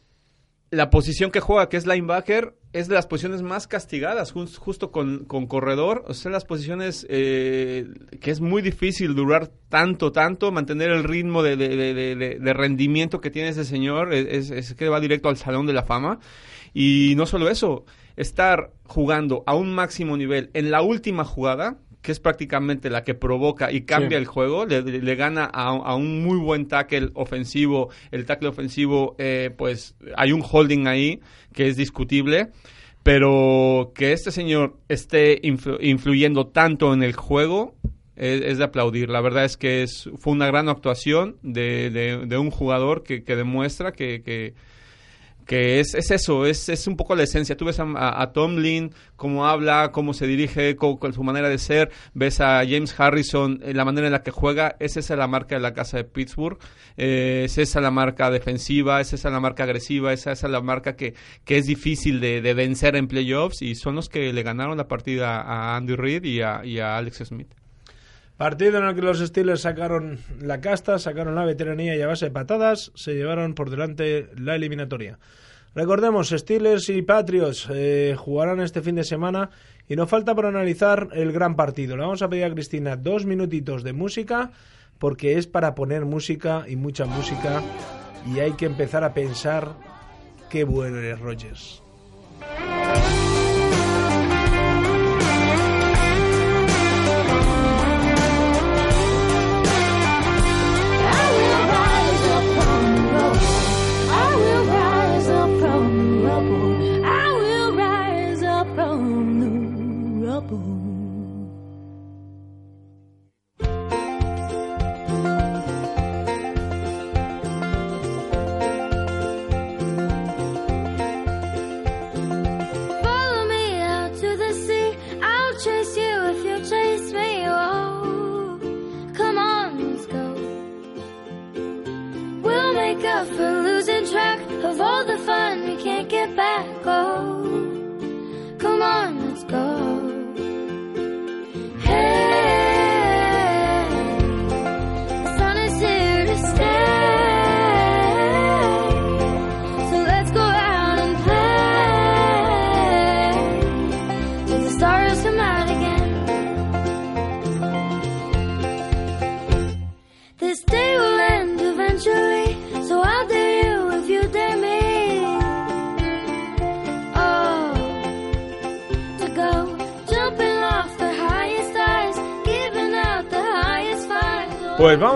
la 0.71 0.89
posición 0.89 1.31
que 1.31 1.41
juega, 1.41 1.67
que 1.67 1.77
es 1.77 1.85
linebacker, 1.85 2.55
es 2.73 2.87
de 2.87 2.95
las 2.95 3.05
posiciones 3.05 3.41
más 3.41 3.67
castigadas, 3.67 4.31
justo 4.31 4.91
con, 4.91 5.25
con, 5.25 5.45
corredor. 5.45 6.05
O 6.07 6.13
sea, 6.13 6.31
las 6.31 6.45
posiciones 6.45 7.05
eh, 7.09 7.87
que 8.21 8.31
es 8.31 8.39
muy 8.39 8.61
difícil 8.61 9.13
durar 9.13 9.51
tanto, 9.67 10.13
tanto, 10.13 10.51
mantener 10.53 10.89
el 10.89 11.03
ritmo 11.03 11.43
de, 11.43 11.57
de, 11.57 12.53
rendimiento 12.53 13.19
que 13.19 13.29
tiene 13.29 13.49
ese 13.49 13.65
señor, 13.65 14.13
es, 14.13 14.51
es, 14.51 14.73
que 14.73 14.87
va 14.87 15.01
directo 15.01 15.27
al 15.27 15.35
Salón 15.35 15.65
de 15.65 15.73
la 15.73 15.83
Fama. 15.83 16.19
Y 16.73 17.13
no 17.17 17.25
solo 17.25 17.49
eso, 17.49 17.83
estar 18.15 18.71
jugando 18.85 19.43
a 19.45 19.55
un 19.55 19.73
máximo 19.73 20.15
nivel 20.15 20.49
en 20.53 20.71
la 20.71 20.81
última 20.81 21.25
jugada, 21.25 21.79
que 22.01 22.11
es 22.11 22.19
prácticamente 22.19 22.89
la 22.89 23.03
que 23.03 23.13
provoca 23.13 23.71
y 23.71 23.81
cambia 23.81 24.17
el 24.17 24.25
juego, 24.25 24.65
le, 24.65 25.15
gana 25.15 25.45
a, 25.45 25.95
un 25.95 26.23
muy 26.23 26.37
buen 26.37 26.67
tackle 26.67 27.11
ofensivo. 27.13 27.89
El 28.11 28.25
tackle 28.25 28.49
ofensivo, 28.49 29.15
eh, 29.19 29.51
pues 29.55 29.95
hay 30.15 30.31
un 30.31 30.43
holding 30.49 30.87
ahí 30.87 31.21
que 31.53 31.67
es 31.67 31.77
discutible. 31.77 32.49
Pero 33.03 33.93
que 33.95 34.13
este 34.13 34.31
señor 34.31 34.77
esté 34.87 35.39
influyendo 35.41 36.47
tanto 36.47 36.93
en 36.93 37.01
el 37.01 37.13
juego 37.13 37.73
es, 38.15 38.59
de 38.59 38.63
aplaudir. 38.63 39.09
La 39.09 39.21
verdad 39.21 39.45
es 39.45 39.57
que 39.57 39.81
es, 39.81 40.07
fue 40.17 40.33
una 40.33 40.45
gran 40.45 40.69
actuación 40.69 41.37
de, 41.41 41.89
de, 41.89 42.37
un 42.37 42.51
jugador 42.51 43.01
que, 43.01 43.23
que 43.23 43.35
demuestra 43.35 43.91
que, 43.93 44.21
que 44.21 44.53
que 45.51 45.81
es, 45.81 45.95
es 45.95 46.11
eso, 46.11 46.45
es, 46.45 46.69
es, 46.69 46.87
un 46.87 46.95
poco 46.95 47.13
la 47.13 47.23
esencia. 47.23 47.57
Tú 47.57 47.65
ves 47.65 47.77
a, 47.77 48.31
Tomlin, 48.33 48.93
cómo 49.17 49.45
habla, 49.45 49.91
cómo 49.91 50.13
se 50.13 50.25
dirige, 50.25 50.77
con 50.77 51.11
su 51.11 51.23
manera 51.23 51.49
de 51.49 51.57
ser, 51.57 51.91
ves 52.13 52.39
a 52.39 52.59
James 52.65 52.97
Harrison, 52.97 53.59
eh, 53.61 53.73
la 53.73 53.83
manera 53.83 54.07
en 54.07 54.13
la 54.13 54.23
que 54.23 54.31
juega, 54.31 54.77
es 54.79 54.95
esa 54.95 55.17
la 55.17 55.27
marca 55.27 55.55
de 55.55 55.61
la 55.61 55.73
casa 55.73 55.97
de 55.97 56.05
Pittsburgh, 56.05 56.57
eh, 56.95 57.41
es 57.43 57.57
esa 57.57 57.81
la 57.81 57.91
marca 57.91 58.31
defensiva, 58.31 59.01
es 59.01 59.11
esa 59.11 59.29
la 59.29 59.41
marca 59.41 59.63
agresiva, 59.63 60.13
es 60.13 60.25
esa 60.25 60.47
la 60.47 60.61
marca 60.61 60.95
que, 60.95 61.15
que 61.43 61.57
es 61.57 61.65
difícil 61.65 62.21
de, 62.21 62.41
de, 62.41 62.53
vencer 62.53 62.95
en 62.95 63.09
playoffs 63.09 63.61
y 63.61 63.75
son 63.75 63.95
los 63.95 64.07
que 64.07 64.31
le 64.31 64.43
ganaron 64.43 64.77
la 64.77 64.87
partida 64.87 65.41
a 65.41 65.75
Andy 65.75 65.97
Reid 65.97 66.23
y 66.23 66.39
a, 66.43 66.63
y 66.63 66.79
a 66.79 66.95
Alex 66.95 67.23
Smith. 67.25 67.60
Partido 68.41 68.79
en 68.79 68.85
el 68.85 68.95
que 68.95 69.03
los 69.03 69.19
Steelers 69.19 69.61
sacaron 69.61 70.17
la 70.39 70.61
casta, 70.61 70.97
sacaron 70.97 71.35
la 71.35 71.45
veteranía 71.45 71.95
y 71.95 72.01
a 72.01 72.07
base 72.07 72.25
de 72.25 72.31
patadas 72.31 72.91
se 72.95 73.13
llevaron 73.13 73.53
por 73.53 73.69
delante 73.69 74.29
la 74.35 74.55
eliminatoria. 74.55 75.19
Recordemos, 75.75 76.29
Steelers 76.29 76.89
y 76.89 77.03
Patriots 77.03 77.67
eh, 77.71 78.15
jugarán 78.17 78.59
este 78.59 78.81
fin 78.81 78.95
de 78.95 79.03
semana 79.03 79.51
y 79.87 79.95
nos 79.95 80.09
falta 80.09 80.33
por 80.33 80.47
analizar 80.47 81.09
el 81.13 81.31
gran 81.31 81.55
partido. 81.55 81.95
Le 81.95 82.01
vamos 82.01 82.23
a 82.23 82.29
pedir 82.29 82.45
a 82.45 82.51
Cristina 82.51 82.95
dos 82.95 83.27
minutitos 83.27 83.83
de 83.83 83.93
música 83.93 84.49
porque 84.97 85.37
es 85.37 85.45
para 85.45 85.75
poner 85.75 86.05
música 86.05 86.65
y 86.67 86.77
mucha 86.77 87.05
música 87.05 87.61
y 88.25 88.39
hay 88.39 88.53
que 88.53 88.65
empezar 88.65 89.03
a 89.03 89.13
pensar 89.13 89.75
qué 90.49 90.63
bueno 90.63 90.97
eres 90.97 91.19
Rogers. 91.19 91.83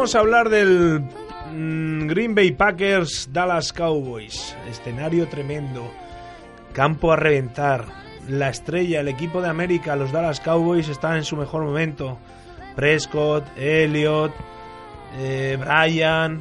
Vamos 0.06 0.14
a 0.14 0.20
hablar 0.20 0.50
del 0.50 1.02
mm, 1.52 2.06
Green 2.06 2.36
Bay 2.36 2.52
Packers 2.52 3.28
Dallas 3.34 3.74
Cowboys. 3.74 4.56
Escenario 4.70 5.28
tremendo. 5.28 5.92
Campo 6.74 7.12
a 7.12 7.16
reventar. 7.16 7.86
La 8.30 8.50
estrella, 8.50 9.00
el 9.00 9.08
equipo 9.08 9.42
de 9.42 9.50
América, 9.50 9.96
los 9.96 10.12
Dallas 10.12 10.40
Cowboys 10.42 10.90
están 10.90 11.16
en 11.16 11.24
su 11.24 11.36
mejor 11.36 11.64
momento. 11.64 12.20
Prescott, 12.76 13.46
Elliott, 13.58 14.32
eh, 15.18 15.58
Brian. 15.60 16.40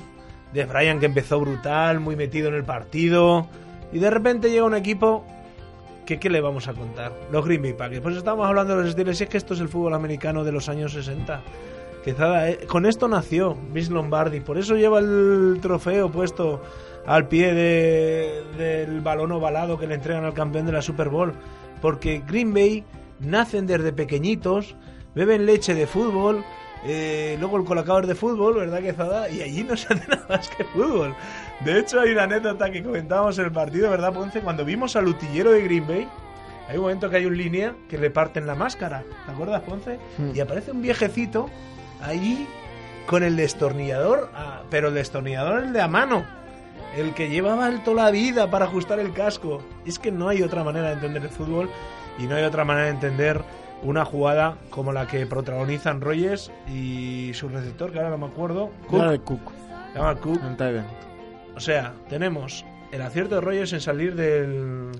De 0.53 0.67
Brian 0.67 1.01
que 1.01 1.07
empezó 1.07 1.41
brutal, 1.41 2.01
muy 2.01 2.17
metido 2.17 2.49
en 2.49 2.57
el 2.57 2.65
partido. 2.65 3.47
Y 3.95 3.99
de 3.99 4.11
repente 4.11 4.51
llega 4.51 4.65
un 4.65 4.75
equipo 4.75 5.25
que 6.05 6.19
¿qué 6.19 6.29
le 6.29 6.43
vamos 6.43 6.69
a 6.69 6.75
contar? 6.75 7.15
Los 7.33 7.47
Green 7.47 7.63
Bay 7.63 7.73
Packers. 7.73 8.03
Pues 8.03 8.17
estamos 8.17 8.47
hablando 8.47 8.77
de 8.77 8.83
los 8.83 8.93
Steelers 8.93 9.23
y 9.23 9.25
es 9.25 9.31
que 9.31 9.39
esto 9.39 9.55
es 9.55 9.61
el 9.61 9.71
fútbol 9.71 9.95
americano 9.95 10.45
de 10.45 10.53
los 10.53 10.69
años 10.69 10.93
60 10.93 11.41
eh, 12.07 12.67
con 12.69 12.87
esto 12.87 13.09
nació 13.09 13.55
Vince 13.55 13.93
Lombardi, 13.93 14.41
por 14.41 14.59
eso 14.59 14.77
lleva 14.77 14.99
el 14.99 15.59
trofeo 15.63 16.11
puesto 16.11 16.63
al 17.07 17.29
pie 17.29 17.55
del 17.55 19.01
balón 19.01 19.33
ovalado 19.33 19.79
que 19.79 19.87
le 19.87 19.95
entregan 19.95 20.25
al 20.25 20.35
campeón 20.35 20.67
de 20.67 20.73
la 20.73 20.83
Super 20.83 21.09
Bowl, 21.09 21.35
porque 21.81 22.23
Green 22.27 22.53
Bay 22.53 22.85
nacen 23.21 23.67
desde 23.67 23.93
pequeñitos, 23.93 24.77
beben 25.15 25.47
leche 25.47 25.75
de 25.75 25.87
fútbol, 25.87 26.45
eh, 26.87 27.37
luego 27.41 27.57
el 27.57 27.65
colacador 27.65 28.07
de 28.07 28.15
fútbol, 28.15 28.55
¿verdad 28.55 28.81
que 28.81 28.93
Zada? 28.93 29.31
Y 29.31 29.41
allí 29.41 29.65
no 29.65 29.77
se 29.77 29.93
hace 29.93 30.07
nada 30.09 30.27
más 30.29 30.49
que 30.51 30.65
fútbol. 30.65 31.15
De 31.65 31.79
hecho, 31.79 32.01
hay 32.01 32.13
una 32.13 32.25
anécdota 32.25 32.71
que 32.71 32.83
comentábamos 32.83 33.39
en 33.39 33.47
el 33.47 33.53
partido, 33.53 33.91
¿verdad, 33.91 34.13
Ponce? 34.13 34.41
Cuando 34.41 34.65
vimos 34.65 34.95
al 34.97 35.09
utillero 35.09 35.53
de 35.53 35.63
Green 35.63 35.87
Bay, 35.87 36.09
hay 36.69 36.77
un 36.77 36.83
momento 36.83 37.09
que 37.09 37.17
hay 37.17 37.27
un 37.27 37.37
línea 37.37 37.75
que 37.89 37.99
le 37.99 38.11
parten 38.11 38.47
la 38.47 38.55
máscara, 38.55 39.03
¿te 39.25 39.33
acuerdas, 39.33 39.63
Ponce? 39.63 39.99
Hmm. 40.19 40.33
Y 40.35 40.41
aparece 40.41 40.73
un 40.73 40.83
viejecito 40.83 41.49
ahí 42.01 42.47
con 43.07 43.23
el 43.23 43.37
destornillador, 43.37 44.31
ah, 44.35 44.63
pero 44.71 44.89
el 44.89 44.95
destornillador 44.95 45.65
el 45.65 45.73
de 45.73 45.81
a 45.81 45.89
mano, 45.89 46.25
el 46.97 47.15
que 47.15 47.29
llevaba 47.29 47.71
toda 47.85 48.05
la 48.05 48.11
vida 48.11 48.51
para 48.51 48.67
ajustar 48.67 48.99
el 48.99 49.13
casco. 49.13 49.63
Es 49.85 49.99
que 49.99 50.11
no 50.11 50.29
hay 50.29 50.43
otra 50.43 50.65
manera 50.65 50.89
de 50.89 50.95
entender 50.95 51.23
el 51.23 51.31
fútbol 51.31 51.71
y 52.19 52.25
no 52.25 52.37
hay 52.37 52.45
otra 52.45 52.65
manera 52.65 52.87
de 52.87 52.93
entender 52.93 53.43
una 53.83 54.05
jugada 54.05 54.57
como 54.71 54.93
la 54.93 55.07
que 55.07 55.27
protagonizan 55.27 56.01
Rogers 56.01 56.51
y 56.69 57.33
su 57.35 57.49
receptor, 57.49 57.93
que 57.93 57.99
ahora 57.99 58.11
no 58.11 58.19
me 58.19 58.27
acuerdo. 58.27 58.71
Cook. 58.89 59.25
Cook. 59.25 59.53
llama 59.95 60.15
Cook. 60.17 60.41
O 61.55 61.61
sea, 61.61 61.93
tenemos 62.09 62.65
el 62.93 63.03
acierto 63.03 63.37
de 63.37 63.41
Rogers 63.43 63.73
en 63.73 63.81
salir 63.81 64.15
del, 64.15 64.93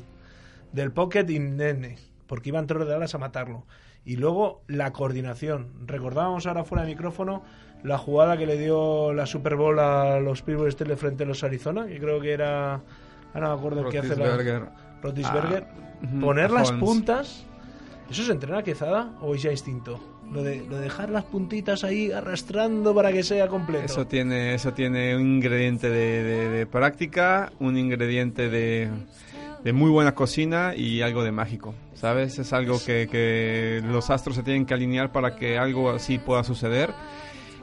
del 0.73 0.93
pocket 0.93 1.31
indemne, 1.31 1.97
porque 2.27 2.51
iban 2.51 2.67
todos 2.67 2.87
de 2.87 2.95
alas 2.95 3.15
a 3.15 3.19
matarlo. 3.19 3.65
Y 4.05 4.17
luego 4.17 4.63
la 4.67 4.93
coordinación. 4.93 5.69
Recordábamos 5.87 6.47
ahora 6.47 6.65
fuera 6.65 6.85
de 6.85 6.91
micrófono 6.91 7.43
la 7.83 7.99
jugada 7.99 8.37
que 8.37 8.47
le 8.47 8.59
dio 8.59 9.13
la 9.13 9.27
Super 9.27 9.57
Bowl 9.57 9.79
a 9.79 10.19
los 10.19 10.43
Pittsburgh 10.43 10.73
Steelers 10.73 11.01
frente 11.01 11.25
a 11.25 11.27
los 11.27 11.45
Arizona, 11.45 11.87
que 11.87 11.99
creo 11.99 12.21
que 12.21 12.33
era... 12.33 12.81
Ahora 13.35 13.49
no 13.49 13.55
me 13.55 13.59
acuerdo 13.59 13.89
qué 13.89 13.99
hace 13.99 14.17
la... 14.17 14.69
Rotisberger. 15.03 15.65
Ah, 15.65 16.21
Poner 16.21 16.51
las 16.51 16.73
puntas... 16.73 17.45
¿Eso 18.11 18.23
se 18.23 18.33
entrena 18.33 18.63
quezada 18.63 19.13
o 19.23 19.35
es 19.35 19.43
ya 19.43 19.51
instinto? 19.51 19.99
Lo 20.31 20.43
de, 20.43 20.65
lo 20.69 20.77
de, 20.77 20.83
dejar 20.83 21.09
las 21.09 21.25
puntitas 21.25 21.85
ahí 21.85 22.13
arrastrando 22.13 22.95
para 22.95 23.13
que 23.13 23.23
sea 23.23 23.49
completo. 23.49 23.87
Eso 23.87 24.07
tiene, 24.07 24.55
eso 24.55 24.73
tiene 24.75 25.17
un 25.17 25.23
ingrediente 25.23 25.89
de 25.89 26.67
práctica, 26.67 27.51
un 27.61 27.79
ingrediente 27.79 28.51
de, 28.51 28.91
de 29.65 29.73
muy 29.73 29.91
buena 29.91 30.15
cocina 30.15 30.75
y 30.77 31.01
algo 31.01 31.25
de 31.25 31.33
mágico, 31.33 31.75
¿sabes? 31.95 32.39
Es 32.39 32.53
algo 32.53 32.79
que, 32.85 33.09
que 33.11 33.83
los 33.85 34.11
astros 34.11 34.37
se 34.37 34.43
tienen 34.43 34.67
que 34.67 34.75
alinear 34.75 35.11
para 35.11 35.37
que 35.37 35.59
algo 35.59 35.91
así 35.91 36.19
pueda 36.19 36.45
suceder. 36.45 36.93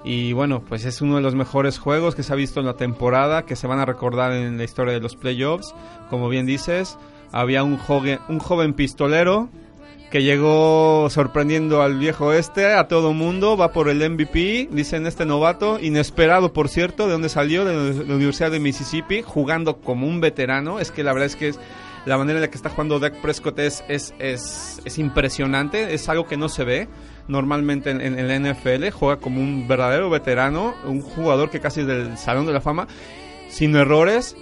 Y 0.04 0.34
bueno, 0.34 0.64
pues 0.68 0.84
es 0.86 1.02
uno 1.02 1.18
de 1.18 1.22
los 1.22 1.36
mejores 1.36 1.78
juegos 1.78 2.16
que 2.16 2.24
se 2.24 2.34
ha 2.34 2.36
visto 2.36 2.60
en 2.60 2.66
la 2.66 2.76
temporada, 2.76 3.46
que 3.46 3.56
se 3.56 3.68
van 3.68 3.80
a 3.80 3.86
recordar 3.86 4.34
en 4.34 4.58
la 4.58 4.64
historia 4.64 4.94
de 4.94 5.00
los 5.00 5.16
playoffs. 5.16 5.76
Como 6.10 6.28
bien 6.28 6.48
dices, 6.48 6.98
había 7.32 7.64
un 7.64 7.78
joven, 7.78 8.18
un 8.28 8.40
joven 8.40 8.74
pistolero 8.74 9.50
que 10.10 10.24
llegó 10.24 11.08
sorprendiendo 11.10 11.82
al 11.82 11.98
viejo 11.98 12.34
este, 12.34 12.74
a 12.74 12.90
todo 12.90 13.14
mundo, 13.14 13.56
va 13.56 13.72
por 13.72 13.88
el 13.88 13.98
MVP, 14.10 14.68
dicen 14.70 15.08
este 15.08 15.26
novato, 15.26 15.80
inesperado 15.80 16.52
por 16.52 16.68
cierto, 16.68 17.06
de 17.06 17.14
dónde 17.14 17.30
salió, 17.30 17.64
de 17.64 18.06
la 18.06 18.16
Universidad 18.16 18.52
de 18.52 18.60
Mississippi, 18.60 19.22
jugando 19.22 19.78
como 19.78 20.08
un 20.08 20.20
veterano, 20.20 20.82
es 20.82 20.92
que 20.92 21.04
la 21.04 21.14
verdad 21.14 21.28
es 21.28 21.38
que 21.38 21.48
es 21.48 21.60
la 22.06 22.18
manera 22.18 22.38
en 22.38 22.42
la 22.42 22.50
que 22.50 22.58
está 22.58 22.70
jugando 22.70 23.00
Dak 23.00 23.16
Prescott 23.22 23.60
es, 23.60 23.84
es, 23.88 24.14
es, 24.20 24.98
impresionante, 24.98 25.94
es 25.94 26.10
algo 26.10 26.28
que 26.28 26.38
no 26.38 26.50
se 26.50 26.64
ve 26.64 26.88
normalmente 27.28 27.92
en, 27.92 28.02
en, 28.02 28.28
la 28.28 28.54
NFL, 28.54 28.90
juega 28.90 29.18
como 29.18 29.40
un 29.40 29.68
verdadero 29.68 30.10
veterano, 30.10 30.74
un 30.86 31.02
jugador 31.02 31.50
que 31.50 31.60
casi 31.60 31.82
es 31.82 31.88
del 31.88 32.18
Salón 32.18 32.46
de 32.46 32.54
la 32.54 32.62
Fama, 32.62 32.88
sin 33.50 33.76
errores, 33.76 34.36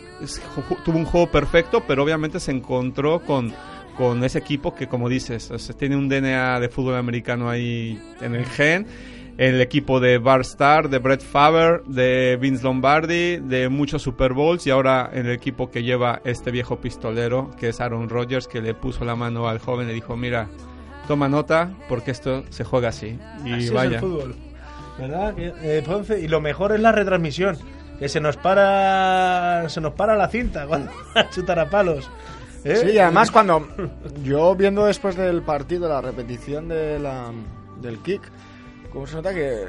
tuvo 0.86 0.98
un 0.98 1.06
juego 1.06 1.30
perfecto, 1.30 1.84
pero 1.88 2.04
obviamente 2.04 2.39
se 2.39 2.52
encontró 2.52 3.22
con 3.22 3.54
con 4.00 4.24
ese 4.24 4.39
equipo 4.39 4.74
que, 4.74 4.88
como 4.88 5.10
dices, 5.10 5.52
tiene 5.78 5.98
un 5.98 6.08
DNA 6.08 6.62
de 6.62 6.69
fútbol 6.69 6.95
americano 6.95 7.50
ahí 7.50 8.02
en 8.22 8.34
el 8.34 8.45
gen. 8.45 8.88
El 9.39 9.62
equipo 9.62 10.02
de 10.02 10.17
Bar 10.17 10.41
Star, 10.41 10.89
de 10.89 10.99
Brett 10.99 11.21
Favre, 11.21 11.82
de 11.86 12.38
Vince 12.41 12.62
Lombardi, 12.62 13.38
de 13.38 13.69
muchos 13.69 14.02
Super 14.02 14.34
Bowls 14.34 14.67
y 14.67 14.69
ahora 14.69 15.10
el 15.13 15.30
equipo 15.30 15.71
que 15.71 15.82
lleva 15.82 16.19
este 16.25 16.52
viejo 16.52 16.82
pistolero 16.82 17.49
que 17.58 17.69
es 17.69 17.80
Aaron 17.80 18.10
Rodgers 18.10 18.49
que 18.49 18.62
le 18.62 18.73
puso 18.73 19.06
la 19.06 19.15
mano 19.15 19.47
al 19.47 19.60
joven 19.60 19.86
y 19.86 19.88
le 19.88 19.93
dijo, 19.93 20.17
mira, 20.17 20.49
toma 21.08 21.30
nota 21.30 21.71
porque 21.88 22.12
esto 22.12 22.43
se 22.49 22.65
juega 22.65 22.89
así. 22.89 23.17
Y 23.45 23.69
vaya. 23.69 23.99
Es 23.99 24.04
el 24.04 24.10
fútbol. 24.10 24.36
¿Verdad? 24.97 25.34
Eh, 25.38 26.19
y 26.21 26.28
lo 26.28 26.41
mejor 26.41 26.73
es 26.73 26.82
la 26.82 26.91
retransmisión 26.91 27.58
que 27.97 28.10
se 28.10 28.19
nos 28.19 28.36
para 28.36 29.69
se 29.69 29.80
nos 29.80 29.93
para 29.93 30.17
la 30.17 30.28
cinta 30.28 30.67
cuando 30.67 30.91
chutar 31.32 31.60
a 31.60 31.69
palos. 31.69 32.12
¿eh? 32.65 32.75
Sí, 32.75 32.89
y 32.89 32.97
además 32.97 33.32
cuando 33.32 33.69
yo 34.21 34.54
viendo 34.54 34.86
después 34.86 35.15
del 35.15 35.43
partido 35.43 35.88
la 35.88 36.02
repetición 36.02 36.67
de 36.67 36.99
la, 36.99 37.32
del 37.82 37.99
kick, 37.99 38.21
como 38.91 39.08
se 39.08 39.15
nota 39.15 39.34
que 39.34 39.65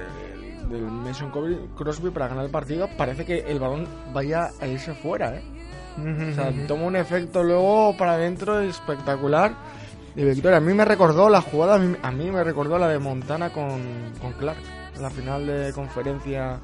del 0.70 0.82
Mason 0.82 1.30
Crosby 1.76 2.10
para 2.10 2.28
ganar 2.28 2.44
el 2.44 2.50
partido 2.50 2.88
parece 2.96 3.24
que 3.24 3.40
el 3.40 3.58
balón 3.58 3.86
vaya 4.12 4.50
a 4.60 4.66
irse 4.66 4.94
fuera, 4.94 5.36
¿eh? 5.36 5.42
o 5.98 6.34
sea, 6.34 6.52
toma 6.66 6.84
un 6.84 6.96
efecto 6.96 7.42
luego 7.42 7.96
para 7.96 8.12
adentro 8.12 8.60
espectacular. 8.60 9.54
Y 10.16 10.24
victoria, 10.24 10.58
a 10.58 10.60
mí 10.60 10.74
me 10.74 10.84
recordó 10.84 11.28
la 11.28 11.40
jugada, 11.40 11.74
a 11.74 12.10
mí, 12.10 12.30
me 12.30 12.42
recordó 12.42 12.78
la 12.78 12.88
de 12.88 12.98
Montana 12.98 13.52
con, 13.52 13.80
con 14.20 14.32
Clark, 14.32 14.58
la 15.00 15.10
final 15.10 15.46
de 15.46 15.72
conferencia 15.72 16.58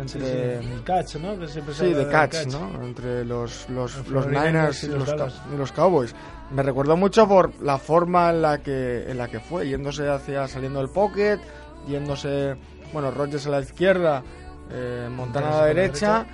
entre 0.00 0.58
el 0.58 0.82
catch, 0.84 1.16
¿no? 1.16 1.46
sí, 1.46 1.92
de 1.92 2.08
catch, 2.08 2.46
¿no? 2.46 2.82
Entre 2.84 3.24
los, 3.24 3.68
los, 3.70 4.06
los, 4.08 4.26
Niners 4.26 4.84
y 4.84 4.88
los, 4.88 5.08
y 5.52 5.56
los, 5.56 5.72
Cowboys. 5.72 6.14
Me 6.50 6.62
recordó 6.62 6.96
mucho 6.96 7.26
por 7.28 7.62
la 7.62 7.78
forma 7.78 8.30
en 8.30 8.42
la 8.42 8.58
que 8.58 9.10
en 9.10 9.18
la 9.18 9.28
que 9.28 9.40
fue, 9.40 9.68
yéndose 9.68 10.08
hacia 10.08 10.46
saliendo 10.48 10.80
del 10.80 10.90
pocket, 10.90 11.38
yéndose, 11.86 12.56
bueno, 12.92 13.10
Rodgers 13.10 13.46
a 13.46 13.50
la 13.50 13.60
izquierda, 13.60 14.22
eh, 14.70 15.08
Montana 15.10 15.48
a 15.48 15.60
la 15.60 15.66
derecha, 15.66 16.26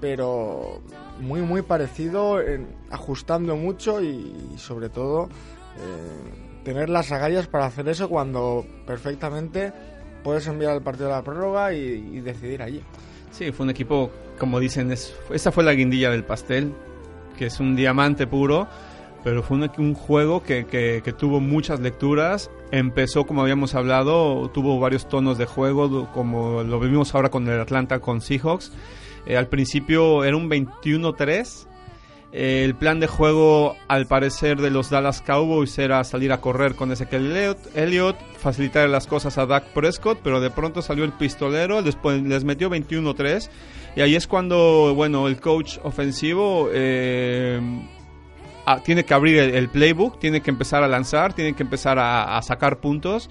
pero 0.00 0.80
muy 1.20 1.42
muy 1.42 1.62
parecido, 1.62 2.38
ajustando 2.90 3.56
mucho 3.56 4.02
y, 4.02 4.54
sobre 4.56 4.88
todo 4.88 5.28
eh, 5.76 6.62
tener 6.64 6.88
las 6.88 7.12
agallas 7.12 7.46
para 7.46 7.66
hacer 7.66 7.88
eso 7.88 8.08
cuando 8.08 8.64
perfectamente 8.86 9.72
puedes 10.24 10.46
enviar 10.46 10.74
el 10.74 10.82
partido 10.82 11.12
a 11.12 11.18
la 11.18 11.22
prórroga 11.22 11.72
y, 11.72 12.20
decidir 12.20 12.62
allí. 12.62 12.82
Sí, 13.30 13.52
fue 13.52 13.64
un 13.64 13.70
equipo, 13.70 14.10
como 14.38 14.58
dicen, 14.58 14.90
es, 14.90 15.14
esa 15.30 15.52
fue 15.52 15.62
la 15.62 15.74
guindilla 15.74 16.10
del 16.10 16.24
pastel, 16.24 16.72
que 17.36 17.46
es 17.46 17.60
un 17.60 17.76
diamante 17.76 18.26
puro, 18.26 18.66
pero 19.22 19.42
fue 19.42 19.58
un, 19.78 19.94
juego 19.94 20.42
que, 20.42 20.66
que, 20.66 21.12
tuvo 21.12 21.40
muchas 21.40 21.80
lecturas. 21.80 22.50
Empezó, 22.76 23.24
como 23.24 23.42
habíamos 23.42 23.76
hablado, 23.76 24.50
tuvo 24.52 24.80
varios 24.80 25.08
tonos 25.08 25.38
de 25.38 25.46
juego, 25.46 26.10
como 26.12 26.64
lo 26.64 26.80
vimos 26.80 27.14
ahora 27.14 27.30
con 27.30 27.46
el 27.48 27.60
Atlanta 27.60 28.00
con 28.00 28.20
Seahawks. 28.20 28.72
Eh, 29.26 29.36
al 29.36 29.46
principio 29.46 30.24
era 30.24 30.36
un 30.36 30.50
21-3 30.50 31.68
el 32.34 32.74
plan 32.74 32.98
de 32.98 33.06
juego, 33.06 33.76
al 33.86 34.06
parecer, 34.06 34.60
de 34.60 34.68
los 34.68 34.90
Dallas 34.90 35.22
Cowboys 35.22 35.78
era 35.78 36.02
salir 36.02 36.32
a 36.32 36.40
correr 36.40 36.74
con 36.74 36.90
Ezekiel 36.90 37.54
Elliott, 37.76 38.18
facilitar 38.38 38.88
las 38.88 39.06
cosas 39.06 39.38
a 39.38 39.46
Dak 39.46 39.66
Prescott, 39.66 40.18
pero 40.20 40.40
de 40.40 40.50
pronto 40.50 40.82
salió 40.82 41.04
el 41.04 41.12
pistolero, 41.12 41.80
después 41.80 42.20
les 42.24 42.42
metió 42.42 42.70
21-3. 42.70 43.48
Y 43.94 44.00
ahí 44.00 44.16
es 44.16 44.26
cuando, 44.26 44.92
bueno, 44.96 45.28
el 45.28 45.40
coach 45.40 45.78
ofensivo 45.84 46.70
eh, 46.72 47.60
tiene 48.84 49.04
que 49.04 49.14
abrir 49.14 49.38
el, 49.38 49.68
playbook, 49.68 50.18
tiene 50.18 50.40
que 50.40 50.50
empezar 50.50 50.82
a 50.82 50.88
lanzar, 50.88 51.34
tiene 51.34 51.54
que 51.54 51.62
empezar 51.62 51.98
a 51.98 52.40
sacar 52.42 52.80
puntos. 52.80 53.28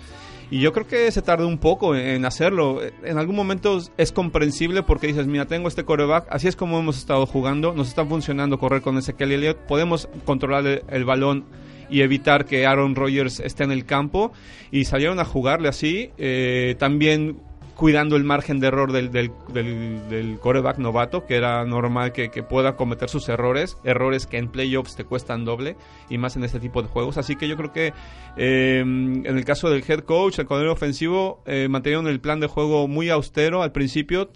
Y 0.53 0.59
yo 0.59 0.71
creo 0.71 0.85
que 0.85 1.11
se 1.11 1.23
tardó 1.23 1.47
un 1.47 1.57
poco 1.57 1.95
en 1.95 2.25
hacerlo. 2.25 2.79
En 3.03 3.17
algún 3.17 3.35
momento 3.35 3.81
es 3.97 4.11
comprensible 4.11 4.83
porque 4.83 5.07
dices, 5.07 5.25
mira, 5.25 5.47
tengo 5.47 5.67
este 5.67 5.83
coreback, 5.83 6.27
así 6.29 6.47
es 6.47 6.55
como 6.55 6.77
hemos 6.77 6.99
estado 6.99 7.25
jugando, 7.25 7.73
nos 7.73 7.87
está 7.87 8.05
funcionando 8.05 8.59
correr 8.59 8.83
con 8.83 8.99
ese 8.99 9.15
Kelly 9.15 9.33
Elliott, 9.33 9.57
podemos 9.67 10.07
controlar 10.25 10.83
el, 10.87 11.05
balón 11.05 11.45
y 11.89 12.01
evitar 12.01 12.45
que 12.45 12.67
Aaron 12.67 12.93
Rodgers 12.93 13.39
esté 13.39 13.63
en 13.63 13.71
el 13.71 13.85
campo. 13.85 14.31
Y 14.69 14.85
salieron 14.85 15.19
a 15.19 15.25
jugarle 15.25 15.69
así. 15.69 16.11
Eh, 16.19 16.75
también 16.77 17.39
cuidando 17.75 18.15
el 18.15 18.23
margen 18.23 18.59
de 18.59 18.67
error 18.67 18.91
del, 18.91 19.12
del, 19.12 19.31
del, 19.53 20.39
coreback 20.39 20.77
novato, 20.77 21.25
que 21.25 21.36
era 21.36 21.65
normal 21.65 22.12
que, 22.12 22.29
pueda 22.43 22.75
cometer 22.75 23.09
sus 23.09 23.29
errores, 23.29 23.77
errores 23.83 24.27
que 24.27 24.38
en 24.38 24.49
playoffs 24.49 24.95
te 24.95 25.05
cuestan 25.05 25.45
doble, 25.45 25.75
y 26.09 26.17
más 26.17 26.36
en 26.36 26.43
este 26.43 26.59
tipo 26.59 26.81
de 26.81 26.88
juegos. 26.88 27.17
Así 27.17 27.36
que 27.36 27.47
yo 27.47 27.55
creo 27.57 27.71
que 27.71 27.93
eh, 28.38 28.79
en 28.79 29.25
el 29.25 29.45
caso 29.45 29.69
del 29.69 29.83
head 29.88 30.01
coach, 30.01 30.39
el 30.39 30.45
coordinador 30.45 30.75
ofensivo, 30.75 31.43
eh, 31.45 31.67
mantenieron 31.69 32.07
el 32.07 32.19
plan 32.19 32.39
de 32.39 32.47
juego 32.47 32.88
muy 32.88 33.09
austero 33.09 33.63
al 33.63 33.71
principio, 33.71 34.29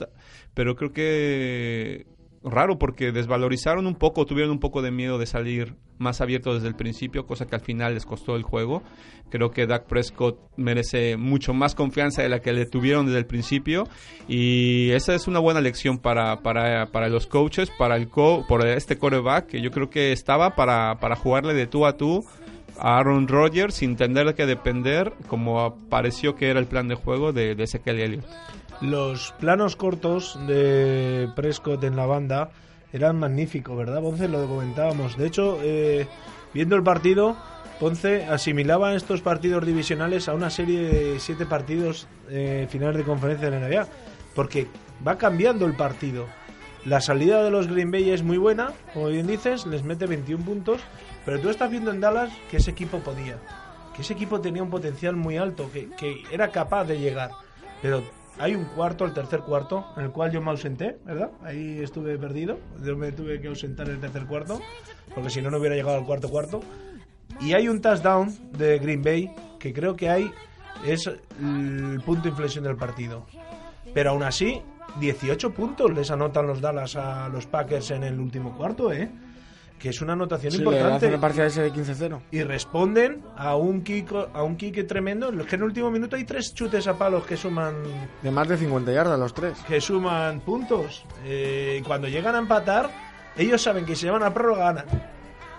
pero 0.54 0.76
creo 0.76 0.91
que 0.91 2.08
raro 2.43 2.78
porque 2.80 3.12
desvalorizaron 3.12 3.88
un 3.88 3.95
poco, 3.95 4.26
tuvieron 4.26 4.52
un 4.52 4.60
poco 4.60 4.82
de 4.82 4.91
miedo 4.91 5.17
de 5.17 5.26
salir 5.26 5.76
más 5.97 6.21
abierto 6.21 6.53
desde 6.53 6.67
el 6.67 6.75
principio, 6.75 7.25
cosa 7.25 7.45
que 7.47 7.55
al 7.55 7.62
final 7.62 7.93
les 7.93 8.05
costó 8.05 8.36
el 8.36 8.43
juego. 8.43 8.83
Creo 9.29 9.51
que 9.51 9.67
Dak 9.67 9.86
Prescott 9.86 10.39
merece 10.55 11.17
mucho 11.17 11.53
más 11.53 11.75
confianza 11.75 12.21
de 12.21 12.29
la 12.29 12.39
que 12.39 12.53
le 12.53 12.65
tuvieron 12.65 13.05
desde 13.05 13.19
el 13.19 13.25
principio 13.25 13.88
y 14.27 14.91
esa 14.91 15.13
es 15.15 15.27
una 15.27 15.39
buena 15.39 15.62
lección 15.62 15.97
para, 15.97 16.41
para, 16.41 16.88
para 16.88 17.10
los 17.10 17.27
coaches, 17.27 17.69
para 17.77 17.97
el 17.97 18.10
co 18.10 18.45
por 18.47 18.65
este 18.65 18.97
coreback 18.97 19.47
que 19.47 19.62
yo 19.62 19.71
creo 19.71 19.89
que 19.89 20.12
estaba 20.12 20.55
para, 20.55 20.99
para 20.99 21.15
jugarle 21.15 21.53
de 21.53 21.67
tú 21.67 21.86
a 21.86 21.97
tú 21.97 22.23
a 22.79 22.97
Aaron 22.97 23.27
Rodgers 23.27 23.75
sin 23.75 23.95
tener 23.95 24.33
que 24.36 24.45
depender 24.45 25.13
como 25.27 25.75
pareció 25.89 26.36
que 26.36 26.49
era 26.49 26.60
el 26.60 26.67
plan 26.67 26.88
de 26.88 26.95
juego 26.95 27.33
de, 27.33 27.55
de 27.55 27.63
Ezekiel 27.63 27.99
Elliott 27.99 28.25
los 28.81 29.33
planos 29.39 29.75
cortos 29.75 30.39
de 30.47 31.29
Prescott 31.36 31.83
en 31.83 31.95
la 31.95 32.05
banda 32.05 32.51
eran 32.93 33.19
magníficos, 33.19 33.78
¿verdad, 33.78 34.02
Ponce? 34.02 34.28
Lo 34.28 34.47
comentábamos. 34.47 35.17
De 35.17 35.28
hecho, 35.28 35.60
eh, 35.62 36.08
viendo 36.54 36.76
el 36.76 36.84
partido, 36.84 37.36
Ponce 37.80 38.26
asimilaba 38.26 38.95
estos 38.95 39.21
partidos 39.21 39.65
divisionales 39.65 40.28
a 40.28 40.34
una 40.34 40.50
serie 40.50 40.82
de 40.82 41.19
siete 41.19 41.45
partidos 41.45 42.08
eh, 42.30 42.67
finales 42.69 42.97
de 42.97 43.04
conferencia 43.04 43.50
de 43.50 43.60
la 43.60 43.67
NBA, 43.67 43.88
porque 44.34 44.67
va 45.06 45.17
cambiando 45.17 45.65
el 45.65 45.73
partido. 45.73 46.26
La 46.86 47.02
salida 47.02 47.43
de 47.43 47.52
los 47.52 47.67
Green 47.67 47.91
Bay 47.91 48.10
es 48.10 48.23
muy 48.23 48.38
buena, 48.38 48.71
como 48.93 49.08
bien 49.08 49.28
dices, 49.28 49.65
les 49.65 49.84
mete 49.84 50.06
21 50.06 50.43
puntos, 50.43 50.82
pero 51.26 51.39
tú 51.39 51.50
estás 51.50 51.69
viendo 51.69 51.91
en 51.91 52.00
Dallas 52.00 52.32
que 52.50 52.58
ese 52.58 52.71
equipo 52.71 53.00
podía, 53.00 53.38
que 53.93 54.04
ese 54.04 54.13
equipo 54.13 54.39
tenía 54.39 54.63
un 54.63 54.69
potencial 54.69 55.15
muy 55.15 55.38
alto, 55.38 55.69
que, 55.73 55.89
que 55.97 56.23
era 56.32 56.50
capaz 56.50 56.86
de 56.86 57.00
llegar, 57.00 57.32
pero 57.82 58.04
hay 58.39 58.56
un 58.56 58.65
cuarto, 58.65 59.06
el 59.06 59.13
tercer 59.13 59.41
cuarto, 59.41 59.86
en 59.97 60.04
el 60.04 60.12
cual 60.12 60.32
yo 60.32 60.41
me 60.41 60.52
ausenté, 60.52 60.97
¿verdad? 61.06 61.32
Ahí 61.43 61.80
estuve 61.82 62.17
perdido. 62.17 62.58
Yo 62.84 62.95
me 62.95 63.12
tuve 63.12 63.41
que 63.41 63.47
ausentar 63.47 63.88
en 63.88 63.95
el 63.95 64.02
tercer 64.02 64.26
cuarto, 64.26 64.60
porque 65.13 65.30
si 65.30 65.41
no, 65.41 65.50
no 65.50 65.58
hubiera 65.58 65.76
llegado 65.76 65.97
al 65.97 66.06
cuarto 66.06 66.30
cuarto. 66.30 66.62
Y 67.41 67.54
hay 67.54 67.67
un 67.67 67.82
touchdown 67.82 68.34
de 68.58 68.80
Green 68.80 69.02
Bay 69.02 69.32
que 69.60 69.73
creo 69.73 69.95
que 69.95 70.10
hay 70.10 70.32
es 70.86 71.08
el 71.08 72.02
punto 72.06 72.23
de 72.23 72.30
inflexión 72.30 72.63
del 72.63 72.76
partido. 72.76 73.26
Pero 73.93 74.12
aún 74.12 74.23
así, 74.23 74.62
18 75.00 75.54
puntos 75.54 75.91
les 75.93 76.12
anotan 76.12 76.47
los 76.47 76.62
Dallas 76.62 76.95
a 76.95 77.30
los 77.30 77.45
Packers 77.47 77.91
en 77.91 78.04
el 78.04 78.19
último 78.19 78.56
cuarto, 78.56 78.92
¿eh? 78.92 79.10
Que 79.80 79.90
es 79.90 80.02
una 80.02 80.13
anotación 80.13 80.54
importante. 80.56 81.46
ese 81.46 81.62
de 81.62 81.71
15-0. 81.71 82.21
Y 82.32 82.44
responden 82.44 83.23
a 83.36 83.56
un 83.56 83.82
kick 83.82 84.12
a 84.34 84.44
un 84.44 84.56
kick 84.56 84.88
tremendo. 84.88 85.32
que 85.32 85.56
en 85.56 85.62
el 85.62 85.67
último 85.67 85.92
minuto 85.92 86.15
hay 86.15 86.23
tres 86.23 86.54
chutes 86.54 86.88
a 86.88 86.98
palos 86.98 87.25
que 87.25 87.38
suman 87.38 87.75
de 88.21 88.32
más 88.32 88.48
de 88.48 88.58
50 88.58 88.92
yardas 88.92 89.19
los 89.19 89.34
tres. 89.34 89.58
Que 89.67 89.82
suman 89.82 90.40
puntos. 90.42 91.04
Eh, 91.25 91.82
cuando 91.86 92.08
llegan 92.08 92.36
a 92.36 92.40
empatar, 92.40 92.90
ellos 93.36 93.62
saben 93.62 93.86
que 93.86 93.96
si 93.96 94.04
se 94.04 94.12
van 94.12 94.23
a 94.23 94.34
prórroga 94.34 94.73
ganan. 94.73 94.86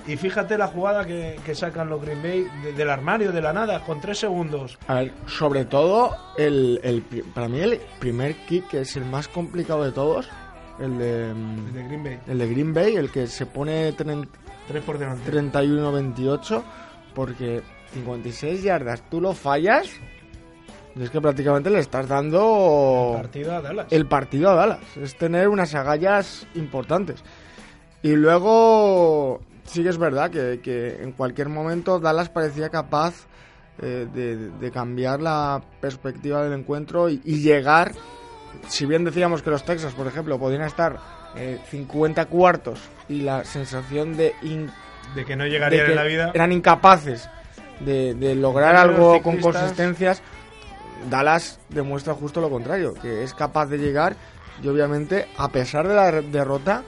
Y 0.07 0.17
fíjate 0.17 0.57
la 0.57 0.69
jugada 0.69 1.05
que, 1.05 1.55
sacan 1.55 1.91
los 1.91 2.01
Green 2.01 2.23
Bay 2.23 2.47
del 2.75 2.89
armario, 2.89 3.31
de 3.31 3.43
la 3.43 3.53
nada, 3.53 3.85
con 3.85 4.01
tres 4.01 4.19
segundos. 4.19 4.79
A 4.87 4.95
ver, 4.95 5.13
sobre 5.27 5.67
todo, 5.67 6.17
el, 6.39 6.81
el, 6.83 7.03
para 7.35 7.47
mí 7.47 7.61
el 7.61 7.79
primer 7.99 8.35
kick, 8.47 8.69
que 8.69 8.81
es 8.81 8.97
el 8.97 9.05
más 9.05 9.29
complicado 9.29 9.85
de 9.85 9.93
todos, 9.93 10.31
el 10.81 10.99
de, 10.99 11.33
Green 11.85 12.03
Bay. 12.05 12.19
El 12.27 12.39
de 12.39 12.49
Green 12.49 12.75
Bay, 12.75 12.97
el 12.97 13.11
que 13.11 13.27
se 13.27 13.47
pone 13.47 13.97
31-28, 13.97 16.63
porque 17.15 17.63
56 17.93 18.63
yardas, 18.63 19.03
tú 19.11 19.21
lo 19.21 19.35
fallas, 19.35 19.91
y 20.95 21.03
es 21.03 21.11
que 21.11 21.21
prácticamente 21.21 21.69
le 21.71 21.81
estás 21.81 22.07
dando 22.09 23.15
el 23.17 23.23
partido 23.23 23.57
a 23.57 23.61
Dallas. 23.61 23.87
El 23.91 24.07
partido 24.07 24.51
a 24.51 24.55
Dallas, 24.55 24.97
es 24.97 25.17
tener 25.17 25.49
unas 25.49 25.75
agallas 25.75 26.47
importantes. 26.55 27.25
Y 28.03 28.13
luego, 28.13 29.41
sí 29.65 29.83
que 29.83 29.89
es 29.89 29.99
verdad 29.99 30.31
que, 30.31 31.01
en 31.03 31.11
cualquier 31.13 31.49
momento 31.49 31.99
Dallas 31.99 32.29
parecía 32.29 32.69
capaz 32.69 33.27
eh, 33.81 34.07
de, 34.61 34.71
cambiar 34.71 35.21
la 35.21 35.61
perspectiva 35.81 36.45
del 36.45 36.53
encuentro 36.53 37.09
y 37.09 37.19
llegar 37.19 37.95
si 38.69 38.87
bien 38.87 39.05
decíamos 39.05 39.43
que 39.43 39.51
los 39.51 39.65
Texas, 39.65 39.95
por 39.95 40.07
ejemplo, 40.07 40.39
podían 40.39 40.63
estar 40.63 40.99
50 41.71 42.23
eh, 42.23 42.27
cuartos 42.27 42.81
y 43.09 43.21
la 43.21 43.45
sensación 43.45 44.17
de 44.17 44.35
De 45.15 45.25
que 45.25 45.37
no 45.37 45.47
llegarían 45.47 45.87
que 45.87 45.91
en 45.93 45.97
la 45.97 46.05
vida. 46.05 46.31
Eran 46.35 46.53
incapaces 46.53 47.29
de, 47.81 48.15
de 48.15 48.35
lograr 48.35 48.77
algo 48.77 49.23
con 49.23 49.39
consistencias. 49.39 50.23
Dallas 51.09 51.61
demuestra 51.69 52.15
justo 52.15 52.41
lo 52.41 52.51
contrario, 52.51 52.95
que 52.95 53.23
es 53.23 53.33
capaz 53.35 53.67
de 53.67 53.79
llegar 53.79 54.17
y 54.63 54.69
obviamente, 54.69 55.29
a 55.37 55.49
pesar 55.49 55.87
de 55.87 55.95
la 55.95 56.11
derrota, 56.11 56.83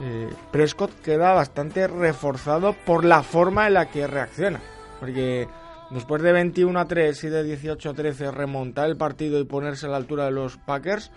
eh, 0.00 0.28
Prescott 0.50 1.00
queda 1.02 1.32
bastante 1.32 1.86
reforzado 1.86 2.72
por 2.72 3.04
la 3.04 3.22
forma 3.22 3.66
en 3.66 3.74
la 3.74 3.86
que 3.86 4.06
reacciona. 4.06 4.60
Porque 4.98 5.46
después 5.90 6.22
de 6.22 6.32
21 6.32 6.78
a 6.78 6.86
3 6.86 7.24
y 7.24 7.28
de 7.28 7.44
18 7.44 7.90
a 7.90 7.94
13 7.94 8.30
remontar 8.30 8.88
el 8.88 8.96
partido 8.96 9.40
y 9.40 9.44
ponerse 9.44 9.86
a 9.86 9.90
la 9.90 9.96
altura 9.96 10.26
de 10.26 10.32
los 10.32 10.56
Packers, 10.58 11.10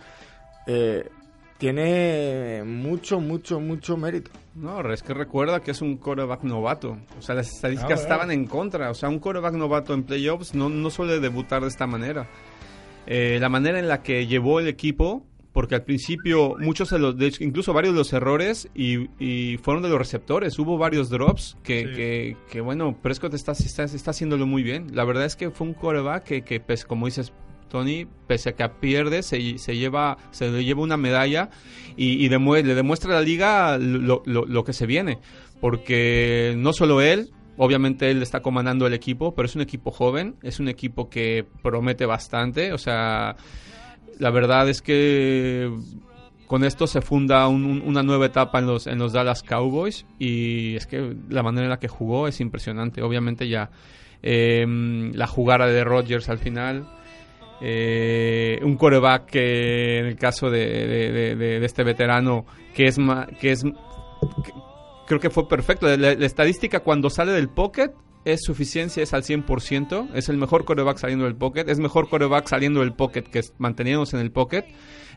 eh, 0.67 1.09
tiene 1.57 2.63
mucho, 2.65 3.19
mucho, 3.19 3.59
mucho 3.59 3.95
mérito. 3.95 4.31
No, 4.55 4.81
es 4.91 5.03
que 5.03 5.13
recuerda 5.13 5.59
que 5.59 5.71
es 5.71 5.81
un 5.81 5.97
quarterback 5.97 6.43
novato. 6.43 6.97
O 7.19 7.21
sea, 7.21 7.35
las 7.35 7.53
estadísticas 7.53 7.99
Ah, 7.99 8.01
estaban 8.01 8.31
en 8.31 8.47
contra. 8.47 8.89
O 8.89 8.95
sea, 8.95 9.09
un 9.09 9.19
quarterback 9.19 9.53
novato 9.53 9.93
en 9.93 10.03
playoffs 10.03 10.55
no, 10.55 10.69
no 10.69 10.89
suele 10.89 11.19
debutar 11.19 11.61
de 11.61 11.67
esta 11.67 11.85
manera. 11.85 12.27
Eh, 13.05 13.37
la 13.39 13.49
manera 13.49 13.77
en 13.79 13.87
la 13.87 14.01
que 14.01 14.25
llevó 14.27 14.59
el 14.59 14.67
equipo, 14.67 15.23
porque 15.53 15.75
al 15.75 15.83
principio 15.83 16.55
muchos 16.59 16.89
de 16.91 16.99
los, 16.99 17.17
de 17.17 17.27
hecho, 17.27 17.43
incluso 17.43 17.73
varios 17.73 17.93
de 17.93 17.97
los 17.99 18.13
errores 18.13 18.69
y, 18.73 19.09
y 19.19 19.57
fueron 19.57 19.83
de 19.83 19.89
los 19.89 19.97
receptores. 19.97 20.57
Hubo 20.59 20.77
varios 20.77 21.09
drops 21.09 21.57
que, 21.63 21.79
Sí. 21.81 21.93
que, 21.95 22.37
que, 22.49 22.61
bueno, 22.61 22.97
Prescott 23.01 23.33
está, 23.33 23.51
está, 23.51 23.83
está 23.83 24.11
haciéndolo 24.11 24.45
muy 24.47 24.63
bien. 24.63 24.87
La 24.93 25.03
verdad 25.03 25.25
es 25.25 25.35
que 25.35 25.49
fue 25.51 25.67
un 25.67 25.73
quarterback 25.73 26.23
que, 26.23 26.41
que 26.43 26.59
pues, 26.61 26.85
como 26.85 27.05
dices, 27.07 27.33
Tony, 27.69 28.05
pese 28.27 28.49
a 28.49 28.51
que 28.55 28.67
pierde, 28.67 29.23
se, 29.23 29.57
se 29.57 29.77
lleva 29.77 30.17
se 30.31 30.49
le 30.51 30.63
lleva 30.65 30.81
una 30.81 30.97
medalla 30.97 31.49
y, 31.95 32.25
y 32.25 32.29
demue- 32.29 32.63
le 32.63 32.75
demuestra 32.75 33.11
a 33.11 33.15
la 33.19 33.21
liga 33.21 33.77
lo, 33.77 34.23
lo- 34.25 34.45
lo 34.45 34.63
que 34.63 34.73
se 34.73 34.85
viene. 34.85 35.19
Porque 35.59 36.53
no 36.57 36.73
solo 36.73 37.01
él, 37.01 37.29
obviamente 37.57 38.09
él 38.11 38.21
está 38.21 38.41
comandando 38.41 38.87
el 38.87 38.93
equipo, 38.93 39.33
pero 39.35 39.45
es 39.45 39.55
un 39.55 39.61
equipo 39.61 39.91
joven, 39.91 40.35
es 40.43 40.59
un 40.59 40.67
equipo 40.67 41.09
que 41.09 41.45
promete 41.63 42.05
bastante. 42.05 42.73
O 42.73 42.77
sea, 42.77 43.35
la 44.21 44.29
verdad 44.31 44.69
es 44.69 44.81
que 44.81 45.69
con 46.47 46.63
esto 46.63 46.85
se 46.87 47.01
funda 47.01 47.47
un- 47.47 47.65
un- 47.65 47.81
una 47.85 48.03
nueva 48.03 48.25
etapa 48.27 48.59
en 48.59 48.67
los, 48.67 48.85
en 48.87 48.99
los 48.99 49.13
Dallas 49.13 49.41
Cowboys 49.43 50.05
y 50.19 50.75
es 50.75 50.85
que 50.85 51.15
la 51.29 51.43
manera 51.43 51.63
en 51.65 51.69
la 51.69 51.79
que 51.79 51.87
jugó 51.87 52.27
es 52.27 52.39
impresionante. 52.41 53.01
Obviamente 53.01 53.47
ya 53.47 53.69
eh, 54.23 54.65
la 55.13 55.27
jugada 55.27 55.65
de 55.67 55.83
Rodgers 55.83 56.29
al 56.29 56.37
final. 56.37 56.87
eh, 57.63 58.59
un 58.63 58.75
coreback 58.75 59.25
que 59.27 59.99
en 59.99 60.05
el 60.07 60.15
caso 60.17 60.49
de, 60.49 61.35
de- 61.37 61.63
este 61.65 61.83
veterano 61.83 62.43
que 62.73 62.85
es 62.87 62.97
ma- 62.97 63.27
que 63.39 63.51
es 63.51 63.63
creo 65.07 65.19
que 65.19 65.29
fue 65.29 65.47
perfecto 65.47 65.85
la, 65.87 65.95
la 66.15 66.25
estadística 66.25 66.79
cuando 66.79 67.09
sale 67.11 67.31
del 67.33 67.49
pocket 67.49 67.91
es 68.25 68.41
suficiencia 68.43 69.01
es 69.03 69.13
al 69.13 69.23
100% 69.23 70.09
es 70.13 70.29
el 70.29 70.37
mejor 70.37 70.65
coreback 70.65 70.97
saliendo 70.97 71.25
del 71.25 71.35
pocket 71.35 71.65
es 71.67 71.79
mejor 71.79 72.09
coreback 72.09 72.47
saliendo 72.47 72.81
del 72.81 72.93
pocket 72.93 73.23
que 73.23 73.41
manteniéndose 73.57 74.15
en 74.15 74.21
el 74.21 74.31
pocket. 74.31 74.65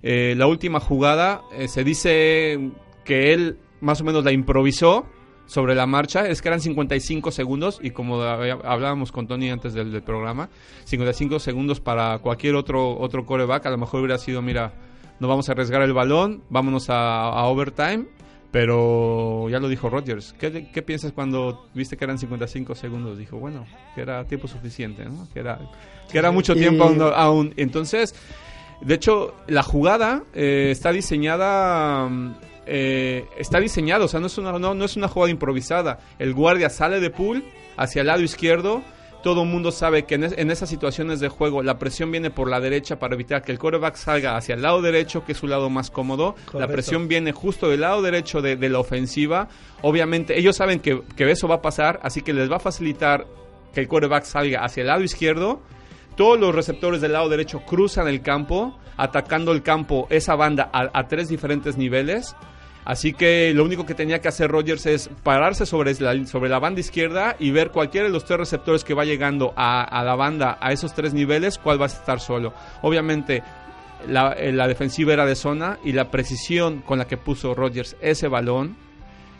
Eh, 0.03 0.35
la 0.37 0.47
última 0.47 0.81
jugada 0.81 1.43
eh, 1.53 1.69
se 1.69 1.85
dice 1.85 2.71
que 3.05 3.33
él 3.33 3.59
más 3.81 4.01
o 4.01 4.05
menos 4.05 4.25
la 4.25 4.33
improvisó 4.33 5.07
sobre 5.47 5.75
la 5.75 5.87
marcha, 5.87 6.27
es 6.27 6.41
que 6.41 6.49
eran 6.49 6.61
55 6.61 7.31
segundos 7.31 7.79
y 7.83 7.91
como 7.91 8.23
hablábamos 8.23 9.13
con 9.13 9.27
Tony 9.27 9.51
antes 9.51 9.75
del, 9.75 9.93
del 9.93 10.03
programa, 10.03 10.49
55 10.85 11.39
segundos 11.39 11.81
para 11.81 12.19
cualquier 12.19 12.55
otro 12.55 12.99
otro 12.99 13.27
coreback, 13.27 13.67
a 13.67 13.71
lo 13.71 13.79
mejor 13.79 14.01
hubiera 14.01 14.19
sido, 14.19 14.41
mira, 14.41 14.73
no 15.21 15.29
vamos 15.29 15.49
a 15.49 15.53
arriesgar 15.53 15.83
el 15.83 15.93
balón, 15.93 16.43
vámonos 16.49 16.89
a, 16.89 17.29
a 17.29 17.45
overtime, 17.45 18.07
pero 18.55 19.49
ya 19.51 19.59
lo 19.59 19.67
dijo 19.69 19.91
Rodgers. 19.91 20.33
¿Qué, 20.39 20.69
qué 20.73 20.81
piensas 20.81 21.11
cuando 21.11 21.67
viste 21.75 21.97
que 21.97 22.05
eran 22.05 22.21
55 22.21 22.77
segundos? 22.77 23.19
Dijo, 23.19 23.37
bueno, 23.37 23.67
que 23.97 24.01
era 24.03 24.25
tiempo 24.27 24.47
suficiente, 24.47 25.05
¿no? 25.07 25.27
Que 25.35 25.41
era, 25.41 25.59
que 26.09 26.17
era 26.17 26.31
mucho 26.31 26.55
tiempo 26.55 26.85
aún, 26.85 27.03
aún. 27.03 27.55
Entonces, 27.57 28.15
de 28.81 28.95
hecho, 28.95 29.35
la 29.49 29.65
jugada 29.65 30.23
eh, 30.35 30.69
está 30.71 30.93
diseñada. 30.93 32.09
eh, 32.65 33.25
está 33.37 33.59
diseñado, 33.59 34.05
o 34.05 34.09
sea, 34.09 34.21
no 34.21 34.29
es, 34.29 34.39
una, 34.39 34.57
no, 34.57 34.73
no 34.73 34.85
es 34.85 34.97
una 34.97 35.09
jugada 35.09 35.33
improvisada. 35.33 35.99
El 36.21 36.33
guardia 36.33 36.71
sale 36.71 37.01
de 37.01 37.11
pool 37.11 37.43
hacia 37.77 38.03
el 38.03 38.07
lado 38.07 38.23
izquierdo. 38.23 38.85
Todo 39.25 39.43
el 39.43 39.49
mundo 39.49 39.73
sabe 39.73 40.05
que 40.05 40.15
en, 40.15 40.25
es- 40.25 40.35
en 40.39 40.51
esas 40.53 40.69
situaciones 40.69 41.19
de 41.19 41.29
juego 41.29 41.63
la 41.63 41.79
presión 41.79 42.13
viene 42.13 42.31
por 42.31 42.49
la 42.49 42.61
derecha 42.61 42.99
para 43.01 43.15
evitar 43.15 43.43
que 43.43 43.51
el 43.51 43.59
quarterback 43.59 43.97
salga 43.97 44.37
hacia 44.37 44.55
el 44.55 44.63
lado 44.63 44.83
derecho, 44.83 45.25
que 45.25 45.33
es 45.33 45.39
su 45.39 45.49
lado 45.49 45.69
más 45.71 45.91
cómodo. 45.91 46.37
La 46.53 46.67
presión 46.75 47.09
viene 47.09 47.33
justo 47.33 47.69
del 47.69 47.81
lado 47.81 48.03
derecho 48.03 48.43
de, 48.43 48.55
de 48.57 48.69
la 48.69 48.79
ofensiva. 48.79 49.49
Obviamente, 49.83 50.39
ellos 50.39 50.55
saben 50.57 50.79
que, 50.79 51.03
que 51.17 51.29
eso 51.31 51.49
va 51.49 51.57
a 51.57 51.63
pasar, 51.63 51.99
así 52.05 52.23
que 52.23 52.33
les 52.33 52.49
va 52.53 52.57
a 52.57 52.61
facilitar 52.61 53.27
que 53.73 53.81
el 53.81 53.89
quarterback 53.89 54.25
salga 54.25 54.63
hacia 54.65 54.83
el 54.83 54.87
lado 54.89 55.03
izquierdo. 55.03 55.61
Todos 56.17 56.39
los 56.39 56.55
receptores 56.55 57.01
del 57.01 57.15
lado 57.15 57.29
derecho 57.29 57.61
cruzan 57.67 58.07
el 58.07 58.21
campo, 58.23 58.79
atacando 58.97 59.51
el 59.53 59.63
campo, 59.63 60.07
esa 60.11 60.37
banda, 60.37 60.71
a, 60.73 60.89
a 60.97 61.09
tres 61.09 61.29
diferentes 61.29 61.77
niveles. 61.77 62.37
Así 62.85 63.15
que 63.15 63.53
lo 63.55 63.65
único 63.65 63.87
que 63.87 63.95
tenía 63.95 64.21
que 64.21 64.29
hacer 64.29 64.51
Rodgers 64.51 64.85
es 64.87 65.11
pararse 65.23 65.65
sobre 65.65 65.95
la, 65.95 66.27
sobre 66.27 66.51
la 66.51 66.59
banda 66.59 66.81
izquierda 66.81 67.35
y 67.39 67.51
ver 67.51 67.71
cualquiera 67.71 68.07
de 68.07 68.13
los 68.13 68.25
tres 68.25 68.39
receptores 68.39 68.85
que 68.85 68.95
va 68.95 69.05
llegando 69.05 69.55
a, 69.57 70.03
la 70.05 70.15
banda 70.15 70.59
a 70.61 70.73
esos 70.73 70.95
tres 70.95 71.15
niveles, 71.15 71.59
cuál 71.59 71.81
va 71.81 71.87
a 71.87 71.89
estar 71.89 72.21
solo. 72.21 72.53
Obviamente, 72.83 73.43
la, 74.07 74.35
eh, 74.37 74.53
defensiva 74.53 75.15
era 75.15 75.25
de 75.25 75.35
zona 75.35 75.79
y 75.83 75.93
la 75.93 76.11
precisión 76.11 76.83
con 76.83 76.99
la 76.99 77.07
que 77.07 77.17
puso 77.17 77.55
Rodgers 77.55 77.97
ese 78.03 78.29
balón 78.29 78.77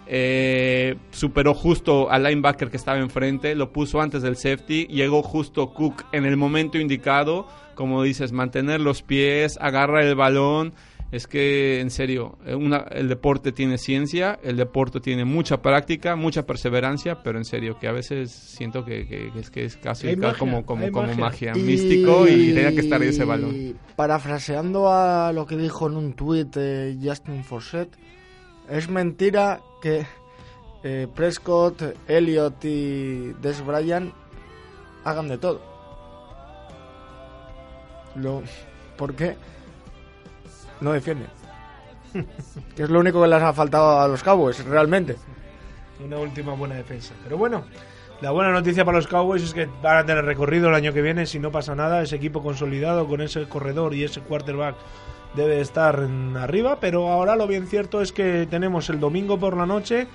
eh, 0.07 0.97
superó 1.11 1.55
justo 1.55 2.11
al 2.11 2.25
linebacker 2.25 2.71
que 2.71 2.77
estaba 2.77 2.99
enfrente, 2.99 3.55
lo 3.55 3.73
puso 3.73 4.01
antes 4.01 4.23
del 4.23 4.37
safety, 4.37 4.87
llegó 4.87 5.23
justo 5.23 5.73
Cook 5.73 6.05
en 6.13 6.27
el 6.27 6.37
momento 6.37 6.79
indicado, 6.79 7.47
como 7.75 8.03
dices, 8.03 8.33
mantener 8.33 8.81
los 8.81 9.03
pies, 9.03 9.59
agarra 9.61 10.03
el 10.03 10.15
balón. 10.15 10.75
Es 11.15 11.29
que, 11.29 11.81
en 11.81 11.91
serio, 11.91 12.39
eh, 12.45 12.57
una- 12.57 12.87
el 12.91 13.09
deporte 13.09 13.53
tiene 13.53 13.79
ciencia, 13.79 14.37
el 14.43 14.57
deporte 14.57 14.99
tiene 14.99 15.25
mucha 15.25 15.63
práctica, 15.63 16.17
mucha 16.17 16.45
perseverancia, 16.45 17.23
pero 17.23 17.39
en 17.39 17.45
serio, 17.45 17.79
que 17.79 17.87
a 17.87 17.93
veces 17.93 18.33
siento 18.33 18.85
que, 18.85 19.07
que- 19.07 19.31
que 19.33 19.39
es, 19.39 19.49
que 19.51 19.65
es 19.65 19.77
casi 19.77 20.17
magia, 20.17 20.39
como, 20.39 20.67
como, 20.67 20.91
como 20.91 21.07
magia. 21.07 21.53
magia, 21.53 21.55
místico 21.55 22.27
y 22.27 22.53
tenía 22.53 22.75
que 22.75 22.81
estar 22.81 23.01
ahí 23.01 23.09
ese 23.11 23.25
balón. 23.25 23.77
Parafraseando 23.95 24.91
a 24.91 25.33
lo 25.33 25.47
que 25.47 25.57
dijo 25.57 25.87
en 25.87 25.97
un 25.97 26.15
tuit 26.15 26.57
eh, 26.57 26.97
Justin 27.01 27.45
Forsett, 27.45 27.95
es 28.69 28.89
mentira 28.91 29.61
que 29.81 30.05
eh, 30.83 31.07
Prescott, 31.15 31.81
Elliot 32.09 32.65
y 32.65 33.35
Des 33.41 33.65
Bryant 33.65 34.13
hagan 35.05 35.29
de 35.29 35.39
todo. 35.39 35.61
Lo, 38.17 38.43
¿Por 38.97 39.15
qué? 39.15 39.37
No 40.81 40.93
defienden. 40.93 41.29
que 42.77 42.83
es 42.83 42.91
lo 42.91 43.01
único 43.01 43.21
que 43.23 43.29
les 43.29 43.43
ha 43.43 43.53
faltado 43.53 44.01
a 44.01 44.09
los 44.09 44.23
Cowboys, 44.23 44.65
realmente. 44.65 45.17
Una 46.05 46.19
última 46.19 46.55
buena 46.55 46.75
defensa. 46.75 47.15
Pero 47.23 47.39
bueno, 47.39 47.65
la 48.21 48.31
buena 48.31 48.51
noticia 48.51 48.85
para 48.85 48.99
los 48.99 49.07
Cowboys 49.07 49.43
es 49.43 49.55
que 49.55 49.69
van 49.83 49.99
a 49.99 50.07
tener 50.07 50.25
recorrido 50.25 50.69
el 50.69 50.75
año 50.75 50.93
que 50.93 51.03
viene 51.03 51.27
si 51.27 51.39
no 51.39 51.51
pasa 51.51 51.75
nada. 51.75 52.03
Ese 52.03 52.17
equipo 52.17 52.43
consolidado 52.43 53.07
con 53.07 53.21
ese 53.21 53.49
corredor 53.49 53.95
y 53.95 54.05
ese 54.05 54.21
quarterback 54.21 54.77
debe 55.35 55.61
estar 55.61 56.09
arriba. 56.37 56.79
Pero 56.81 57.11
ahora 57.11 57.37
lo 57.37 57.47
bien 57.47 57.67
cierto 57.67 58.01
es 58.01 58.13
que 58.13 58.47
tenemos 58.49 58.89
el 58.91 59.01
domingo 59.01 59.39
por 59.39 59.57
la 59.57 59.67
noche 59.67 60.07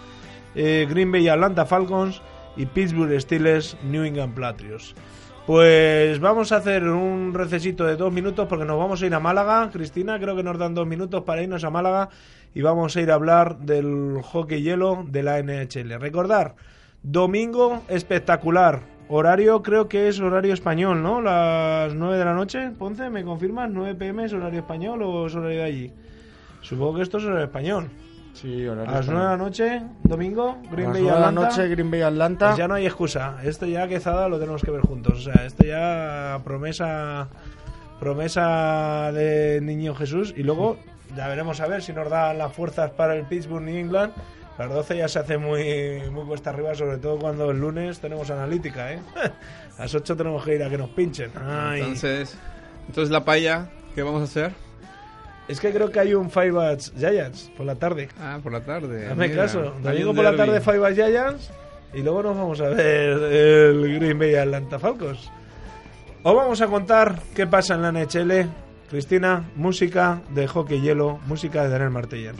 eh, 0.55 0.87
Green 0.89 1.11
Bay 1.11 1.27
Atlanta 1.27 1.65
Falcons 1.65 2.21
y 2.55 2.65
Pittsburgh 2.65 3.19
Steelers 3.19 3.77
New 3.83 4.03
England 4.03 4.37
Patriots. 4.39 4.95
Pues 5.49 6.19
vamos 6.19 6.51
a 6.51 6.57
hacer 6.57 6.87
un 6.87 7.33
recesito 7.33 7.83
de 7.83 7.95
dos 7.95 8.13
minutos 8.13 8.47
porque 8.47 8.65
nos 8.65 8.77
vamos 8.77 9.01
a 9.01 9.07
ir 9.07 9.15
a 9.15 9.19
Málaga. 9.19 9.67
Cristina, 9.73 10.19
creo 10.19 10.35
que 10.35 10.43
nos 10.43 10.59
dan 10.59 10.75
dos 10.75 10.85
minutos 10.85 11.23
para 11.23 11.41
irnos 11.41 11.63
a 11.63 11.71
Málaga 11.71 12.09
y 12.53 12.61
vamos 12.61 12.95
a 12.95 13.01
ir 13.01 13.09
a 13.09 13.15
hablar 13.15 13.57
del 13.57 14.21
hockey 14.21 14.61
hielo 14.61 15.03
de 15.07 15.23
la 15.23 15.41
NHL. 15.41 15.99
Recordar, 15.99 16.53
domingo 17.01 17.81
espectacular. 17.87 18.81
Horario 19.07 19.63
creo 19.63 19.89
que 19.89 20.07
es 20.07 20.19
horario 20.19 20.53
español, 20.53 21.01
¿no? 21.01 21.19
Las 21.19 21.95
9 21.95 22.19
de 22.19 22.25
la 22.25 22.35
noche. 22.35 22.69
Ponce, 22.77 23.09
¿me 23.09 23.23
confirmas? 23.23 23.71
¿9 23.71 23.97
pm 23.97 24.25
es 24.25 24.33
horario 24.33 24.59
español 24.59 25.01
o 25.01 25.25
es 25.25 25.33
horario 25.33 25.61
de 25.61 25.65
allí? 25.65 25.93
Supongo 26.61 26.97
que 26.97 27.01
esto 27.01 27.17
es 27.17 27.23
horario 27.23 27.45
español. 27.45 27.89
Sí, 28.33 28.65
A 28.67 28.73
las 28.75 29.07
9 29.07 29.21
de 29.21 29.27
la 29.29 29.37
noche, 29.37 29.81
domingo, 30.03 30.57
Green 30.71 30.89
a 30.89 30.93
las 30.93 30.93
Bay 30.93 31.01
9 31.01 31.03
de 31.03 31.21
la 31.21 31.27
Atlanta. 31.27 31.49
noche, 31.49 31.67
Green 31.67 31.91
Bay 31.91 32.01
Atlanta. 32.01 32.45
Pues 32.47 32.57
ya 32.57 32.67
no 32.67 32.73
hay 32.75 32.85
excusa. 32.85 33.37
Esto 33.43 33.65
ya 33.65 33.87
quezada 33.87 34.29
lo 34.29 34.39
tenemos 34.39 34.61
que 34.63 34.71
ver 34.71 34.81
juntos. 34.81 35.27
O 35.27 35.31
sea, 35.33 35.45
esto 35.45 35.65
ya 35.65 36.39
promesa 36.43 37.27
promesa 37.99 39.11
de 39.11 39.59
niño 39.61 39.93
Jesús 39.93 40.33
y 40.37 40.43
luego 40.43 40.77
ya 41.17 41.27
veremos 41.27 41.59
a 41.59 41.67
ver 41.67 41.81
si 41.83 41.91
nos 41.91 42.09
dan 42.09 42.37
las 42.37 42.53
fuerzas 42.53 42.91
para 42.91 43.13
el 43.15 43.25
Pittsburgh 43.25 43.63
New 43.63 43.75
England. 43.75 44.13
A 44.57 44.63
las 44.65 44.73
12 44.73 44.97
ya 44.97 45.07
se 45.07 45.19
hace 45.19 45.37
muy 45.37 46.01
muy 46.11 46.25
cuesta 46.25 46.49
arriba, 46.51 46.75
sobre 46.75 46.97
todo 46.97 47.17
cuando 47.17 47.51
el 47.51 47.59
lunes 47.59 47.99
tenemos 47.99 48.29
analítica, 48.29 48.93
¿eh? 48.93 48.99
A 49.77 49.83
las 49.83 49.95
8 49.95 50.15
tenemos 50.17 50.43
que 50.43 50.55
ir 50.55 50.63
a 50.63 50.69
que 50.69 50.77
nos 50.77 50.89
pinchen. 50.89 51.31
Ay. 51.41 51.79
Entonces, 51.81 52.37
entonces 52.87 53.09
la 53.09 53.23
paella, 53.23 53.69
¿qué 53.95 54.03
vamos 54.03 54.21
a 54.21 54.25
hacer? 54.25 54.51
Es 55.49 55.59
que 55.59 55.73
creo 55.73 55.91
que 55.91 55.99
hay 55.99 56.13
un 56.13 56.29
Five 56.29 56.51
Bats 56.51 56.93
Giants 56.95 57.51
por 57.57 57.65
la 57.65 57.73
tarde. 57.73 58.07
Ah, 58.21 58.39
por 58.41 58.51
la 58.51 58.61
tarde. 58.63 59.07
Hazme 59.07 59.29
mira. 59.29 59.41
caso. 59.43 59.73
Domingo 59.81 60.13
por 60.13 60.23
la 60.23 60.35
tarde 60.35 60.61
Five 60.61 60.77
Bats 60.77 60.95
Giants 60.95 61.51
y 61.91 62.03
luego 62.03 62.21
nos 62.21 62.37
vamos 62.37 62.61
a 62.61 62.69
ver 62.69 63.17
el 63.19 63.99
Green 63.99 64.19
Bay 64.19 64.35
Atlanta 64.35 64.77
Falcons. 64.77 65.31
Os 66.21 66.35
vamos 66.35 66.61
a 66.61 66.67
contar 66.67 67.19
qué 67.35 67.47
pasa 67.47 67.73
en 67.73 67.81
la 67.81 67.91
NHL. 67.91 68.47
Cristina, 68.91 69.49
música 69.55 70.21
de 70.29 70.47
hockey 70.47 70.81
hielo, 70.81 71.19
música 71.25 71.63
de 71.63 71.69
Daniel 71.69 71.89
Martellán. 71.89 72.35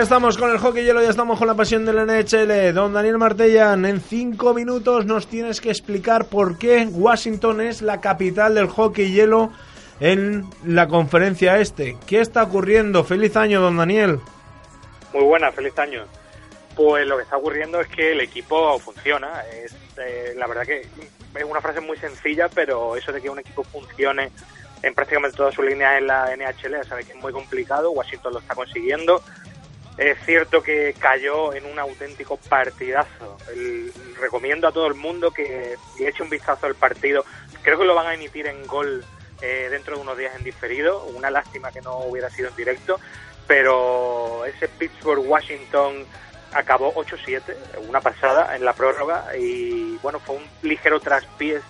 Ya 0.00 0.04
estamos 0.04 0.38
con 0.38 0.50
el 0.50 0.56
hockey 0.56 0.82
hielo, 0.82 1.02
ya 1.02 1.10
estamos 1.10 1.38
con 1.38 1.46
la 1.46 1.54
pasión 1.54 1.84
del 1.84 2.06
NHL. 2.06 2.72
Don 2.72 2.94
Daniel 2.94 3.18
Martellan, 3.18 3.84
en 3.84 4.00
cinco 4.00 4.54
minutos 4.54 5.04
nos 5.04 5.26
tienes 5.26 5.60
que 5.60 5.68
explicar 5.68 6.24
por 6.24 6.56
qué 6.56 6.88
Washington 6.90 7.60
es 7.60 7.82
la 7.82 8.00
capital 8.00 8.54
del 8.54 8.66
hockey 8.66 9.12
hielo 9.12 9.52
en 10.00 10.48
la 10.64 10.88
conferencia 10.88 11.58
este. 11.58 11.98
¿Qué 12.06 12.22
está 12.22 12.44
ocurriendo? 12.44 13.04
Feliz 13.04 13.36
año, 13.36 13.60
don 13.60 13.76
Daniel. 13.76 14.20
Muy 15.12 15.24
buena, 15.24 15.52
feliz 15.52 15.78
año. 15.78 16.06
Pues 16.74 17.06
lo 17.06 17.18
que 17.18 17.24
está 17.24 17.36
ocurriendo 17.36 17.78
es 17.78 17.88
que 17.88 18.12
el 18.12 18.22
equipo 18.22 18.78
funciona. 18.78 19.42
Es, 19.52 19.76
eh, 19.98 20.32
la 20.34 20.46
verdad 20.46 20.62
que 20.62 20.80
es 20.80 21.44
una 21.44 21.60
frase 21.60 21.80
muy 21.80 21.98
sencilla, 21.98 22.48
pero 22.48 22.96
eso 22.96 23.12
de 23.12 23.20
que 23.20 23.28
un 23.28 23.40
equipo 23.40 23.64
funcione 23.64 24.30
en 24.82 24.94
prácticamente 24.94 25.36
todas 25.36 25.54
sus 25.54 25.66
líneas 25.66 25.98
en 25.98 26.06
la 26.06 26.34
NHL, 26.34 26.70
ya 26.70 26.84
sabéis 26.84 27.08
que 27.08 27.12
es 27.12 27.22
muy 27.22 27.34
complicado. 27.34 27.90
Washington 27.90 28.32
lo 28.32 28.38
está 28.38 28.54
consiguiendo. 28.54 29.22
Es 29.96 30.18
cierto 30.24 30.62
que 30.62 30.94
cayó 30.98 31.52
en 31.52 31.66
un 31.66 31.78
auténtico 31.78 32.36
partidazo. 32.36 33.38
El- 33.54 33.92
recomiendo 34.18 34.68
a 34.68 34.72
todo 34.72 34.86
el 34.86 34.94
mundo 34.94 35.30
que 35.30 35.76
eche 35.98 36.22
un 36.22 36.30
vistazo 36.30 36.66
al 36.66 36.74
partido. 36.74 37.24
Creo 37.62 37.78
que 37.78 37.84
lo 37.84 37.94
van 37.94 38.06
a 38.06 38.14
emitir 38.14 38.46
en 38.46 38.66
gol 38.66 39.04
eh, 39.42 39.68
dentro 39.70 39.96
de 39.96 40.02
unos 40.02 40.16
días 40.18 40.34
en 40.36 40.44
diferido. 40.44 41.04
Una 41.06 41.30
lástima 41.30 41.70
que 41.72 41.80
no 41.82 41.98
hubiera 42.00 42.30
sido 42.30 42.48
en 42.48 42.56
directo. 42.56 42.98
Pero 43.46 44.44
ese 44.46 44.68
Pittsburgh-Washington 44.68 46.06
acabó 46.52 46.94
8-7, 46.94 47.42
una 47.88 48.00
pasada 48.00 48.54
en 48.56 48.64
la 48.64 48.72
prórroga. 48.74 49.36
Y 49.36 49.96
bueno, 50.02 50.20
fue 50.20 50.36
un 50.36 50.44
ligero 50.62 51.00
traspiés 51.00 51.62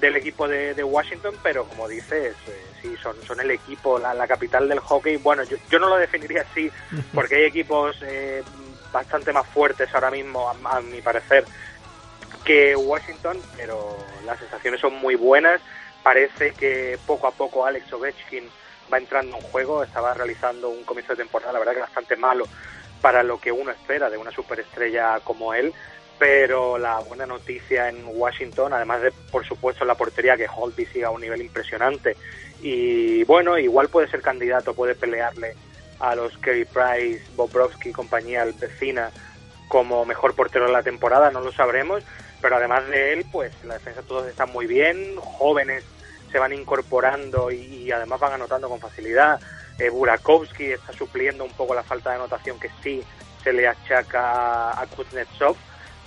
del 0.00 0.16
equipo 0.16 0.48
de, 0.48 0.74
de 0.74 0.82
Washington, 0.82 1.34
pero 1.42 1.64
como 1.64 1.86
dices, 1.88 2.34
eh, 2.48 2.64
sí, 2.80 2.96
son, 3.02 3.16
son 3.26 3.40
el 3.40 3.50
equipo, 3.50 3.98
la, 3.98 4.14
la 4.14 4.26
capital 4.26 4.68
del 4.68 4.80
hockey. 4.80 5.16
Bueno, 5.16 5.42
yo, 5.44 5.56
yo 5.70 5.78
no 5.78 5.88
lo 5.88 5.96
definiría 5.96 6.42
así, 6.42 6.70
porque 7.14 7.36
hay 7.36 7.44
equipos 7.44 7.96
eh, 8.02 8.42
bastante 8.92 9.32
más 9.32 9.46
fuertes 9.46 9.94
ahora 9.94 10.10
mismo, 10.10 10.48
a, 10.48 10.76
a 10.76 10.80
mi 10.80 11.00
parecer, 11.00 11.44
que 12.44 12.74
Washington, 12.76 13.38
pero 13.56 13.96
las 14.24 14.38
sensaciones 14.38 14.80
son 14.80 14.94
muy 14.94 15.14
buenas. 15.14 15.60
Parece 16.02 16.52
que 16.52 16.98
poco 17.06 17.26
a 17.26 17.32
poco 17.32 17.66
Alex 17.66 17.92
Ovechkin 17.92 18.48
va 18.92 18.98
entrando 18.98 19.36
en 19.36 19.42
juego, 19.42 19.82
estaba 19.82 20.14
realizando 20.14 20.68
un 20.68 20.84
comienzo 20.84 21.12
de 21.12 21.22
temporada, 21.22 21.52
la 21.52 21.58
verdad 21.58 21.74
que 21.74 21.80
bastante 21.80 22.16
malo 22.16 22.46
para 23.00 23.22
lo 23.22 23.40
que 23.40 23.52
uno 23.52 23.70
espera 23.70 24.10
de 24.10 24.18
una 24.18 24.30
superestrella 24.30 25.20
como 25.20 25.54
él, 25.54 25.72
pero 26.18 26.76
la 26.76 26.98
buena 26.98 27.26
noticia 27.26 27.88
en 27.88 28.02
Washington, 28.06 28.72
además 28.72 29.02
de, 29.02 29.12
por 29.30 29.44
supuesto, 29.46 29.84
la 29.84 29.94
portería 29.94 30.36
que 30.36 30.48
Holtby 30.54 30.86
siga 30.86 31.08
a 31.08 31.12
un 31.12 31.22
nivel 31.22 31.40
impresionante, 31.40 32.16
y 32.62 33.24
bueno, 33.24 33.58
igual 33.58 33.88
puede 33.88 34.08
ser 34.08 34.22
candidato, 34.22 34.74
puede 34.74 34.94
pelearle 34.94 35.54
a 35.98 36.14
los 36.14 36.36
Kerry 36.38 36.64
Price, 36.64 37.22
Bobrovsky 37.36 37.90
y 37.90 37.92
compañía 37.92 38.44
vecina 38.44 39.10
como 39.68 40.04
mejor 40.04 40.34
portero 40.34 40.66
de 40.66 40.72
la 40.72 40.82
temporada, 40.82 41.30
no 41.30 41.40
lo 41.40 41.52
sabremos, 41.52 42.02
pero 42.40 42.56
además 42.56 42.88
de 42.88 43.12
él, 43.12 43.26
pues 43.30 43.52
la 43.64 43.74
defensa 43.74 44.02
todos 44.02 44.26
están 44.26 44.50
muy 44.50 44.66
bien, 44.66 45.16
jóvenes 45.16 45.84
se 46.32 46.38
van 46.38 46.52
incorporando 46.52 47.50
y, 47.50 47.90
además 47.92 48.20
van 48.20 48.34
anotando 48.34 48.68
con 48.68 48.80
facilidad. 48.80 49.40
Eh, 49.78 49.90
Burakovsky 49.90 50.72
está 50.72 50.92
supliendo 50.92 51.44
un 51.44 51.52
poco 51.52 51.74
la 51.74 51.82
falta 51.82 52.10
de 52.10 52.16
anotación 52.16 52.58
que 52.58 52.70
sí 52.82 53.02
se 53.42 53.52
le 53.52 53.66
achaca 53.66 54.80
a 54.80 54.86
Kuznetsov, 54.86 55.56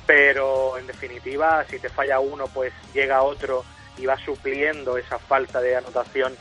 pero 0.05 0.77
en 0.77 0.87
definitiva, 0.87 1.65
si 1.69 1.79
te 1.79 1.89
falla 1.89 2.19
uno, 2.19 2.45
pues 2.47 2.73
llega 2.93 3.23
otro 3.23 3.63
y 3.97 4.05
va 4.05 4.17
supliendo 4.17 4.97
esa 4.97 5.19
falta 5.19 5.61
de 5.61 5.75
anotación 5.75 6.35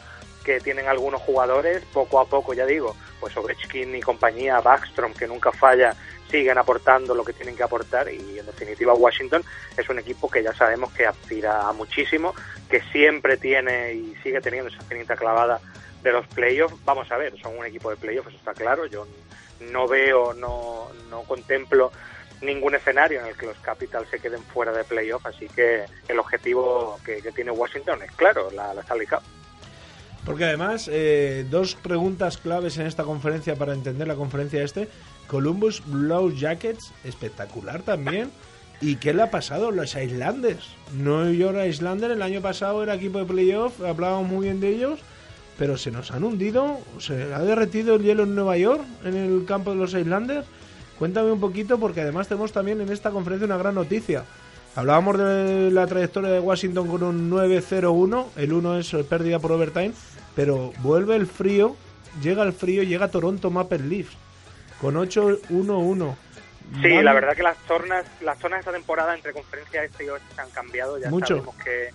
que 0.44 0.60
tienen 0.60 0.88
algunos 0.88 1.20
jugadores, 1.20 1.84
poco 1.92 2.18
a 2.18 2.26
poco, 2.26 2.52
ya 2.54 2.66
digo, 2.66 2.96
pues 3.20 3.36
Ovechkin 3.36 3.94
y 3.94 4.00
compañía, 4.00 4.60
Backstrom, 4.60 5.14
que 5.14 5.28
nunca 5.28 5.52
falla, 5.52 5.94
siguen 6.30 6.58
aportando 6.58 7.14
lo 7.14 7.24
que 7.24 7.32
tienen 7.32 7.54
que 7.54 7.62
aportar 7.62 8.12
y 8.12 8.38
en 8.38 8.46
definitiva 8.46 8.94
Washington 8.94 9.44
es 9.76 9.88
un 9.88 9.98
equipo 9.98 10.30
que 10.30 10.42
ya 10.42 10.54
sabemos 10.54 10.90
que 10.92 11.06
aspira 11.06 11.68
a 11.68 11.72
muchísimo, 11.72 12.34
que 12.68 12.80
siempre 12.90 13.36
tiene 13.36 13.92
y 13.92 14.16
sigue 14.22 14.40
teniendo 14.40 14.70
esa 14.70 14.82
finita 14.84 15.14
clavada 15.14 15.60
de 16.02 16.10
los 16.10 16.26
playoffs. 16.28 16.74
Vamos 16.84 17.10
a 17.12 17.18
ver, 17.18 17.38
son 17.38 17.56
un 17.58 17.66
equipo 17.66 17.90
de 17.90 17.96
playoffs, 17.96 18.28
eso 18.28 18.38
está 18.38 18.54
claro. 18.54 18.86
Yo 18.86 19.06
no 19.60 19.86
veo, 19.86 20.32
no, 20.32 20.88
no 21.10 21.22
contemplo 21.22 21.92
ningún 22.42 22.74
escenario 22.74 23.20
en 23.20 23.26
el 23.26 23.36
que 23.36 23.46
los 23.46 23.58
Capitals 23.58 24.08
se 24.10 24.18
queden 24.18 24.42
fuera 24.42 24.72
de 24.72 24.84
playoff, 24.84 25.24
así 25.26 25.48
que 25.48 25.84
el 26.08 26.18
objetivo 26.18 26.98
que, 27.04 27.22
tiene 27.32 27.50
Washington 27.50 28.02
es 28.02 28.10
claro, 28.12 28.50
la, 28.50 28.74
la 28.74 28.82
Stanley 28.82 29.06
Cup. 29.06 29.22
Porque 30.24 30.44
además, 30.44 30.88
eh, 30.92 31.44
dos 31.50 31.74
preguntas 31.74 32.38
claves 32.38 32.78
en 32.78 32.86
esta 32.86 33.02
conferencia 33.02 33.56
para 33.56 33.72
entender 33.72 34.06
la 34.06 34.14
conferencia 34.14 34.62
este. 34.62 34.88
Columbus 35.26 35.82
Blue 35.84 36.32
Jackets, 36.32 36.92
espectacular 37.04 37.82
también. 37.82 38.30
¿Y 38.80 38.96
qué 38.96 39.14
le 39.14 39.22
ha 39.22 39.30
pasado 39.30 39.68
a 39.68 39.72
los 39.72 39.96
Islanders? 39.96 40.68
New 40.92 41.32
York 41.32 41.56
Islanders 41.68 42.14
el 42.14 42.22
año 42.22 42.40
pasado 42.40 42.82
era 42.82 42.94
equipo 42.94 43.18
de 43.18 43.24
playoff, 43.24 43.80
hablábamos 43.80 44.28
muy 44.28 44.46
bien 44.46 44.60
de 44.60 44.70
ellos, 44.70 45.00
pero 45.56 45.76
se 45.76 45.92
nos 45.92 46.10
han 46.10 46.24
hundido, 46.24 46.80
se 46.98 47.32
ha 47.32 47.38
derretido 47.40 47.94
el 47.96 48.02
hielo 48.02 48.24
en 48.24 48.34
Nueva 48.34 48.56
York, 48.56 48.82
en 49.04 49.16
el 49.16 49.44
campo 49.46 49.70
de 49.70 49.76
los 49.76 49.94
Islanders. 49.94 50.46
Cuéntame 51.02 51.32
un 51.32 51.40
poquito, 51.40 51.80
porque 51.80 52.00
además 52.00 52.28
tenemos 52.28 52.52
también 52.52 52.80
en 52.80 52.88
esta 52.92 53.10
conferencia 53.10 53.44
una 53.44 53.56
gran 53.56 53.74
noticia. 53.74 54.22
Hablábamos 54.76 55.18
de 55.18 55.68
la 55.72 55.84
trayectoria 55.88 56.30
de 56.30 56.38
Washington 56.38 56.86
con 56.86 57.02
un 57.02 57.28
9-0-1, 57.28 58.26
el 58.36 58.52
1 58.52 58.78
es 58.78 58.94
pérdida 59.10 59.40
por 59.40 59.50
overtime, 59.50 59.90
pero 60.36 60.72
vuelve 60.78 61.16
el 61.16 61.26
frío, 61.26 61.74
llega 62.22 62.44
el 62.44 62.52
frío, 62.52 62.84
llega 62.84 63.08
Toronto 63.08 63.50
Maple 63.50 63.80
Leafs 63.80 64.16
con 64.80 64.94
8-1-1. 64.94 66.14
Sí, 66.80 66.94
Van- 66.94 67.04
la 67.04 67.12
verdad 67.14 67.34
que 67.34 67.42
las 67.42 67.58
zonas, 67.66 68.06
las 68.20 68.38
zonas 68.38 68.58
de 68.58 68.60
esta 68.60 68.70
temporada 68.72 69.12
entre 69.16 69.32
conferencia 69.32 69.82
este 69.82 70.04
y 70.04 70.08
oeste 70.08 70.32
se 70.36 70.40
han 70.40 70.50
cambiado. 70.50 70.98
Ya 71.00 71.10
Mucho. 71.10 71.34
sabemos 71.38 71.56
que, 71.56 71.90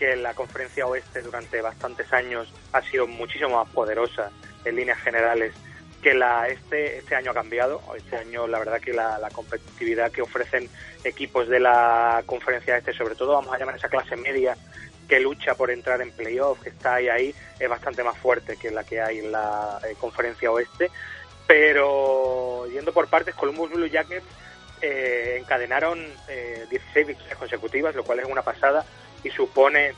que 0.00 0.16
la 0.16 0.34
conferencia 0.34 0.84
oeste 0.84 1.22
durante 1.22 1.60
bastantes 1.62 2.12
años 2.12 2.52
ha 2.72 2.82
sido 2.82 3.06
muchísimo 3.06 3.50
más 3.50 3.68
poderosa 3.72 4.32
en 4.64 4.74
líneas 4.74 4.98
generales 4.98 5.54
que 6.02 6.14
la 6.14 6.48
este 6.48 6.98
este 6.98 7.14
año 7.14 7.30
ha 7.32 7.34
cambiado. 7.34 7.80
Este 7.96 8.16
año 8.16 8.46
la 8.46 8.58
verdad 8.58 8.80
que 8.80 8.92
la, 8.92 9.28
competitividad 9.32 10.10
que 10.10 10.22
ofrecen 10.22 10.68
equipos 11.04 11.48
de 11.48 11.60
la 11.60 12.22
conferencia 12.26 12.76
este 12.76 12.92
sobre 12.92 13.14
todo 13.14 13.34
vamos 13.34 13.54
a 13.54 13.58
llamar 13.58 13.76
esa 13.76 13.88
clase 13.88 14.16
media 14.16 14.56
que 15.08 15.20
lucha 15.20 15.54
por 15.54 15.70
entrar 15.70 16.02
en 16.02 16.10
playoff 16.12 16.60
que 16.60 16.68
está 16.70 16.94
ahí 16.94 17.08
ahí 17.08 17.34
es 17.58 17.68
bastante 17.68 18.02
más 18.02 18.16
fuerte 18.18 18.56
que 18.56 18.70
la 18.70 18.84
que 18.84 19.00
hay 19.00 19.18
en 19.18 19.32
la 19.32 19.80
eh, 19.88 19.94
conferencia 19.98 20.50
oeste. 20.50 20.90
Pero 21.46 22.66
yendo 22.70 22.92
por 22.92 23.08
partes 23.08 23.34
Columbus 23.34 23.70
Blue 23.70 23.86
Jackets 23.86 24.26
eh, 24.80 25.38
encadenaron 25.40 25.98
eh, 26.28 26.66
16 26.70 27.06
victorias 27.06 27.38
consecutivas 27.38 27.94
lo 27.94 28.04
cual 28.04 28.20
es 28.20 28.26
una 28.26 28.42
pasada 28.42 28.84
y 29.24 29.30
supone 29.30 29.92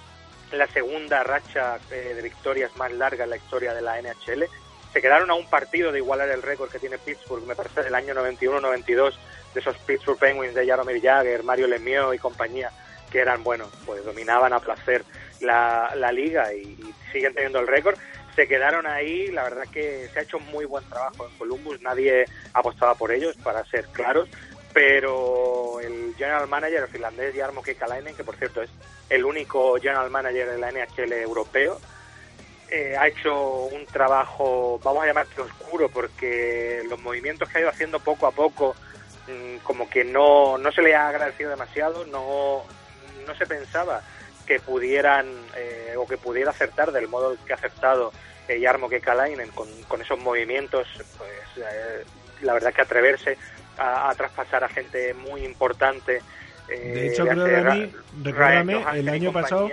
la 0.53 0.66
segunda 0.68 1.22
racha 1.22 1.78
eh, 1.90 2.12
de 2.14 2.22
victorias 2.22 2.74
más 2.76 2.92
larga 2.92 3.24
en 3.24 3.30
la 3.30 3.36
historia 3.36 3.74
de 3.74 3.82
la 3.82 4.01
NHL 4.01 4.44
se 4.93 5.01
quedaron 5.01 5.30
a 5.30 5.34
un 5.34 5.47
partido 5.47 5.93
de 5.93 5.99
igualar 5.99 6.28
el 6.30 6.43
récord 6.43 6.70
que 6.70 6.78
tiene 6.78 6.99
Pittsburgh, 6.99 7.47
me 7.47 7.55
parece 7.55 7.82
del 7.82 7.95
año 7.95 8.14
91-92, 8.14 9.14
de 9.55 9.61
esos 9.61 9.76
Pittsburgh 9.78 10.18
Penguins 10.18 10.55
de 10.55 10.66
Jaromir 10.66 11.01
Jagr, 11.01 11.43
Mario 11.45 11.66
Lemieux 11.66 12.14
y 12.14 12.18
compañía, 12.18 12.70
que 13.11 13.20
eran, 13.20 13.43
bueno, 13.43 13.68
pues 13.86 14.05
dominaban 14.05 14.53
a 14.53 14.61
placer 14.61 15.05
la, 15.41 15.93
la 15.97 16.12
liga 16.12 16.53
y, 16.53 16.62
y 16.62 16.95
siguen 17.12 17.34
teniendo 17.34 17.61
el 17.61 17.66
récord. 17.66 17.97
Se 18.36 18.47
quedaron 18.47 18.86
ahí, 18.86 19.28
la 19.28 19.45
verdad 19.45 19.64
que 19.72 20.09
se 20.12 20.18
ha 20.18 20.22
hecho 20.22 20.38
muy 20.38 20.64
buen 20.64 20.84
trabajo 20.88 21.26
en 21.26 21.36
Columbus, 21.36 21.82
nadie 21.82 22.24
apostaba 22.53 22.95
por 22.95 23.12
ellos, 23.12 23.36
para 23.43 23.64
ser 23.64 23.86
claros, 23.88 24.28
pero 24.72 25.80
el 25.80 26.14
general 26.16 26.49
manager, 26.49 26.88
finlandés 26.88 27.34
Jarmo 27.34 27.62
Kekalainen, 27.62 28.14
que 28.14 28.24
por 28.24 28.36
cierto 28.36 28.62
es 28.62 28.70
el 29.09 29.24
único 29.24 29.74
general 29.80 30.11
manager 30.11 30.51
de 30.51 30.59
la 30.59 30.70
NHL 30.70 31.12
europeo, 31.12 31.80
eh, 32.71 32.97
ha 32.97 33.09
hecho 33.09 33.64
un 33.64 33.85
trabajo, 33.87 34.81
vamos 34.83 35.03
a 35.03 35.07
llamarlo 35.07 35.45
oscuro, 35.45 35.89
porque 35.89 36.83
los 36.89 37.01
movimientos 37.01 37.49
que 37.49 37.59
ha 37.59 37.61
ido 37.62 37.71
haciendo 37.71 38.01
poco 38.01 38.27
a 38.27 38.33
poco, 38.33 38.77
mmm, 39.27 39.57
como 39.62 39.89
que 39.89 40.05
no, 40.05 40.59
no 40.59 40.73
se 40.73 40.83
le 40.83 40.95
ha 40.95 41.09
agradecido 41.09 41.51
demasiado, 41.51 42.05
no, 42.07 42.62
no 43.27 43.35
se 43.35 43.47
pensaba 43.47 44.03
que 44.47 44.61
pudieran 44.61 45.27
eh, 45.57 45.95
o 45.97 46.07
que 46.07 46.16
pudiera 46.16 46.51
acertar 46.51 46.93
del 46.93 47.09
modo 47.09 47.37
que 47.45 47.53
ha 47.53 47.57
aceptado 47.57 48.12
eh, 48.49 48.61
Jarmo 48.61 48.89
Kekalainen 48.89 49.51
con, 49.51 49.68
con 49.87 50.03
esos 50.03 50.18
movimientos, 50.18 50.89
pues 51.18 51.31
eh, 51.57 52.05
la 52.43 52.55
verdad 52.55 52.73
que 52.73 52.83
atreverse 52.83 53.39
a, 53.79 54.11
a, 54.11 54.14
traspasar 54.14 54.64
a 54.64 54.68
gente 54.68 55.14
muy 55.14 55.45
importante. 55.45 56.21
Eh, 56.68 56.93
de 56.95 57.07
hecho, 57.09 57.27
creo 57.27 57.45
que 57.45 57.57
a 57.57 57.75
mí, 57.75 57.93
recuérdame, 58.23 58.85
el 58.95 59.09
año 59.09 59.33
pasado 59.33 59.71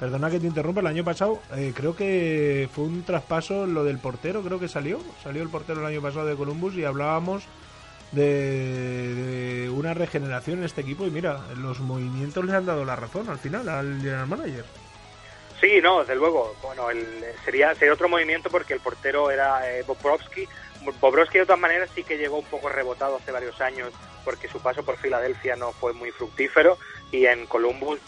Perdona 0.00 0.30
que 0.30 0.40
te 0.40 0.46
interrumpa, 0.46 0.80
el 0.80 0.86
año 0.86 1.04
pasado 1.04 1.42
eh, 1.54 1.74
creo 1.76 1.94
que 1.94 2.70
fue 2.74 2.84
un 2.84 3.04
traspaso 3.04 3.66
lo 3.66 3.84
del 3.84 3.98
portero, 3.98 4.40
creo 4.40 4.58
que 4.58 4.66
salió, 4.66 4.98
salió 5.22 5.42
el 5.42 5.50
portero 5.50 5.80
el 5.80 5.86
año 5.86 6.00
pasado 6.00 6.24
de 6.24 6.36
Columbus 6.36 6.74
y 6.74 6.84
hablábamos 6.84 7.44
de, 8.12 9.70
una 9.74 9.92
regeneración 9.92 10.60
en 10.60 10.64
este 10.64 10.80
equipo 10.80 11.06
y 11.06 11.10
mira, 11.10 11.40
los 11.58 11.80
movimientos 11.80 12.42
le 12.46 12.56
han 12.56 12.64
dado 12.64 12.86
la 12.86 12.96
razón 12.96 13.28
al 13.28 13.38
final 13.38 13.68
al 13.68 14.00
general 14.00 14.26
manager. 14.26 14.64
Sí, 15.60 15.80
no, 15.82 16.00
desde 16.00 16.16
luego. 16.16 16.56
Bueno, 16.62 16.88
el, 16.88 17.04
sería, 17.44 17.74
sería 17.74 17.92
otro 17.92 18.08
movimiento 18.08 18.48
porque 18.48 18.72
el 18.72 18.80
portero 18.80 19.30
era 19.30 19.70
eh, 19.70 19.82
Bobrovsky. 19.86 20.48
Bobrovsky 20.98 21.40
de 21.40 21.44
todas 21.44 21.60
maneras 21.60 21.90
sí 21.94 22.04
que 22.04 22.16
llegó 22.16 22.38
un 22.38 22.46
poco 22.46 22.70
rebotado 22.70 23.16
hace 23.16 23.32
varios 23.32 23.60
años 23.60 23.92
porque 24.24 24.48
su 24.48 24.60
paso 24.60 24.82
por 24.82 24.96
Filadelfia 24.96 25.56
no 25.56 25.72
fue 25.72 25.92
muy 25.92 26.10
fructífero 26.10 26.78
y 27.12 27.26
en 27.26 27.44
Columbus 27.44 28.00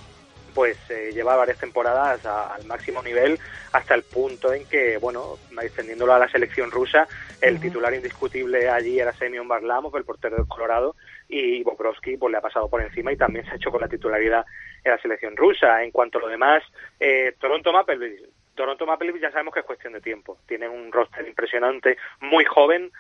pues 0.55 0.79
eh, 0.91 1.11
lleva 1.13 1.37
varias 1.37 1.59
temporadas 1.59 2.25
a, 2.27 2.55
al 2.55 2.65
máximo 2.67 3.03
nivel 3.03 3.39
hasta 3.73 3.95
el 3.95 4.03
punto 4.03 4.53
en 4.53 4.67
que, 4.67 4.99
bueno, 4.99 5.39
extendiéndolo 5.61 6.13
a 6.13 6.19
la 6.19 6.29
selección 6.29 6.71
rusa, 6.71 7.09
el 7.41 7.55
uh 7.55 7.59
-huh. 7.59 7.61
titular 7.63 7.95
indiscutible 7.95 8.69
allí 8.69 9.01
era 9.01 9.13
Semyon 9.13 9.49
Varlamov, 9.49 9.97
el 9.97 10.05
portero 10.05 10.37
del 10.37 10.47
Colorado, 10.47 10.95
y 11.29 11.63
Bobrovsky 11.63 12.17
pues, 12.19 12.31
le 12.31 12.39
ha 12.39 12.43
pasado 12.43 12.69
por 12.69 12.83
encima 12.83 13.13
y 13.13 13.17
también 13.17 13.45
se 13.47 13.53
ha 13.53 13.57
hecho 13.57 13.71
con 13.71 13.81
la 13.81 13.89
titularidad 13.89 14.45
en 14.85 14.93
la 14.93 14.99
selección 14.99 15.37
rusa. 15.37 15.83
En 15.83 15.91
cuanto 15.91 16.19
a 16.19 16.23
lo 16.23 16.29
demás, 16.29 16.63
eh, 17.01 17.35
Toronto 17.39 17.73
Maple 17.73 17.97
Leafs. 17.97 18.29
Toronto 18.55 18.85
Maple 18.85 19.07
Leafs 19.07 19.23
ya 19.23 19.31
sabemos 19.31 19.55
que 19.55 19.61
es 19.61 19.67
cuestión 19.67 19.95
de 19.95 20.01
tiempo. 20.03 20.37
Tienen 20.47 20.71
un 20.71 20.93
roster 20.93 21.27
impresionante, 21.27 21.97
muy 22.21 22.45
joven, 22.45 22.93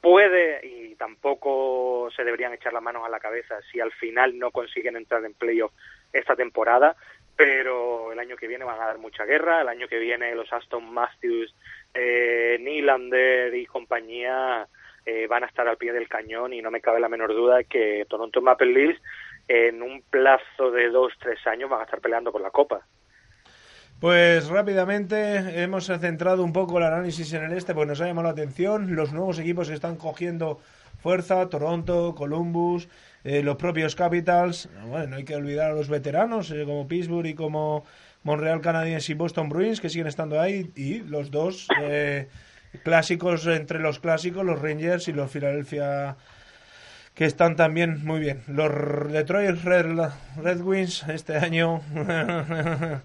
puede 0.00 0.64
y 0.66 0.94
tampoco 0.96 2.08
se 2.14 2.24
deberían 2.24 2.52
echar 2.52 2.72
las 2.72 2.82
manos 2.82 3.04
a 3.04 3.08
la 3.08 3.20
cabeza 3.20 3.60
si 3.70 3.80
al 3.80 3.92
final 3.92 4.38
no 4.38 4.50
consiguen 4.50 4.96
entrar 4.96 5.24
en 5.24 5.34
playoff 5.34 5.72
esta 6.12 6.36
temporada, 6.36 6.96
pero 7.36 8.12
el 8.12 8.18
año 8.18 8.36
que 8.36 8.46
viene 8.46 8.64
van 8.64 8.80
a 8.80 8.86
dar 8.86 8.98
mucha 8.98 9.24
guerra, 9.24 9.62
el 9.62 9.68
año 9.68 9.88
que 9.88 9.98
viene 9.98 10.34
los 10.34 10.52
Aston 10.52 10.92
Matthews, 10.92 11.54
eh, 11.94 12.58
Nylander 12.60 13.54
y 13.54 13.66
compañía 13.66 14.66
eh, 15.04 15.26
van 15.26 15.42
a 15.42 15.46
estar 15.46 15.66
al 15.66 15.76
pie 15.76 15.92
del 15.92 16.08
cañón 16.08 16.52
y 16.52 16.62
no 16.62 16.70
me 16.70 16.80
cabe 16.80 17.00
la 17.00 17.08
menor 17.08 17.32
duda 17.32 17.64
que 17.64 18.06
Toronto 18.08 18.40
Maple 18.40 18.72
Leafs 18.72 19.02
en 19.48 19.82
un 19.82 20.02
plazo 20.02 20.70
de 20.70 20.88
dos, 20.90 21.12
tres 21.18 21.44
años 21.46 21.68
van 21.68 21.80
a 21.80 21.84
estar 21.84 22.00
peleando 22.00 22.30
por 22.30 22.40
la 22.40 22.50
Copa. 22.50 22.86
Pues 24.00 24.48
rápidamente 24.48 25.62
hemos 25.62 25.86
centrado 25.86 26.42
un 26.42 26.52
poco 26.52 26.78
el 26.78 26.84
análisis 26.84 27.32
en 27.34 27.44
el 27.44 27.52
este 27.52 27.74
porque 27.74 27.88
nos 27.88 28.00
ha 28.00 28.06
llamado 28.06 28.26
la 28.26 28.32
atención 28.32 28.96
los 28.96 29.12
nuevos 29.12 29.38
equipos 29.38 29.68
que 29.68 29.74
están 29.74 29.96
cogiendo 29.96 30.60
fuerza, 31.00 31.48
Toronto, 31.48 32.14
Columbus, 32.16 32.88
eh, 33.24 33.42
los 33.42 33.56
propios 33.56 33.94
Capitals, 33.94 34.68
bueno, 34.86 35.08
no 35.08 35.16
hay 35.16 35.24
que 35.24 35.36
olvidar 35.36 35.70
a 35.70 35.74
los 35.74 35.88
veteranos 35.88 36.50
eh, 36.50 36.64
como 36.64 36.88
Pittsburgh 36.88 37.26
y 37.26 37.34
como 37.34 37.84
Montreal 38.24 38.60
Canadiens 38.60 39.08
y 39.10 39.14
Boston 39.14 39.48
Bruins 39.48 39.80
que 39.80 39.88
siguen 39.88 40.06
estando 40.06 40.40
ahí 40.40 40.70
y 40.74 41.00
los 41.00 41.30
dos 41.30 41.68
eh, 41.80 42.28
clásicos 42.82 43.46
entre 43.46 43.78
los 43.78 44.00
clásicos, 44.00 44.44
los 44.44 44.60
Rangers 44.60 45.08
y 45.08 45.12
los 45.12 45.30
Philadelphia 45.30 46.16
que 47.14 47.26
están 47.26 47.56
también 47.56 48.04
muy 48.04 48.20
bien. 48.20 48.42
Los 48.46 49.12
Detroit 49.12 49.62
Red, 49.62 49.98
Red 50.42 50.60
Wings 50.62 51.04
este 51.08 51.36
año 51.36 51.82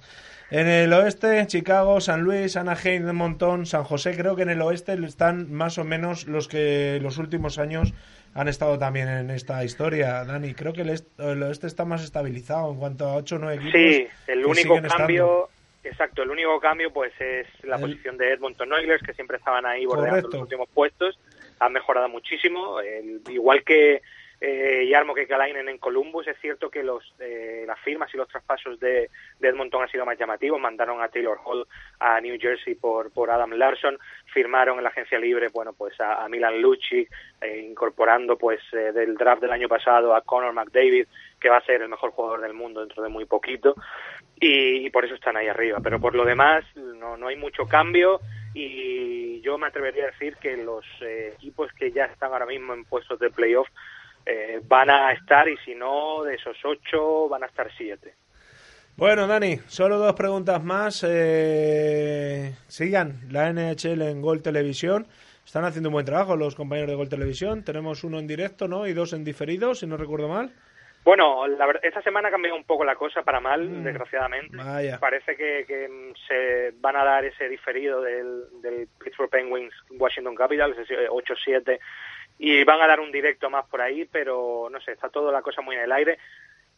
En 0.49 0.67
el 0.67 0.93
oeste, 0.93 1.45
Chicago, 1.47 1.99
San 1.99 2.21
Luis, 2.21 2.55
Anaheim, 2.55 3.05
Edmonton, 3.05 3.65
San 3.65 3.83
José, 3.83 4.15
creo 4.15 4.37
que 4.37 4.43
en 4.43 4.49
el 4.49 4.61
oeste 4.61 4.93
están 5.05 5.51
más 5.51 5.77
o 5.77 5.83
menos 5.83 6.25
los 6.25 6.47
que 6.47 6.99
los 7.01 7.17
últimos 7.17 7.57
años 7.57 7.93
han 8.37 8.47
estado 8.47 8.77
también 8.77 9.07
en 9.07 9.31
esta 9.31 9.63
historia, 9.63 10.23
Dani. 10.23 10.53
Creo 10.53 10.71
que 10.71 10.81
el, 10.81 10.91
est 10.91 11.07
el 11.19 11.41
oeste 11.41 11.65
está 11.65 11.85
más 11.85 12.03
estabilizado 12.03 12.71
en 12.71 12.77
cuanto 12.77 13.07
a 13.07 13.15
8 13.15 13.35
o 13.35 13.39
9 13.39 13.55
equipos. 13.55 13.81
Sí, 13.81 14.07
el 14.27 14.45
único 14.45 14.75
cambio, 14.75 14.85
estando. 14.85 15.49
exacto, 15.83 16.21
el 16.21 16.29
único 16.29 16.59
cambio 16.59 16.93
pues 16.93 17.11
es 17.19 17.47
la 17.63 17.77
el... 17.77 17.81
posición 17.81 18.15
de 18.15 18.33
Edmonton 18.33 18.71
Oilers, 18.71 19.01
que 19.01 19.15
siempre 19.15 19.37
estaban 19.37 19.65
ahí 19.65 19.87
bordeando 19.87 20.11
Correcto. 20.11 20.37
los 20.37 20.41
últimos 20.43 20.69
puestos. 20.69 21.19
Han 21.59 21.73
mejorado 21.73 22.09
muchísimo, 22.09 22.79
el, 22.79 23.21
igual 23.27 23.63
que 23.63 24.03
eh, 24.39 24.87
Jarmo 24.91 25.13
Kekalainen 25.13 25.67
en 25.69 25.77
Columbus. 25.77 26.27
Es 26.27 26.37
cierto 26.39 26.69
que 26.69 26.83
los, 26.83 27.03
eh, 27.19 27.63
las 27.65 27.79
firmas 27.79 28.13
y 28.13 28.17
los 28.17 28.27
traspasos 28.27 28.79
de, 28.79 29.09
de, 29.39 29.47
Edmonton 29.47 29.83
han 29.83 29.89
sido 29.89 30.05
más 30.05 30.17
llamativos. 30.17 30.59
Mandaron 30.59 31.01
a 31.01 31.09
Taylor 31.09 31.37
Hall 31.43 31.67
a 31.99 32.21
New 32.21 32.37
Jersey 32.39 32.75
por, 32.75 33.11
por 33.11 33.31
Adam 33.31 33.51
Larson. 33.51 33.97
Firmaron 34.33 34.77
en 34.77 34.83
la 34.83 34.89
agencia 34.89 35.19
libre, 35.19 35.47
bueno, 35.51 35.73
pues 35.73 35.99
a, 35.99 36.27
Milan 36.29 36.61
Lucic, 36.61 37.09
eh, 37.41 37.65
incorporando 37.67 38.37
pues 38.37 38.61
eh, 38.73 38.91
del 38.91 39.15
draft 39.15 39.41
del 39.41 39.51
año 39.51 39.67
pasado 39.67 40.15
a 40.15 40.21
Conor 40.21 40.53
McDavid, 40.53 41.07
que 41.39 41.49
va 41.49 41.57
a 41.57 41.65
ser 41.65 41.81
el 41.81 41.89
mejor 41.89 42.11
jugador 42.11 42.41
del 42.41 42.53
mundo 42.53 42.81
dentro 42.81 43.01
de 43.01 43.09
muy 43.09 43.25
poquito. 43.25 43.75
Y, 44.39 44.85
y 44.85 44.89
por 44.91 45.03
eso 45.03 45.15
están 45.15 45.37
ahí 45.37 45.47
arriba. 45.47 45.79
Pero 45.81 45.99
por 45.99 46.13
lo 46.13 46.23
demás, 46.23 46.63
no, 46.75 47.17
no 47.17 47.27
hay 47.27 47.35
mucho 47.35 47.65
cambio 47.65 48.19
y 48.53 49.41
yo 49.41 49.57
me 49.57 49.67
atrevería 49.67 50.05
a 50.05 50.11
decir 50.11 50.35
que 50.37 50.57
los 50.57 50.83
eh, 51.01 51.33
equipos 51.35 51.71
que 51.73 51.91
ya 51.91 52.05
están 52.05 52.33
ahora 52.33 52.45
mismo 52.45 52.73
en 52.73 52.85
puestos 52.85 53.19
de 53.19 53.29
playoff 53.29 53.67
eh, 54.27 54.61
van 54.67 54.89
a 54.89 55.13
estar, 55.13 55.47
y 55.47 55.57
si 55.57 55.73
no, 55.73 56.23
de 56.23 56.35
esos 56.35 56.57
ocho, 56.65 57.29
van 57.29 57.43
a 57.43 57.45
estar 57.45 57.71
siete. 57.77 58.13
Bueno, 58.97 59.27
Dani, 59.27 59.57
solo 59.67 59.97
dos 59.97 60.15
preguntas 60.15 60.63
más. 60.63 61.05
Eh, 61.07 62.51
sigan 62.67 63.19
la 63.29 63.53
NHL 63.53 64.01
en 64.01 64.21
Gol 64.21 64.41
Televisión. 64.41 65.07
Están 65.45 65.63
haciendo 65.63 65.89
un 65.89 65.93
buen 65.93 66.05
trabajo 66.05 66.35
los 66.35 66.55
compañeros 66.55 66.89
de 66.89 66.95
Gol 66.95 67.07
Televisión. 67.07 67.63
Tenemos 67.63 68.03
uno 68.03 68.19
en 68.19 68.27
directo, 68.27 68.67
¿no? 68.67 68.85
Y 68.87 68.93
dos 68.93 69.13
en 69.13 69.23
diferido, 69.23 69.75
si 69.75 69.87
no 69.87 69.97
recuerdo 69.97 70.27
mal. 70.27 70.51
Bueno, 71.05 71.47
la 71.47 71.65
verdad, 71.65 71.85
esta 71.85 72.01
semana 72.01 72.27
ha 72.27 72.31
cambiado 72.31 72.57
un 72.57 72.65
poco 72.65 72.83
la 72.83 72.95
cosa 72.95 73.21
para 73.21 73.39
mal, 73.39 73.69
mm, 73.69 73.83
desgraciadamente. 73.83 74.57
Vaya. 74.57 74.97
Parece 74.99 75.37
que, 75.37 75.63
que, 75.65 76.11
se 76.27 76.73
van 76.81 76.97
a 76.97 77.05
dar 77.05 77.23
ese 77.23 77.47
diferido 77.47 78.01
del, 78.01 78.43
del 78.61 78.89
Pittsburgh 79.01 79.29
Penguins 79.29 79.73
Washington 79.91 80.35
Capitals, 80.35 80.77
ese 80.77 81.07
8-7 81.07 81.79
y 82.39 82.63
van 82.63 82.81
a 82.81 82.87
dar 82.87 82.99
un 82.99 83.11
directo 83.11 83.49
más 83.49 83.65
por 83.67 83.81
ahí, 83.81 84.05
pero 84.05 84.69
no 84.71 84.79
sé, 84.81 84.91
está 84.91 85.09
todo 85.09 85.31
la 85.31 85.41
cosa 85.41 85.61
muy 85.61 85.75
en 85.75 85.83
el 85.83 85.91
aire. 85.91 86.17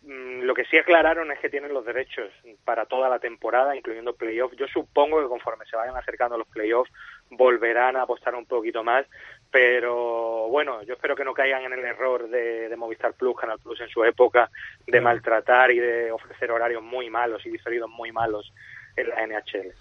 Mm, 0.03 0.43
Lo 0.43 0.53
que 0.53 0.63
sí 0.65 0.77
aclararon 0.77 1.29
es 1.31 1.39
que 1.39 1.49
tienen 1.49 1.73
los 1.73 1.85
derechos 1.85 2.31
para 2.63 2.85
toda 2.85 3.09
la 3.09 3.19
temporada, 3.19 3.75
incluyendo 3.75 4.15
playoffs. 4.15 4.55
Yo 4.55 4.67
supongo 4.67 5.21
que 5.21 5.27
conforme 5.27 5.65
se 5.65 5.75
vayan 5.75 5.97
acercando 5.97 6.37
los 6.37 6.47
playoffs 6.47 6.91
volverán 7.31 7.97
a 7.97 8.03
apostar 8.03 8.33
un 8.35 8.45
poquito 8.45 8.83
más, 8.83 9.05
pero 9.51 10.47
bueno, 10.47 10.81
yo 10.83 10.93
espero 10.93 11.15
que 11.15 11.25
no 11.25 11.33
caigan 11.33 11.63
en 11.63 11.73
el 11.73 11.85
error 11.85 12.29
de, 12.29 12.69
de 12.69 12.75
Movistar 12.77 13.13
Plus, 13.13 13.35
Canal 13.37 13.59
Plus 13.59 13.81
en 13.81 13.89
su 13.89 14.03
época, 14.05 14.49
de 14.87 15.01
maltratar 15.01 15.71
y 15.71 15.79
de 15.79 16.11
ofrecer 16.11 16.51
horarios 16.51 16.81
muy 16.81 17.09
malos 17.09 17.45
y 17.45 17.49
diferidos 17.49 17.89
muy 17.89 18.11
malos 18.11 18.51
en 18.95 19.09
la 19.09 19.27
NHL. 19.27 19.73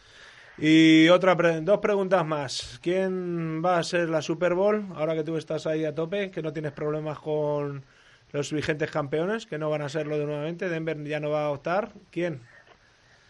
Y 0.58 1.08
otra 1.08 1.36
pre- 1.36 1.60
dos 1.60 1.78
preguntas 1.78 2.26
más. 2.26 2.80
¿Quién 2.82 3.62
va 3.64 3.78
a 3.78 3.82
ser 3.82 4.08
la 4.08 4.22
Super 4.22 4.54
Bowl? 4.54 4.86
Ahora 4.96 5.14
que 5.14 5.22
tú 5.22 5.36
estás 5.36 5.66
ahí 5.66 5.84
a 5.84 5.94
tope, 5.94 6.30
que 6.30 6.42
no 6.42 6.52
tienes 6.52 6.72
problemas 6.72 7.18
con 7.18 7.84
los 8.32 8.52
vigentes 8.52 8.90
campeones, 8.90 9.46
que 9.46 9.58
no 9.58 9.70
van 9.70 9.82
a 9.82 9.88
serlo 9.88 10.18
de 10.18 10.26
nuevamente. 10.26 10.68
Denver 10.68 11.02
ya 11.04 11.20
no 11.20 11.30
va 11.30 11.44
a 11.46 11.50
optar. 11.50 11.90
¿Quién? 12.10 12.40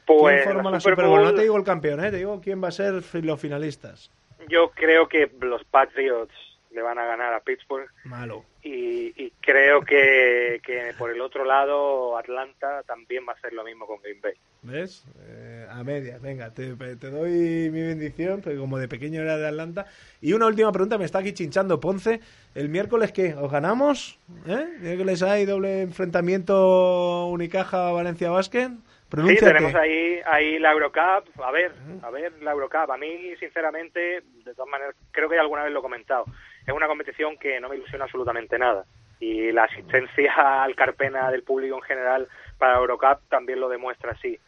Pues 0.06 0.42
¿Quién 0.42 0.54
forma 0.54 0.70
la, 0.70 0.80
Super 0.80 0.94
Super 0.94 1.06
Bowl? 1.10 1.22
No 1.22 1.34
te 1.34 1.42
digo 1.42 1.56
el 1.58 1.64
campeón, 1.64 2.02
¿eh? 2.02 2.10
te 2.10 2.16
digo 2.16 2.40
quién 2.40 2.62
va 2.64 2.68
a 2.68 2.72
ser 2.72 3.02
los 3.22 3.40
finalistas. 3.40 4.10
Yo 4.48 4.70
creo 4.70 5.06
que 5.08 5.30
los 5.42 5.62
Patriots 5.64 6.32
le 6.70 6.80
van 6.80 6.98
a 6.98 7.04
ganar 7.04 7.34
a 7.34 7.40
Pittsburgh 7.40 7.88
Malo. 8.04 8.44
Y, 8.68 9.14
y 9.16 9.32
creo 9.40 9.80
que, 9.80 10.60
que 10.62 10.92
por 10.98 11.10
el 11.10 11.20
otro 11.20 11.44
lado 11.44 12.16
Atlanta 12.18 12.82
también 12.86 13.24
va 13.26 13.32
a 13.32 13.36
hacer 13.36 13.52
lo 13.52 13.64
mismo 13.64 13.86
con 13.86 14.00
Green 14.02 14.20
Bay. 14.20 14.34
¿Ves? 14.62 15.04
Eh, 15.26 15.66
a 15.70 15.82
medias, 15.84 16.20
venga, 16.20 16.52
te, 16.52 16.74
te 16.74 17.10
doy 17.10 17.70
mi 17.70 17.82
bendición, 17.82 18.40
porque 18.42 18.58
como 18.58 18.78
de 18.78 18.88
pequeño 18.88 19.22
era 19.22 19.38
de 19.38 19.48
Atlanta. 19.48 19.86
Y 20.20 20.32
una 20.32 20.46
última 20.46 20.72
pregunta, 20.72 20.98
me 20.98 21.04
está 21.04 21.20
aquí 21.20 21.32
chinchando 21.32 21.80
Ponce. 21.80 22.20
¿El 22.54 22.68
miércoles 22.68 23.12
qué? 23.12 23.34
¿Os 23.34 23.50
ganamos? 23.50 24.18
¿Eh? 24.46 24.66
¿Miércoles 24.80 25.22
hay 25.22 25.46
doble 25.46 25.82
enfrentamiento 25.82 27.26
Unicaja-Valencia 27.28 28.30
Basket? 28.30 28.70
Sí, 29.10 29.36
tenemos 29.36 29.74
ahí, 29.74 30.20
ahí 30.26 30.58
la 30.58 30.72
Eurocup. 30.72 31.40
A 31.42 31.50
ver, 31.50 31.72
a 32.02 32.10
ver, 32.10 32.30
la 32.42 32.52
Eurocup. 32.52 32.90
A 32.90 32.98
mí, 32.98 33.34
sinceramente, 33.40 34.22
de 34.44 34.54
todas 34.54 34.70
maneras, 34.70 34.94
creo 35.12 35.30
que 35.30 35.38
alguna 35.38 35.64
vez 35.64 35.72
lo 35.72 35.78
he 35.78 35.82
comentado. 35.82 36.26
Es 36.68 36.74
una 36.74 36.86
competición 36.86 37.38
que 37.38 37.58
no 37.60 37.70
me 37.70 37.76
ilusiona 37.76 38.04
absolutamente 38.04 38.58
nada. 38.58 38.84
Y 39.20 39.52
la 39.52 39.64
asistencia 39.64 40.62
al 40.62 40.76
Carpena 40.76 41.30
del 41.30 41.42
público 41.42 41.76
en 41.76 41.82
general 41.82 42.28
para 42.58 42.76
Eurocup 42.76 43.20
también 43.30 43.58
lo 43.58 43.70
demuestra 43.70 44.12
así. 44.12 44.38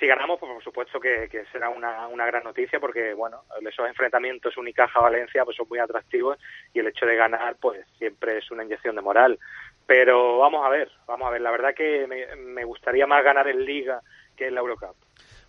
Si 0.00 0.06
ganamos, 0.06 0.40
pues 0.40 0.50
por 0.50 0.64
supuesto 0.64 0.98
que, 0.98 1.28
será 1.52 1.68
una, 1.68 2.26
gran 2.26 2.42
noticia 2.42 2.80
porque, 2.80 3.12
bueno, 3.12 3.42
esos 3.68 3.86
enfrentamientos 3.86 4.56
Unicaja-Valencia 4.56 5.44
pues 5.44 5.58
son 5.58 5.68
muy 5.68 5.78
atractivos 5.78 6.38
y 6.72 6.78
el 6.78 6.86
hecho 6.86 7.04
de 7.04 7.16
ganar 7.16 7.56
pues 7.60 7.84
siempre 7.98 8.38
es 8.38 8.50
una 8.50 8.64
inyección 8.64 8.96
de 8.96 9.02
moral. 9.02 9.38
Pero 9.86 10.38
vamos 10.38 10.64
a 10.64 10.70
ver, 10.70 10.90
vamos 11.06 11.28
a 11.28 11.30
ver. 11.30 11.42
La 11.42 11.50
verdad 11.50 11.74
que 11.74 12.06
me, 12.38 12.64
gustaría 12.64 13.06
más 13.06 13.22
ganar 13.22 13.46
en 13.48 13.62
Liga 13.62 14.00
que 14.36 14.46
en 14.46 14.54
la 14.54 14.60
Eurocup. 14.62 14.96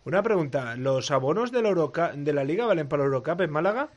Una 0.03 0.21
pregunta, 0.21 0.75
¿los 0.75 1.11
abonos 1.11 1.53
de 1.53 1.61
la, 1.61 2.11
de 2.13 2.33
la 2.33 2.43
Liga 2.43 2.65
valen 2.65 2.89
para 2.89 3.03
la 3.03 3.07
Eurocup 3.07 3.39
en 3.39 3.51
Málaga? 3.51 3.87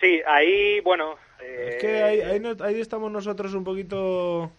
Sí, 0.00 0.20
ahí, 0.26 0.80
bueno... 0.80 1.14
eh, 1.42 1.70
Es 1.74 1.76
que 1.82 2.02
ahí, 2.02 2.20
ahí, 2.22 2.40
no- 2.40 2.56
ahí 2.64 2.80
estamos 2.80 3.10
nosotros 3.12 3.52
un 3.54 3.64
poquito 3.64 4.50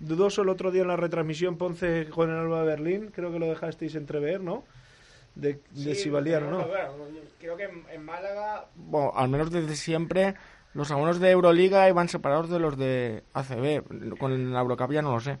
dudoso 0.00 0.42
el 0.42 0.48
otro 0.48 0.70
día 0.70 0.82
en 0.82 0.88
la 0.88 0.96
retransmisión 0.96 1.58
Ponce 1.58 2.08
con 2.08 2.30
el 2.30 2.36
Alba 2.38 2.60
de 2.60 2.66
Berlín, 2.66 3.10
creo 3.14 3.32
que 3.32 3.38
lo 3.38 3.46
dejasteis 3.46 3.94
entrever, 3.96 4.40
¿no? 4.40 4.64
De, 5.34 5.58
de 5.70 5.94
si 5.94 6.08
valían 6.10 6.44
o 6.44 6.50
no. 6.50 6.68
Creo 7.38 7.56
que 7.56 7.64
en, 7.64 7.84
en 7.92 8.04
Málaga, 8.04 8.64
bueno, 8.74 9.12
al 9.14 9.28
menos 9.28 9.50
desde 9.52 9.76
siempre, 9.76 10.34
los 10.74 10.90
abonos 10.90 11.20
de 11.20 11.30
Euroliga 11.30 11.88
iban 11.88 12.08
separados 12.08 12.50
de 12.50 12.58
los 12.58 12.76
de 12.76 13.22
ACB. 13.34 14.16
Con 14.18 14.52
la 14.52 14.60
Eurocup 14.60 14.90
ya 14.92 15.02
no 15.02 15.12
lo 15.12 15.20
sé. 15.20 15.38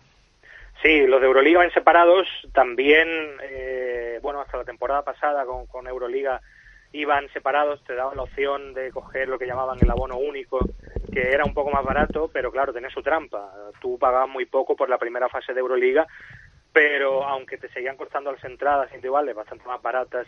Sí, 0.82 1.04
los 1.06 1.20
de 1.20 1.26
Euroliga 1.26 1.58
van 1.58 1.72
separados. 1.72 2.28
También, 2.52 3.08
eh, 3.42 4.20
bueno, 4.22 4.40
hasta 4.40 4.58
la 4.58 4.64
temporada 4.64 5.02
pasada 5.02 5.44
con, 5.44 5.66
con 5.66 5.88
Euroliga 5.88 6.40
iban 6.92 7.28
separados. 7.30 7.82
Te 7.84 7.94
daban 7.94 8.16
la 8.16 8.22
opción 8.22 8.74
de 8.74 8.90
coger 8.90 9.28
lo 9.28 9.38
que 9.38 9.46
llamaban 9.46 9.78
el 9.80 9.90
abono 9.90 10.16
único, 10.16 10.58
que 11.12 11.30
era 11.30 11.44
un 11.44 11.54
poco 11.54 11.70
más 11.70 11.84
barato, 11.84 12.30
pero 12.32 12.50
claro, 12.50 12.72
tenía 12.72 12.90
su 12.90 13.02
trampa. 13.02 13.52
Tú 13.80 13.98
pagabas 13.98 14.28
muy 14.28 14.46
poco 14.46 14.76
por 14.76 14.88
la 14.88 14.98
primera 14.98 15.28
fase 15.28 15.52
de 15.52 15.60
Euroliga, 15.60 16.06
pero 16.72 17.24
aunque 17.24 17.58
te 17.58 17.68
seguían 17.70 17.96
costando 17.96 18.32
las 18.32 18.44
entradas 18.44 18.90
individuales 18.92 19.34
bastante 19.34 19.66
más 19.66 19.80
baratas, 19.82 20.26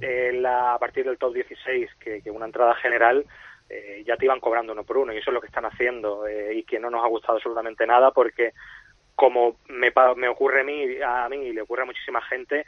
eh, 0.00 0.32
la, 0.34 0.74
a 0.74 0.78
partir 0.78 1.04
del 1.04 1.18
top 1.18 1.34
16, 1.34 1.90
que, 1.98 2.22
que 2.22 2.30
una 2.30 2.46
entrada 2.46 2.74
general, 2.76 3.24
eh, 3.68 4.02
ya 4.06 4.16
te 4.16 4.24
iban 4.24 4.40
cobrando 4.40 4.72
uno 4.72 4.84
por 4.84 4.98
uno, 4.98 5.12
y 5.12 5.18
eso 5.18 5.30
es 5.30 5.34
lo 5.34 5.40
que 5.40 5.46
están 5.46 5.64
haciendo, 5.64 6.26
eh, 6.26 6.54
y 6.54 6.62
que 6.64 6.78
no 6.78 6.90
nos 6.90 7.04
ha 7.04 7.08
gustado 7.08 7.36
absolutamente 7.36 7.86
nada, 7.86 8.10
porque 8.10 8.52
como 9.14 9.56
me, 9.68 9.92
me 10.16 10.28
ocurre 10.28 10.62
a 10.62 10.64
mí, 10.64 11.02
a 11.04 11.28
mí 11.28 11.36
y 11.36 11.52
le 11.52 11.62
ocurre 11.62 11.82
a 11.82 11.86
muchísima 11.86 12.22
gente, 12.22 12.64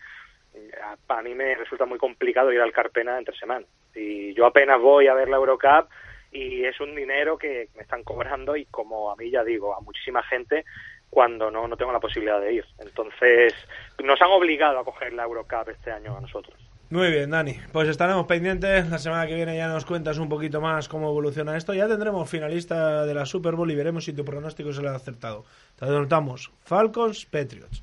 a, 1.09 1.23
mí 1.23 1.35
me 1.35 1.55
resulta 1.55 1.87
muy 1.87 1.99
complicado 1.99 2.53
ir 2.53 2.61
al 2.61 2.73
Carpena 2.73 3.19
entre 3.19 3.37
semanas. 3.37 3.69
Y 3.95 4.35
yo 4.35 4.47
apenas 4.47 4.81
voy 4.81 5.07
a 5.07 5.15
ver 5.15 5.29
la 5.29 5.37
Eurocup 5.37 5.89
y 6.31 6.65
es 6.65 6.81
un 6.81 6.95
dinero 6.95 7.37
que 7.37 7.69
me 7.75 7.83
están 7.83 8.03
cobrando 8.03 8.57
y 8.57 8.67
como 8.67 9.11
a 9.11 9.17
mí 9.17 9.31
ya 9.31 9.45
digo, 9.45 9.75
a 9.75 9.81
muchísima 9.81 10.23
gente 10.23 10.65
cuando 11.11 11.51
no, 11.51 11.69
no 11.69 11.77
tengo 11.77 11.93
la 11.93 12.01
posibilidad 12.01 12.41
de 12.41 12.55
ir. 12.55 12.65
Entonces, 12.79 13.55
nos 14.03 14.21
han 14.23 14.31
obligado 14.31 14.79
a 14.79 14.85
coger 14.85 15.13
la 15.13 15.25
Eurocup 15.25 15.69
este 15.69 15.91
año 15.91 16.17
a 16.17 16.21
nosotros. 16.21 16.57
Muy 16.93 17.11
bien, 17.11 17.31
Dani. 17.31 17.57
Pues 17.73 17.89
estaremos 17.89 18.27
pendientes. 18.27 18.87
La 18.91 18.99
semana 18.99 19.27
que 19.27 19.35
viene 19.35 19.57
ya 19.57 19.67
nos 19.69 19.87
cuentas 19.87 20.19
un 20.19 20.29
poquito 20.29 20.61
más 20.61 20.89
cómo 20.89 21.09
evoluciona 21.09 21.57
esto. 21.57 21.73
Ya 21.73 21.89
tendremos 21.89 22.29
finalista 22.29 23.07
de 23.07 23.15
la 23.15 23.25
Super 23.25 23.55
Bowl 23.55 23.71
y 23.71 23.75
veremos 23.75 24.05
si 24.05 24.13
tu 24.13 24.27
pronóstico 24.27 24.75
se 24.75 24.83
le 24.83 24.89
ha 24.89 24.95
acertado. 24.95 25.47
Te 25.79 25.87
anotamos. 25.87 26.53
Falcons, 26.65 27.25
Patriots. 27.25 27.83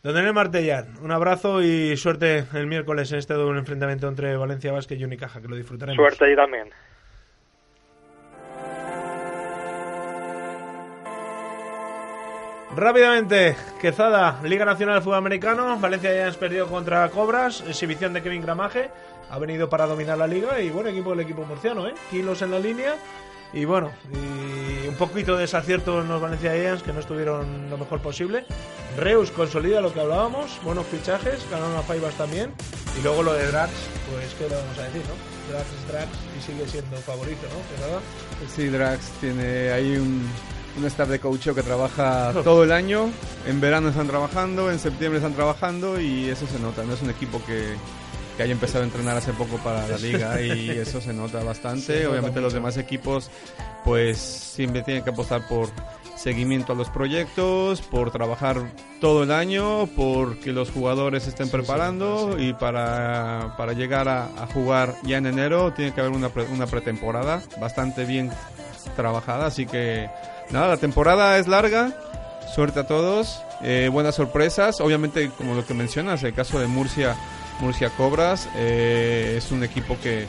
Don 0.00 0.14
Daniel 0.14 0.32
Martellán, 0.32 0.94
un 1.02 1.10
abrazo 1.10 1.60
y 1.60 1.96
suerte 1.96 2.44
el 2.54 2.68
miércoles 2.68 3.10
en 3.10 3.18
este 3.18 3.34
doble 3.34 3.58
enfrentamiento 3.58 4.06
entre 4.06 4.36
Valencia 4.36 4.70
Basket 4.70 4.94
y 4.94 5.04
Unicaja, 5.04 5.40
que 5.40 5.48
lo 5.48 5.56
disfrutaremos. 5.56 5.96
Suerte 5.96 6.24
allí 6.24 6.36
también. 6.36 6.70
Rápidamente, 12.76 13.56
Quezada, 13.80 14.40
Liga 14.44 14.64
Nacional 14.64 14.96
de 14.96 15.00
Fútbol 15.00 15.18
Americano, 15.18 15.76
Valencia 15.80 16.12
Giants 16.12 16.36
perdió 16.36 16.68
contra 16.68 17.08
Cobras, 17.08 17.64
exhibición 17.66 18.12
de 18.12 18.22
Kevin 18.22 18.42
Gramaje, 18.42 18.90
ha 19.30 19.38
venido 19.40 19.68
para 19.68 19.86
dominar 19.86 20.16
la 20.16 20.28
liga 20.28 20.60
y 20.60 20.70
buen 20.70 20.86
equipo 20.86 21.12
el 21.12 21.20
equipo 21.20 21.44
murciano, 21.44 21.88
¿eh? 21.88 21.94
Kilos 22.08 22.40
en 22.42 22.52
la 22.52 22.60
línea 22.60 22.94
y 23.52 23.64
bueno, 23.64 23.90
y 24.12 24.88
un 24.88 24.94
poquito 24.96 25.34
de 25.34 25.42
desacierto 25.42 26.00
en 26.00 26.08
los 26.08 26.20
Valencia 26.20 26.52
Giants 26.52 26.82
que 26.82 26.92
no 26.92 27.00
estuvieron 27.00 27.70
lo 27.70 27.78
mejor 27.78 28.00
posible. 28.00 28.44
Reus 28.96 29.30
consolida 29.30 29.80
lo 29.80 29.92
que 29.92 30.00
hablábamos, 30.00 30.58
buenos 30.64 30.86
fichajes, 30.86 31.48
ganaron 31.50 31.76
a 31.76 31.82
Faibas 31.82 32.14
también 32.14 32.52
y 32.98 33.02
luego 33.02 33.22
lo 33.22 33.32
de 33.32 33.46
Drax, 33.46 33.70
pues 34.10 34.34
qué 34.38 34.48
le 34.48 34.56
vamos 34.56 34.78
a 34.78 34.82
decir, 34.82 35.02
¿no? 35.02 35.52
Drax 35.52 35.66
es 35.66 35.92
Drax 35.92 36.08
y 36.36 36.42
sigue 36.42 36.68
siendo 36.68 36.96
favorito, 36.98 37.46
¿no? 37.48 38.00
Sí, 38.54 38.68
Drax 38.68 39.00
tiene 39.20 39.70
ahí 39.70 39.96
un, 39.96 40.28
un 40.76 40.84
staff 40.86 41.08
de 41.08 41.18
coaching 41.18 41.54
que 41.54 41.62
trabaja 41.62 42.32
todo 42.44 42.64
el 42.64 42.72
año. 42.72 43.10
En 43.46 43.60
verano 43.60 43.88
están 43.88 44.08
trabajando, 44.08 44.70
en 44.70 44.78
septiembre 44.78 45.18
están 45.18 45.34
trabajando 45.34 46.00
y 46.00 46.28
eso 46.28 46.46
se 46.46 46.58
nota. 46.58 46.84
No 46.84 46.94
es 46.94 47.02
un 47.02 47.10
equipo 47.10 47.42
que, 47.46 47.76
que 48.38 48.44
haya 48.44 48.52
empezado 48.52 48.84
a 48.84 48.86
entrenar 48.86 49.16
hace 49.16 49.32
poco 49.34 49.56
para 49.58 49.86
la 49.88 49.98
liga 49.98 50.40
y 50.40 50.70
eso 50.70 51.00
se 51.02 51.12
nota 51.12 51.42
bastante. 51.42 51.96
Nota 52.04 52.10
Obviamente 52.12 52.40
los 52.40 52.52
demás 52.54 52.76
equipos 52.78 53.30
pues 53.84 54.16
siempre 54.18 54.82
tienen 54.82 55.02
que 55.02 55.10
apostar 55.10 55.46
por 55.48 55.68
seguimiento 56.16 56.72
a 56.72 56.76
los 56.76 56.88
proyectos, 56.88 57.80
por 57.82 58.10
trabajar 58.12 58.56
todo 59.00 59.24
el 59.24 59.32
año, 59.32 59.88
porque 59.96 60.52
los 60.52 60.70
jugadores 60.70 61.26
estén 61.26 61.50
preparando 61.50 62.36
y 62.38 62.52
para, 62.54 63.54
para 63.56 63.72
llegar 63.72 64.08
a, 64.08 64.24
a 64.24 64.46
jugar 64.46 64.94
ya 65.02 65.16
en 65.18 65.26
enero 65.26 65.72
tiene 65.74 65.92
que 65.92 66.00
haber 66.00 66.12
una, 66.12 66.28
pre- 66.28 66.46
una 66.46 66.66
pretemporada 66.66 67.42
bastante 67.60 68.04
bien 68.04 68.30
trabajada, 68.96 69.46
así 69.46 69.66
que 69.66 70.08
nada, 70.50 70.68
la 70.68 70.76
temporada 70.76 71.38
es 71.38 71.46
larga, 71.46 71.92
suerte 72.54 72.80
a 72.80 72.86
todos, 72.86 73.40
eh, 73.62 73.88
buenas 73.92 74.14
sorpresas, 74.16 74.80
obviamente 74.80 75.30
como 75.36 75.54
lo 75.54 75.64
que 75.66 75.74
mencionas, 75.74 76.22
el 76.24 76.34
caso 76.34 76.58
de 76.58 76.66
Murcia, 76.66 77.14
Murcia 77.60 77.90
Cobras, 77.90 78.48
eh, 78.56 79.34
es 79.38 79.50
un 79.50 79.64
equipo 79.64 79.96
que, 80.02 80.26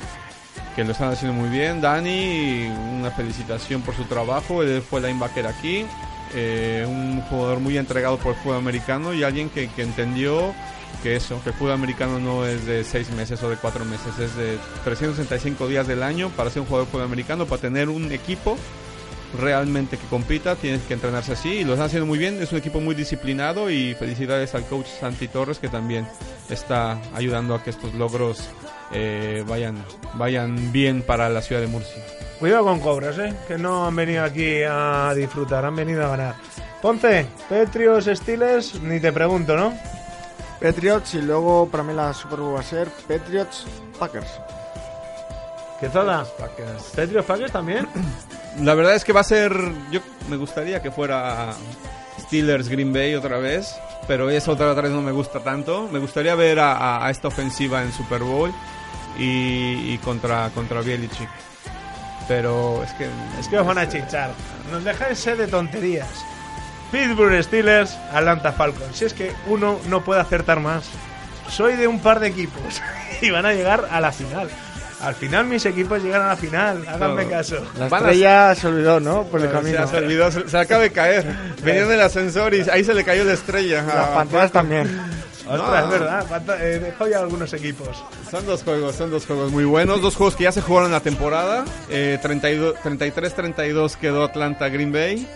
que 0.76 0.84
lo 0.84 0.92
están 0.92 1.12
haciendo 1.12 1.38
muy 1.38 1.50
bien, 1.50 1.82
Dani, 1.82 2.68
una 3.00 3.12
felicitación 3.12 3.82
por 3.82 3.96
su 3.96 4.06
trabajo, 4.06 4.64
él 4.64 4.82
fue 4.82 5.02
linebacker 5.02 5.48
aquí, 5.48 5.86
eh, 6.34 6.86
un 6.88 7.22
jugador 7.22 7.60
muy 7.60 7.78
entregado 7.78 8.18
por 8.18 8.34
el 8.34 8.40
fútbol 8.40 8.58
americano 8.58 9.14
y 9.14 9.24
alguien 9.24 9.50
que, 9.50 9.68
que 9.70 9.84
entendió 9.84 10.54
que 11.04 11.16
eso, 11.16 11.42
que 11.44 11.50
el 11.50 11.56
fútbol 11.56 11.74
americano 11.74 12.20
no 12.20 12.46
es 12.46 12.66
de 12.66 12.84
seis 12.84 13.10
meses 13.12 13.42
o 13.44 13.50
de 13.50 13.56
cuatro 13.56 13.86
meses, 13.86 14.18
es 14.20 14.36
de 14.36 14.58
365 14.84 15.68
días 15.68 15.88
del 15.88 16.04
año 16.04 16.30
para 16.30 16.50
ser 16.50 16.62
un 16.62 16.68
jugador 16.68 16.88
de 16.88 16.92
fútbol 16.92 17.06
americano, 17.06 17.46
para 17.46 17.62
tener 17.62 17.90
un 17.90 18.12
equipo 18.12 18.58
realmente 19.38 19.98
que 19.98 20.08
compita, 20.08 20.56
tienes 20.56 20.82
que 20.84 20.94
entrenarse 20.94 21.34
así 21.34 21.50
y 21.50 21.64
lo 21.64 21.74
están 21.74 21.88
haciendo 21.88 22.06
muy 22.06 22.18
bien, 22.18 22.42
es 22.42 22.52
un 22.52 22.58
equipo 22.58 22.80
muy 22.80 22.96
disciplinado 22.96 23.70
y 23.70 23.94
felicidades 23.94 24.56
al 24.56 24.66
coach 24.66 24.88
Santi 25.00 25.28
Torres 25.28 25.60
que 25.60 25.70
también 25.70 26.08
está 26.50 27.00
ayudando 27.14 27.56
a 27.56 27.64
que 27.64 27.70
estos 27.70 27.94
logros 27.94 28.50
eh, 28.92 29.44
vayan, 29.48 29.84
vayan 30.16 30.72
bien 30.72 31.02
para 31.02 31.30
la 31.30 31.42
ciudad 31.42 31.62
de 31.62 31.68
Murcia. 31.68 32.04
Cuidado 32.40 32.64
con 32.64 32.80
Cobras, 32.80 33.18
¿eh? 33.20 33.34
que 33.48 33.58
no 33.58 33.86
han 33.86 33.96
venido 33.96 34.24
aquí 34.24 34.62
a 34.64 35.14
disfrutar, 35.16 35.66
han 35.66 35.76
venido 35.76 36.06
a 36.06 36.10
ganar. 36.10 36.36
Ponce, 36.82 37.28
Patriots, 37.50 38.06
Steelers, 38.06 38.82
ni 38.82 39.00
te 39.00 39.12
pregunto, 39.12 39.58
¿no? 39.58 39.74
Patriots 40.62 41.16
y 41.16 41.22
luego 41.22 41.68
para 41.70 41.84
mí 41.84 41.94
la 41.94 42.14
Super 42.14 42.40
Bowl 42.40 42.56
va 42.56 42.62
a 42.62 42.64
ser 42.64 42.88
Patriots 43.08 43.66
Packers. 43.98 44.40
¿Qué 45.80 45.90
zona? 45.90 46.26
Patriots, 46.96 47.26
Packers 47.26 47.52
también. 47.52 47.88
La 48.62 48.74
verdad 48.74 48.96
es 48.96 49.04
que 49.04 49.14
va 49.14 49.22
a 49.22 49.24
ser. 49.24 49.54
Yo 49.92 50.02
me 50.30 50.38
gustaría 50.38 50.82
que 50.82 50.92
fuera 50.92 51.54
Steelers 52.20 52.68
Green 52.70 52.92
Bay 52.92 53.16
otra 53.16 53.38
vez, 53.38 53.76
pero 54.08 54.30
eso 54.30 54.52
otra 54.52 54.74
vez 54.74 54.92
no 54.92 55.02
me 55.02 55.12
gusta 55.12 55.40
tanto. 55.40 55.88
Me 55.92 56.00
gustaría 56.00 56.36
ver 56.36 56.60
a, 56.60 57.08
esta 57.10 57.28
ofensiva 57.30 57.82
en 57.84 57.92
Super 57.92 58.22
Bowl 58.22 58.52
y, 59.18 59.94
y 59.94 60.00
contra 60.04 60.50
contra 60.50 60.82
Belichick. 60.82 61.30
Pero 62.28 62.84
es 62.84 62.92
que 62.94 63.10
Es 63.40 63.48
que 63.48 63.58
os 63.58 63.66
van 63.66 63.78
a 63.78 63.90
chinchar. 63.90 64.32
Nos 64.72 64.84
dejáis 64.84 65.24
de 65.26 65.48
tonterías. 65.48 66.26
Pittsburgh 66.92 67.44
Steelers, 67.44 67.96
Atlanta 68.12 68.52
Falcons. 68.52 68.96
Si 68.96 69.06
es 69.06 69.14
que 69.14 69.32
uno 69.48 69.80
no 69.88 70.04
puede 70.04 70.22
acertar 70.22 70.60
más. 70.60 70.90
Soy 71.50 71.76
de 71.76 71.88
un 71.88 72.00
par 72.00 72.20
de 72.20 72.28
equipos 72.28 72.82
y 73.22 73.30
van 73.30 73.46
a 73.46 73.54
llegar 73.54 73.88
a 73.92 74.00
la 74.00 74.12
final. 74.12 74.50
Al 75.02 75.16
final 75.16 75.46
mis 75.46 75.66
equipos 75.66 76.04
llegan 76.04 76.22
a 76.24 76.28
la 76.28 76.36
final. 76.36 76.84
Háganme 76.88 77.24
No. 77.24 77.30
caso. 77.30 77.56
La 77.78 77.88
estrella 77.88 78.54
se 78.56 78.68
olvidó, 78.68 79.00
¿no? 79.00 79.24
Por 79.24 79.40
el 79.42 79.48
se, 79.48 79.54
camino. 79.54 79.88
se 79.88 79.98
olvidó, 79.98 80.32
se, 80.32 80.48
se 80.50 80.58
acaba 80.58 80.84
de 80.84 80.92
caer. 80.92 81.26
Venía 81.64 81.84
en 81.84 81.92
el 81.92 82.02
ascensor 82.02 82.54
y 82.54 82.70
ahí 82.70 82.84
se 82.84 82.94
le 82.94 83.04
cayó 83.04 83.24
la 83.24 83.34
estrella. 83.34 83.82
Las 83.84 83.96
Ah, 83.96 84.12
panteras 84.14 84.52
también. 84.52 84.88
Ostras, 85.48 85.88
No. 85.88 85.94
es 85.96 86.00
verdad. 86.00 86.62
eh, 86.62 86.80
dejo 86.80 87.08
ya 87.08 87.20
algunos 87.20 87.52
equipos. 87.54 88.04
Son 88.30 88.46
dos 88.46 88.62
juegos, 88.62 88.96
son 88.96 89.10
dos 89.10 89.26
juegos 89.26 89.52
muy 89.52 89.64
buenos. 89.64 90.00
Dos 90.02 90.16
juegos 90.16 90.36
que 90.36 90.44
ya 90.44 90.52
se 90.52 90.62
jugaron 90.62 90.90
en 90.90 90.94
la 90.94 91.00
temporada. 91.00 91.66
Eh, 91.90 92.20
32 92.22 92.76
33-32 92.84 93.96
quedó 93.96 94.24
Atlanta 94.26 94.70
Green 94.70 94.92
Bay. 94.92 95.28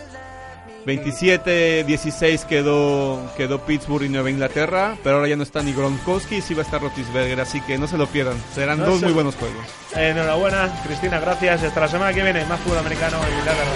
27-16 0.86 2.44
quedó, 2.46 3.20
quedó 3.36 3.60
Pittsburgh 3.60 4.04
y 4.04 4.08
Nueva 4.08 4.30
Inglaterra. 4.30 4.96
Pero 5.02 5.16
ahora 5.16 5.28
ya 5.28 5.36
no 5.36 5.42
está 5.42 5.62
ni 5.62 5.72
Gronkowski, 5.72 6.40
sí 6.40 6.54
va 6.54 6.62
a 6.62 6.64
estar 6.64 6.80
Rotisberger. 6.80 7.40
Así 7.40 7.60
que 7.62 7.78
no 7.78 7.86
se 7.86 7.96
lo 7.98 8.06
pierdan. 8.06 8.36
Serán 8.54 8.78
No 8.78 8.86
dos 8.86 9.00
se- 9.00 9.06
muy 9.06 9.14
buenos 9.14 9.34
juegos. 9.36 9.64
Enhorabuena, 9.94 10.82
Cristina, 10.86 11.20
gracias. 11.20 11.62
Hasta 11.62 11.80
la 11.80 11.88
semana 11.88 12.12
que 12.12 12.22
viene. 12.22 12.44
Más 12.46 12.60
fútbol 12.60 12.78
americano 12.78 13.18
y 13.18 13.44
la 13.46 13.52
verdad. 13.52 13.72